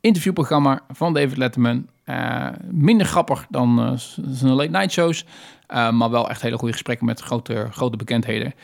interviewprogramma 0.00 0.80
van 0.92 1.14
David 1.14 1.36
Letterman. 1.36 1.88
Eh, 2.04 2.48
minder 2.70 3.06
grappig 3.06 3.46
dan 3.48 3.98
zijn 4.28 4.52
late 4.52 4.70
night 4.70 4.92
shows, 4.92 5.24
maar 5.68 6.10
wel 6.10 6.30
echt 6.30 6.42
hele 6.42 6.58
goede 6.58 6.72
gesprekken 6.72 7.06
met 7.06 7.20
grote, 7.20 7.68
grote 7.70 7.96
bekendheden. 7.96 8.54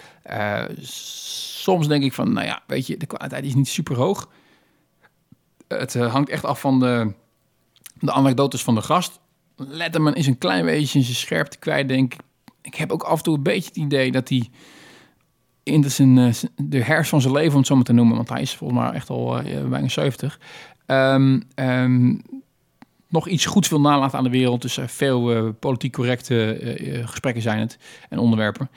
Soms 0.80 1.88
denk 1.88 2.04
ik 2.04 2.12
van, 2.12 2.32
nou 2.32 2.46
ja, 2.46 2.62
weet 2.66 2.86
je, 2.86 2.96
de 2.96 3.06
kwaliteit 3.06 3.44
is 3.44 3.54
niet 3.54 3.68
super 3.68 3.96
hoog. 3.96 4.28
Het 5.68 5.94
hangt 5.94 6.28
echt 6.30 6.44
af 6.44 6.60
van 6.60 6.80
de, 6.80 7.12
de 8.00 8.12
anekdotes 8.12 8.62
van 8.62 8.74
de 8.74 8.82
gast. 8.82 9.20
Letterman 9.56 10.14
is 10.14 10.26
een 10.26 10.38
klein 10.38 10.64
beetje 10.64 11.02
zijn 11.02 11.16
scherpte 11.16 11.58
kwijt, 11.58 11.88
denk 11.88 12.14
ik. 12.14 12.20
Ik 12.62 12.74
heb 12.74 12.92
ook 12.92 13.02
af 13.02 13.18
en 13.18 13.24
toe 13.24 13.36
een 13.36 13.42
beetje 13.42 13.68
het 13.68 13.76
idee 13.76 14.12
dat 14.12 14.28
hij 14.28 14.50
in 15.66 15.80
de, 15.80 15.86
eh, 15.88 16.32
zijn- 16.32 16.52
de 16.56 16.82
herfst 16.82 17.10
van 17.10 17.20
zijn 17.20 17.32
leven, 17.32 17.52
om 17.52 17.58
het 17.58 17.66
zo 17.66 17.74
maar 17.74 17.84
te 17.84 17.92
noemen, 17.92 18.16
want 18.16 18.28
hij 18.28 18.40
is 18.40 18.54
volgens 18.54 18.80
mij 18.80 18.90
echt 18.90 19.10
al 19.10 19.38
eh, 19.38 19.68
bijna 19.68 19.88
70, 19.88 20.40
ehm, 20.86 21.40
ehm, 21.54 22.14
nog 23.08 23.28
iets 23.28 23.46
goeds 23.46 23.68
wil 23.68 23.80
nalaten 23.80 24.18
aan 24.18 24.24
de 24.24 24.30
wereld. 24.30 24.62
Dus 24.62 24.78
eh, 24.78 24.86
veel 24.86 25.52
politiek 25.52 25.92
correcte 25.92 27.02
gesprekken 27.04 27.42
zijn 27.42 27.58
het 27.58 27.78
en 28.08 28.18
onderwerpen. 28.18 28.70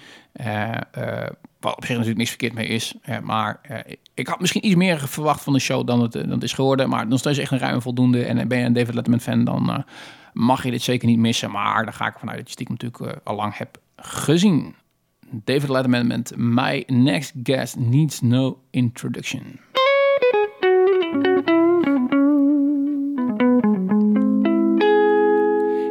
Wat 1.60 1.76
op 1.76 1.82
zich 1.86 1.90
natuurlijk 1.90 2.18
niks 2.18 2.30
verkeerd 2.30 2.54
mee 2.54 2.68
is. 2.68 2.94
maar 3.24 3.62
ik 4.14 4.28
had 4.28 4.40
misschien 4.40 4.66
iets 4.66 4.76
meer 4.76 5.00
verwacht 5.08 5.44
van 5.44 5.54
de 5.54 5.60
show 5.60 5.88
dan 5.88 6.02
het, 6.02 6.12
dan 6.12 6.42
is 6.42 6.54
geworden. 6.54 6.90
Maar 6.90 7.08
nog 7.08 7.20
steeds 7.20 7.38
echt 7.38 7.52
een 7.52 7.60
ruim 7.60 7.82
voldoende. 7.82 8.26
En 8.26 8.48
ben 8.48 8.60
je 8.60 8.66
een 8.66 8.74
David 8.74 8.94
Letterman 8.94 9.22
fan, 9.22 9.44
dan 9.44 9.86
mag 10.34 10.64
je 10.64 10.72
dit 10.72 10.82
zeker 10.82 11.08
niet 11.08 11.20
missen. 11.20 11.52
Maar 11.52 11.84
daar 11.84 11.94
ga 11.94 12.08
ik 12.08 12.14
ervan 12.14 12.30
uit 12.30 12.38
dat 12.38 12.48
je 12.48 12.54
stiekem 12.54 12.78
natuurlijk 12.80 13.20
al 13.24 13.36
lang 13.36 13.58
hebt 13.58 13.80
gezien. 13.96 14.76
David 15.32 15.70
Letterman 15.70 16.08
met 16.08 16.38
My 16.38 16.84
Next 16.88 17.34
Guest 17.44 17.78
Needs 17.78 18.22
No 18.22 18.58
Introduction. 18.72 19.60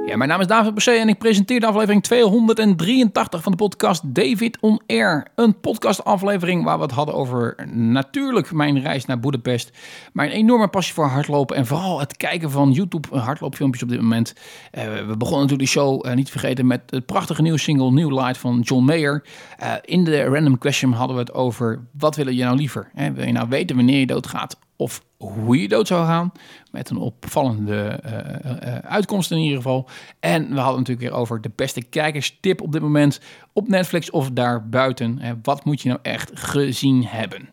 Ja, 0.09 0.17
mijn 0.17 0.29
naam 0.29 0.41
is 0.41 0.47
David 0.47 0.75
Percé 0.75 0.91
en 0.91 1.09
ik 1.09 1.19
presenteer 1.19 1.61
de 1.61 1.67
aflevering 1.67 2.03
283 2.03 3.43
van 3.43 3.53
de 3.53 3.59
podcast 3.59 4.15
David 4.15 4.59
On 4.61 4.81
Air. 4.87 5.27
Een 5.35 5.61
podcastaflevering 5.61 6.65
waar 6.65 6.77
we 6.77 6.83
het 6.83 6.93
hadden 6.93 7.15
over 7.15 7.67
natuurlijk 7.73 8.53
mijn 8.53 8.81
reis 8.81 9.05
naar 9.05 9.21
Budapest. 9.21 9.71
Mijn 10.13 10.31
enorme 10.31 10.69
passie 10.69 10.95
voor 10.95 11.07
hardlopen 11.07 11.57
en 11.57 11.67
vooral 11.67 12.01
het 12.01 12.17
kijken 12.17 12.51
van 12.51 12.73
YouTube 12.73 13.17
hardloopfilmpjes 13.17 13.83
op 13.83 13.89
dit 13.89 14.01
moment. 14.01 14.35
Eh, 14.71 14.85
we 14.85 15.17
begonnen 15.17 15.47
natuurlijk 15.47 15.59
de 15.73 15.79
show, 15.79 16.07
eh, 16.07 16.15
niet 16.15 16.27
te 16.27 16.33
vergeten, 16.33 16.67
met 16.67 16.83
het 16.87 17.07
prachtige 17.07 17.43
nieuwe 17.43 17.59
single 17.59 17.91
New 17.91 18.13
Light 18.13 18.39
van 18.39 18.61
John 18.61 18.85
Mayer. 18.85 19.25
Eh, 19.57 19.73
in 19.83 20.05
de 20.05 20.25
random 20.25 20.59
question 20.59 20.93
hadden 20.93 21.17
we 21.17 21.23
het 21.23 21.35
over 21.35 21.87
wat 21.99 22.17
willen 22.17 22.35
je 22.35 22.45
nou 22.45 22.57
liever? 22.57 22.91
Hè? 22.95 23.13
Wil 23.13 23.27
je 23.27 23.33
nou 23.33 23.49
weten 23.49 23.77
wanneer 23.77 23.99
je 23.99 24.07
doodgaat 24.07 24.59
of 24.79 25.05
hoe 25.17 25.61
je 25.61 25.69
dood 25.69 25.87
zou 25.87 26.07
gaan? 26.07 26.33
Met 26.71 26.91
een 26.91 26.97
opvallende 26.97 28.01
eh, 28.03 28.19
eh, 28.19 28.77
eh, 28.77 28.85
uitkomst 28.85 29.31
in 29.31 29.39
ieder 29.39 29.57
geval. 29.57 29.89
En 30.21 30.49
we 30.49 30.61
hadden 30.61 30.79
natuurlijk 30.79 31.09
weer 31.09 31.19
over 31.19 31.41
de 31.41 31.51
beste 31.55 31.83
kijkerstip 31.83 32.61
op 32.61 32.73
dit 32.73 32.83
moment 32.83 33.21
op 33.53 33.69
Netflix 33.69 34.11
of 34.11 34.31
daarbuiten. 34.31 35.41
Wat 35.43 35.65
moet 35.65 35.81
je 35.81 35.89
nou 35.89 36.01
echt 36.03 36.31
gezien 36.35 37.05
hebben? 37.05 37.49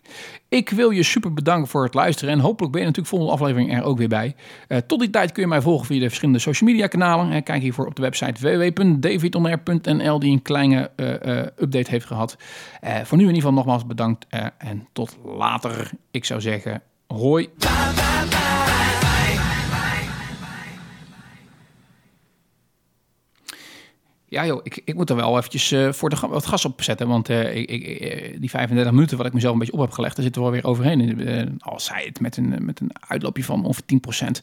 Ik 0.49 0.69
wil 0.69 0.89
je 0.89 1.03
super 1.03 1.34
bedanken 1.34 1.67
voor 1.67 1.84
het 1.84 1.93
luisteren. 1.93 2.34
En 2.34 2.39
hopelijk 2.39 2.71
ben 2.71 2.82
je 2.82 2.88
natuurlijk 2.88 3.15
volgende 3.15 3.34
aflevering 3.34 3.78
er 3.78 3.84
ook 3.84 3.97
weer 3.97 4.07
bij. 4.07 4.36
Tot 4.88 4.99
die 4.99 5.09
tijd 5.09 5.32
kun 5.32 5.43
je 5.43 5.49
mij 5.49 5.61
volgen 5.61 5.86
via 5.86 5.99
de 5.99 6.07
verschillende 6.07 6.39
social 6.39 6.69
media 6.69 6.88
kanalen. 6.88 7.43
Kijk 7.43 7.61
hiervoor 7.61 7.86
op 7.86 7.95
de 7.95 8.01
website 8.01 8.41
www.davidonair.nl 8.41 10.19
die 10.19 10.32
een 10.32 10.41
kleine 10.41 10.91
update 11.57 11.91
heeft 11.91 12.05
gehad. 12.05 12.38
Eh, 12.82 13.01
voor 13.03 13.17
nu 13.17 13.23
in 13.23 13.30
ieder 13.30 13.41
geval 13.41 13.53
nogmaals 13.53 13.86
bedankt 13.86 14.26
en 14.57 14.88
tot 14.93 15.17
later. 15.23 15.91
Ik 16.11 16.26
zou 16.26 16.41
zeggen, 16.41 16.82
hoi. 17.08 17.49
Ja 24.36 24.45
joh, 24.45 24.60
ik, 24.64 24.82
ik 24.86 24.95
moet 24.95 25.10
er 25.10 25.16
wel 25.16 25.38
eventjes 25.38 25.72
eh, 25.72 25.91
voor 25.91 26.10
de, 26.10 26.18
wat 26.30 26.45
gas 26.45 26.66
op 26.66 26.84
zetten. 26.84 27.08
Want 27.08 27.30
eh, 27.30 27.56
ik, 27.56 27.70
ik, 27.70 27.86
eh, 27.86 28.39
die 28.39 28.49
35 28.49 28.93
minuten 28.93 29.18
wat 29.18 29.26
ik 29.26 29.34
mezelf 29.34 29.53
een 29.53 29.60
beetje 29.60 29.74
op 29.74 29.80
heb 29.80 29.91
gelegd, 29.91 30.16
daar 30.16 30.24
zitten 30.24 30.41
we 30.41 30.47
alweer 30.47 30.66
overheen. 30.66 31.20
Eh, 31.28 31.45
al 31.60 31.80
zei 31.80 32.06
het 32.06 32.20
met 32.20 32.38
een, 32.38 32.66
met 32.66 32.80
een 32.80 32.91
uitloopje 33.08 33.43
van 33.43 33.66
ongeveer 33.66 33.84
10%. 33.86 34.41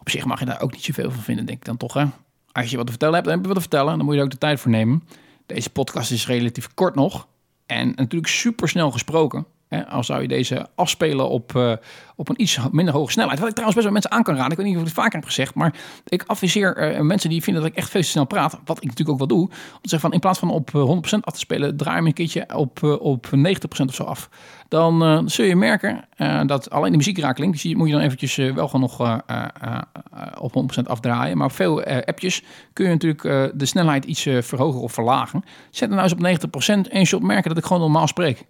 Op 0.00 0.10
zich 0.10 0.24
mag 0.24 0.38
je 0.38 0.44
daar 0.44 0.60
ook 0.60 0.72
niet 0.72 0.84
zoveel 0.84 1.10
van 1.10 1.22
vinden, 1.22 1.46
denk 1.46 1.58
ik 1.58 1.64
dan 1.64 1.76
toch 1.76 1.94
hè. 1.94 2.04
Als 2.52 2.70
je 2.70 2.76
wat 2.76 2.84
te 2.84 2.92
vertellen 2.92 3.14
hebt, 3.14 3.26
dan 3.26 3.34
heb 3.34 3.42
je 3.42 3.52
wat 3.52 3.62
te 3.62 3.68
vertellen. 3.68 3.96
Dan 3.96 4.04
moet 4.04 4.14
je 4.14 4.20
er 4.20 4.26
ook 4.26 4.32
de 4.32 4.38
tijd 4.38 4.60
voor 4.60 4.70
nemen. 4.70 5.02
Deze 5.46 5.70
podcast 5.70 6.10
is 6.10 6.26
relatief 6.26 6.74
kort 6.74 6.94
nog. 6.94 7.26
En 7.66 7.92
natuurlijk 7.96 8.32
super 8.32 8.68
snel 8.68 8.90
gesproken. 8.90 9.46
Al 9.88 10.04
zou 10.04 10.22
je 10.22 10.28
deze 10.28 10.66
afspelen 10.74 11.28
op, 11.28 11.56
eh, 11.56 11.72
op 12.16 12.28
een 12.28 12.42
iets 12.42 12.58
minder 12.70 12.94
hoge 12.94 13.12
snelheid. 13.12 13.38
Wat 13.38 13.48
ik 13.48 13.54
trouwens 13.54 13.74
best 13.80 13.92
wel 13.92 14.00
mensen 14.00 14.18
aan 14.18 14.22
kan 14.22 14.36
raden. 14.36 14.50
Ik 14.50 14.56
weet 14.56 14.66
niet 14.66 14.74
of 14.74 14.80
ik 14.80 14.88
het 14.88 14.96
vaker 14.96 15.14
heb 15.14 15.24
gezegd. 15.24 15.54
Maar 15.54 15.74
ik 16.06 16.24
adviseer 16.26 16.76
eh, 16.76 17.00
mensen 17.00 17.30
die 17.30 17.42
vinden 17.42 17.62
dat 17.62 17.70
ik 17.70 17.76
echt 17.76 17.90
veel 17.90 18.00
te 18.00 18.06
snel 18.06 18.24
praat. 18.24 18.60
Wat 18.64 18.76
ik 18.76 18.82
natuurlijk 18.82 19.10
ook 19.10 19.28
wel 19.28 19.38
doe. 19.38 19.48
Om 19.48 19.50
te 19.82 19.88
zeggen 19.88 20.00
van 20.00 20.12
in 20.12 20.20
plaats 20.20 20.38
van 20.38 20.50
op 20.50 20.74
eh, 20.74 20.82
100% 20.82 21.24
af 21.24 21.32
te 21.32 21.38
spelen. 21.38 21.76
Draai 21.76 21.96
hem 21.96 22.06
een 22.06 22.12
keertje 22.12 22.46
op, 22.54 22.82
eh, 22.82 23.00
op 23.00 23.26
90% 23.32 23.88
of 23.88 23.94
zo 23.94 24.02
af. 24.02 24.28
Dan 24.72 25.02
eh, 25.02 25.20
zul 25.24 25.44
je 25.44 25.56
merken 25.56 26.04
eh, 26.16 26.40
dat 26.46 26.70
alleen 26.70 26.90
de 26.90 26.96
muziekrakeling. 26.96 27.60
Die 27.60 27.76
moet 27.76 27.86
je 27.86 27.94
dan 27.94 28.02
eventjes 28.02 28.38
eh, 28.38 28.54
wel 28.54 28.66
gewoon 28.66 28.80
nog 28.80 29.00
eh, 29.00 29.18
eh, 29.26 29.46
eh, 29.60 30.26
op 30.40 30.52
100% 30.78 30.82
afdraaien. 30.86 31.36
Maar 31.36 31.50
veel 31.50 31.82
eh, 31.82 31.96
appjes 32.04 32.42
kun 32.72 32.84
je 32.84 32.90
natuurlijk 32.90 33.24
eh, 33.24 33.44
de 33.54 33.66
snelheid 33.66 34.04
iets 34.04 34.26
eh, 34.26 34.42
verhogen 34.42 34.80
of 34.80 34.92
verlagen. 34.92 35.44
Zet 35.70 35.88
hem 35.88 35.98
nou 35.98 36.02
eens 36.20 36.40
op 36.40 36.50
90% 36.86 36.90
en 36.90 36.98
je 36.98 37.06
zult 37.06 37.22
merken 37.22 37.48
dat 37.48 37.58
ik 37.58 37.64
gewoon 37.64 37.82
normaal 37.82 38.06
spreek. 38.06 38.44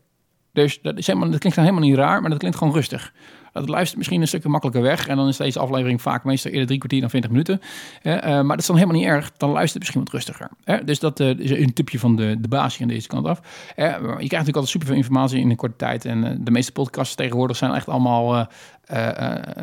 Dus 0.53 0.81
dat, 0.83 0.99
is 0.99 1.07
helemaal, 1.07 1.31
dat 1.31 1.39
klinkt 1.39 1.59
helemaal 1.59 1.81
niet 1.81 1.97
raar, 1.97 2.21
maar 2.21 2.31
dat 2.31 2.39
klinkt 2.39 2.59
gewoon 2.59 2.75
rustig. 2.75 3.13
Dat 3.53 3.69
luistert 3.69 3.97
misschien 3.97 4.21
een 4.21 4.29
stukje 4.29 4.49
makkelijker 4.49 4.83
weg. 4.83 5.09
En 5.09 5.17
dan 5.17 5.29
is 5.29 5.37
deze 5.37 5.59
aflevering 5.59 6.03
vaak 6.03 6.25
meestal 6.25 6.51
eerder 6.51 6.67
drie 6.67 6.79
kwartier 6.79 7.01
dan 7.01 7.09
20 7.09 7.31
minuten. 7.31 7.61
Eh, 8.03 8.21
maar 8.23 8.45
dat 8.45 8.59
is 8.59 8.67
dan 8.67 8.77
helemaal 8.77 8.99
niet 8.99 9.09
erg. 9.09 9.33
Dan 9.37 9.51
luistert 9.51 9.73
het 9.73 9.83
misschien 9.83 10.01
wat 10.05 10.13
rustiger. 10.13 10.85
Dus 10.85 10.99
dat 10.99 11.21
eh, 11.21 11.39
is 11.39 11.51
een 11.51 11.73
tipje 11.73 11.99
van 11.99 12.17
de, 12.17 12.37
de 12.41 12.49
baas 12.49 12.81
aan 12.81 12.89
deze 12.89 13.09
kant 13.09 13.27
af. 13.27 13.41
Je 13.77 13.83
krijgt 13.83 14.19
natuurlijk 14.19 14.47
altijd 14.47 14.69
superveel 14.69 14.97
informatie 14.97 15.41
in 15.41 15.51
een 15.51 15.57
korte 15.57 15.77
tijd. 15.77 16.05
En 16.05 16.25
eh, 16.25 16.37
de 16.39 16.51
meeste 16.51 16.73
podcasts 16.73 17.15
tegenwoordig 17.15 17.57
zijn 17.57 17.73
echt 17.73 17.89
allemaal 17.89 18.47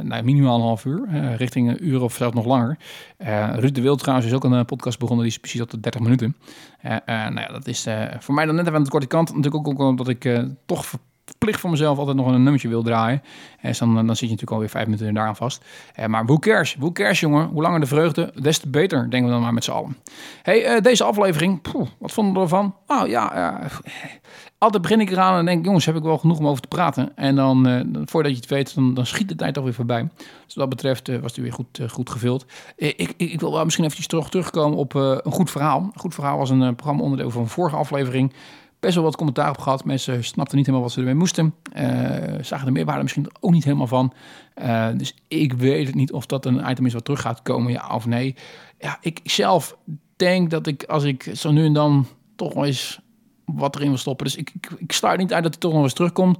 nou, 0.01 0.23
minimaal 0.23 0.55
een 0.55 0.61
half 0.61 0.85
uur. 0.85 1.35
richting 1.35 1.69
een 1.69 1.87
uur 1.87 2.01
of 2.01 2.15
zelfs 2.15 2.35
nog 2.35 2.45
langer. 2.45 2.77
Ruud 3.53 3.75
de 3.75 3.81
Wild 3.81 4.07
is 4.07 4.33
ook 4.33 4.43
een 4.43 4.65
podcast 4.65 4.99
begonnen. 4.99 5.25
Die 5.25 5.33
is 5.33 5.39
precies 5.39 5.61
op 5.61 5.69
de 5.69 5.79
30 5.79 6.01
minuten. 6.01 6.35
Nou 7.05 7.39
ja, 7.39 7.47
dat 7.47 7.67
is 7.67 7.87
voor 8.19 8.33
mij 8.33 8.45
dan 8.45 8.55
net 8.55 8.65
even 8.65 8.77
aan 8.77 8.83
de 8.83 8.89
korte 8.89 9.07
kant. 9.07 9.35
Natuurlijk 9.35 9.67
ook, 9.67 9.79
omdat 9.79 10.07
ik 10.07 10.39
toch 10.65 10.85
verplicht 11.29 11.59
voor 11.59 11.69
mezelf 11.69 11.97
altijd 11.97 12.17
nog 12.17 12.27
een 12.27 12.43
nummertje 12.43 12.67
wil 12.67 12.83
draaien. 12.83 13.21
En 13.61 13.73
dan, 13.79 13.93
dan 13.95 14.05
zit 14.05 14.19
je 14.19 14.25
natuurlijk 14.25 14.51
alweer 14.51 14.69
vijf 14.69 14.85
minuten 14.85 15.13
daaraan 15.13 15.35
vast. 15.35 15.65
Eh, 15.95 16.05
maar 16.05 16.25
who 16.25 16.39
cares? 16.39 16.75
Who 16.79 16.91
cares, 16.91 17.19
jongen? 17.19 17.47
Hoe 17.47 17.61
langer 17.61 17.79
de 17.79 17.85
vreugde, 17.85 18.33
des 18.41 18.57
te 18.57 18.69
beter, 18.69 19.09
denken 19.09 19.27
we 19.27 19.33
dan 19.33 19.41
maar 19.41 19.53
met 19.53 19.63
z'n 19.63 19.71
allen. 19.71 19.97
Hey, 20.41 20.65
eh, 20.65 20.81
deze 20.81 21.03
aflevering, 21.03 21.61
poeh, 21.61 21.87
wat 21.97 22.11
vonden 22.11 22.33
we 22.33 22.39
ervan? 22.39 22.75
Nou 22.87 23.09
ja, 23.09 23.33
eh, 23.33 23.65
altijd 24.59 24.81
begin 24.81 24.99
ik 24.99 25.11
eraan 25.11 25.37
en 25.37 25.45
denk, 25.45 25.65
jongens, 25.65 25.85
heb 25.85 25.95
ik 25.95 26.03
wel 26.03 26.17
genoeg 26.17 26.37
om 26.39 26.47
over 26.47 26.61
te 26.61 26.67
praten. 26.67 27.11
En 27.15 27.35
dan, 27.35 27.67
eh, 27.67 27.81
voordat 28.05 28.31
je 28.31 28.37
het 28.37 28.49
weet, 28.49 28.75
dan, 28.75 28.93
dan 28.93 29.05
schiet 29.05 29.29
de 29.29 29.35
tijd 29.35 29.53
toch 29.53 29.63
weer 29.63 29.73
voorbij. 29.73 30.07
Dus 30.45 30.55
wat 30.55 30.55
dat 30.55 30.69
betreft 30.69 31.09
eh, 31.09 31.19
was 31.19 31.31
het 31.31 31.41
weer 31.41 31.53
goed, 31.53 31.79
eh, 31.79 31.89
goed 31.89 32.09
gevuld. 32.09 32.45
Eh, 32.77 32.87
ik, 32.87 33.13
ik, 33.17 33.31
ik 33.31 33.39
wil 33.39 33.51
wel 33.51 33.63
misschien 33.63 33.83
eventjes 33.83 34.07
terug, 34.07 34.29
terugkomen 34.29 34.77
op 34.77 34.95
eh, 34.95 35.17
een 35.21 35.31
goed 35.31 35.51
verhaal. 35.51 35.79
Een 35.79 35.99
goed 35.99 36.13
verhaal 36.13 36.37
was 36.37 36.49
een 36.49 36.61
eh, 36.61 36.73
programma 36.73 37.03
onderdeel 37.03 37.29
van 37.29 37.41
een 37.41 37.47
vorige 37.47 37.75
aflevering. 37.75 38.33
Best 38.79 38.95
wel 38.95 39.03
wat 39.03 39.15
commentaar 39.15 39.49
op 39.49 39.57
gehad. 39.57 39.85
Mensen 39.85 40.23
snapten 40.23 40.57
niet 40.57 40.65
helemaal 40.65 40.85
wat 40.87 40.95
ze 40.95 40.99
ermee 40.99 41.15
moesten. 41.15 41.55
Eh, 41.71 41.87
zagen 42.41 42.65
de 42.65 42.71
meerwaarde 42.71 43.01
misschien 43.01 43.27
ook 43.39 43.51
niet 43.51 43.63
helemaal 43.63 43.87
van. 43.87 44.13
Eh, 44.53 44.87
dus 44.95 45.15
ik 45.27 45.53
weet 45.53 45.85
het 45.85 45.95
niet 45.95 46.11
of 46.11 46.25
dat 46.25 46.45
een 46.45 46.69
item 46.69 46.85
is 46.85 46.93
wat 46.93 47.05
terug 47.05 47.21
gaat 47.21 47.41
komen, 47.41 47.71
ja 47.71 47.89
of 47.93 48.05
nee. 48.05 48.35
Ja, 48.79 48.97
ik 49.01 49.19
zelf 49.23 49.77
denk 50.15 50.49
dat 50.49 50.67
ik, 50.67 50.83
als 50.83 51.03
ik 51.03 51.31
zo 51.33 51.51
nu 51.51 51.65
en 51.65 51.73
dan 51.73 52.07
toch 52.35 52.53
wel 52.53 52.65
eens 52.65 52.99
wat 53.45 53.75
erin 53.75 53.87
wil 53.87 53.97
stoppen. 53.97 54.25
Dus 54.25 54.35
ik, 54.35 54.51
ik, 54.55 54.69
ik 54.77 54.91
sluit 54.91 55.19
niet 55.19 55.33
uit 55.33 55.43
dat 55.43 55.51
hij 55.51 55.61
toch 55.61 55.73
nog 55.73 55.83
eens 55.83 55.93
terugkomt. 55.93 56.37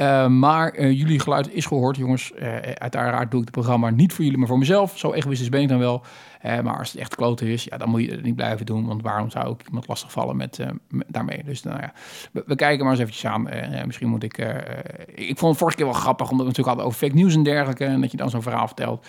Eh, 0.00 0.26
maar 0.26 0.72
eh, 0.72 0.98
jullie 0.98 1.20
geluid 1.20 1.52
is 1.52 1.66
gehoord, 1.66 1.96
jongens. 1.96 2.32
Eh, 2.34 2.56
uiteraard 2.74 3.30
doe 3.30 3.40
ik 3.40 3.46
het 3.46 3.54
programma 3.54 3.90
niet 3.90 4.12
voor 4.12 4.24
jullie, 4.24 4.38
maar 4.38 4.48
voor 4.48 4.58
mezelf. 4.58 4.98
Zo 4.98 5.12
egoïstisch 5.12 5.48
ben 5.48 5.60
ik 5.60 5.68
dan 5.68 5.78
wel. 5.78 6.02
Maar 6.42 6.78
als 6.78 6.92
het 6.92 7.00
echt 7.00 7.14
kloten 7.14 7.46
is, 7.46 7.64
ja, 7.64 7.76
dan 7.76 7.88
moet 7.88 8.04
je 8.04 8.10
het 8.10 8.22
niet 8.22 8.36
blijven 8.36 8.66
doen. 8.66 8.86
Want 8.86 9.02
waarom 9.02 9.30
zou 9.30 9.52
ik 9.52 9.66
iemand 9.66 9.88
lastigvallen 9.88 10.36
met, 10.36 10.58
met 10.88 11.06
daarmee? 11.08 11.44
Dus 11.44 11.62
nou 11.62 11.80
ja, 11.80 11.92
we, 12.32 12.54
kijken 12.54 12.84
maar 12.84 12.92
eens 12.92 13.02
eventjes. 13.02 13.32
Eh, 13.46 13.84
misschien 13.84 14.08
moet 14.08 14.22
ik... 14.22 14.38
ik 15.14 15.38
vond 15.38 15.50
het 15.50 15.58
vorige 15.58 15.76
keer 15.76 15.86
wel 15.86 15.94
grappig, 15.94 16.30
omdat 16.30 16.46
we 16.46 16.52
natuurlijk 16.52 16.76
hadden 16.76 16.86
over 16.86 16.98
fake 16.98 17.14
news 17.14 17.34
en 17.34 17.42
dergelijke. 17.42 17.84
En 17.84 18.00
dat 18.00 18.10
je 18.10 18.16
dan 18.16 18.30
zo'n 18.30 18.42
verhaal 18.42 18.66
vertelt. 18.66 19.06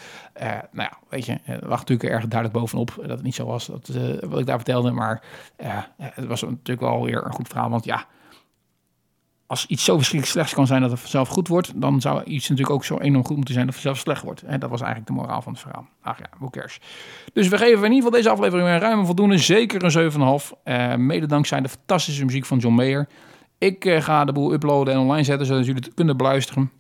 Nou 0.71 0.89
ja, 0.89 0.97
weet 1.09 1.25
je, 1.25 1.39
er 1.45 1.67
lag 1.67 1.79
natuurlijk 1.79 2.09
erg 2.09 2.27
duidelijk 2.27 2.59
bovenop 2.59 2.93
dat 2.97 3.09
het 3.09 3.23
niet 3.23 3.35
zo 3.35 3.45
was 3.45 3.65
dat, 3.65 3.89
wat 4.21 4.39
ik 4.39 4.45
daar 4.45 4.57
vertelde. 4.57 4.91
Maar 4.91 5.23
het 5.97 6.25
was 6.27 6.41
natuurlijk 6.41 6.81
wel 6.81 7.03
weer 7.03 7.25
een 7.25 7.33
goed 7.33 7.47
verhaal. 7.47 7.69
Want 7.69 7.85
ja, 7.85 8.05
als 9.51 9.65
iets 9.65 9.83
zo 9.83 9.95
verschrikkelijk 9.95 10.31
slechts 10.31 10.53
kan 10.53 10.67
zijn 10.67 10.81
dat 10.81 10.91
het 10.91 10.99
vanzelf 10.99 11.29
goed 11.29 11.47
wordt, 11.47 11.81
dan 11.81 12.01
zou 12.01 12.23
iets 12.23 12.49
natuurlijk 12.49 12.75
ook 12.75 12.85
zo 12.85 12.97
enorm 12.97 13.25
goed 13.25 13.35
moeten 13.35 13.53
zijn 13.53 13.65
dat 13.65 13.75
het 13.75 13.83
vanzelf 13.83 14.05
slecht 14.05 14.23
wordt. 14.23 14.61
Dat 14.61 14.69
was 14.69 14.81
eigenlijk 14.81 15.07
de 15.07 15.13
moraal 15.13 15.41
van 15.41 15.51
het 15.51 15.61
verhaal. 15.61 15.87
Ach 16.01 16.19
ja, 16.19 16.29
who 16.37 16.49
cares. 16.49 16.79
Dus 17.33 17.47
we 17.47 17.57
geven 17.57 17.77
in 17.77 17.91
ieder 17.91 17.95
geval 17.95 18.11
deze 18.11 18.29
aflevering 18.29 18.69
een 18.69 18.79
ruime 18.79 19.05
voldoende, 19.05 19.37
zeker 19.37 19.83
een 19.83 20.39
7,5. 20.41 20.51
Eh 20.63 20.95
mede 20.95 21.25
dankzij 21.25 21.61
de 21.61 21.69
fantastische 21.69 22.25
muziek 22.25 22.45
van 22.45 22.57
John 22.57 22.75
Mayer. 22.75 23.07
Ik 23.57 23.85
eh, 23.85 24.01
ga 24.01 24.25
de 24.25 24.31
boel 24.31 24.53
uploaden 24.53 24.93
en 24.93 24.99
online 24.99 25.23
zetten, 25.23 25.47
zodat 25.47 25.65
jullie 25.65 25.81
het 25.83 25.93
kunnen 25.93 26.17
beluisteren. 26.17 26.71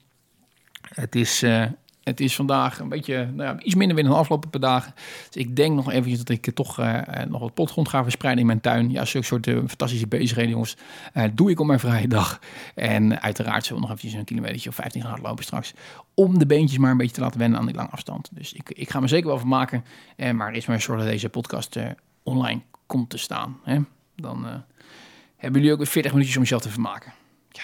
Het 0.93 1.15
is, 1.15 1.43
eh, 1.43 1.63
het 2.03 2.19
is 2.19 2.35
vandaag 2.35 2.79
een 2.79 2.89
beetje, 2.89 3.15
nou 3.33 3.55
ja, 3.55 3.63
iets 3.63 3.75
minder 3.75 3.95
weer 3.95 4.05
dan 4.05 4.13
de 4.13 4.19
afgelopen 4.19 4.49
paar 4.49 4.61
dagen. 4.61 4.93
Dus 5.29 5.41
ik 5.41 5.55
denk 5.55 5.75
nog 5.75 5.91
eventjes 5.91 6.17
dat 6.17 6.29
ik 6.29 6.47
eh, 6.47 6.53
toch 6.53 6.79
eh, 6.79 7.21
eh, 7.21 7.29
nog 7.29 7.39
wat 7.41 7.53
potgrond 7.53 7.89
ga 7.89 8.03
verspreiden 8.03 8.41
in 8.41 8.47
mijn 8.47 8.61
tuin. 8.61 8.91
Ja, 8.91 9.05
zulke 9.05 9.27
soort 9.27 9.45
fantastische 9.45 10.07
bezigheden, 10.07 10.51
jongens. 10.51 10.77
eh, 11.13 11.23
doe 11.33 11.49
ik 11.51 11.59
op 11.59 11.65
mijn 11.65 11.79
vrije 11.79 12.07
dag. 12.07 12.39
En 12.75 13.21
uiteraard 13.21 13.65
zullen 13.65 13.81
we 13.81 13.87
nog 13.87 13.97
eventjes 13.97 14.19
een 14.19 14.25
kilometertje 14.25 14.69
of 14.69 14.75
15 14.75 15.01
graden 15.01 15.23
lopen 15.23 15.43
straks. 15.43 15.73
Om 16.13 16.39
de 16.39 16.45
beentjes 16.45 16.77
maar 16.79 16.91
een 16.91 16.97
beetje 16.97 17.15
te 17.15 17.21
laten 17.21 17.39
wennen 17.39 17.59
aan 17.59 17.65
die 17.65 17.75
lange 17.75 17.89
afstand. 17.89 18.29
Dus 18.33 18.53
ik, 18.53 18.69
ik 18.69 18.89
ga 18.89 18.99
me 18.99 19.07
zeker 19.07 19.27
wel 19.27 19.37
vermaken. 19.39 19.83
Eh, 20.15 20.31
maar 20.31 20.53
is 20.53 20.65
maar 20.65 20.81
zorgen 20.81 21.03
dat 21.05 21.13
deze 21.13 21.29
podcast 21.29 21.79
online 22.23 22.61
komt 22.85 23.09
te 23.09 23.17
staan. 23.17 23.59
Hè? 23.63 23.79
Dan 24.15 24.45
hebben 25.35 25.59
jullie 25.59 25.71
ook 25.71 25.77
weer 25.81 25.87
40 25.91 26.11
minuutjes 26.11 26.35
om 26.37 26.43
jezelf 26.43 26.61
te 26.61 26.69
vermaken. 26.69 27.13
Ja, 27.51 27.63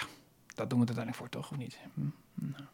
dat 0.54 0.70
doen 0.70 0.80
we 0.80 0.86
het 0.86 0.96
uiteindelijk 0.96 1.16
voor, 1.16 1.28
toch? 1.28 1.50
Of 1.50 1.56
niet? 1.58 1.78
Hm, 1.94 2.00
nou. 2.34 2.64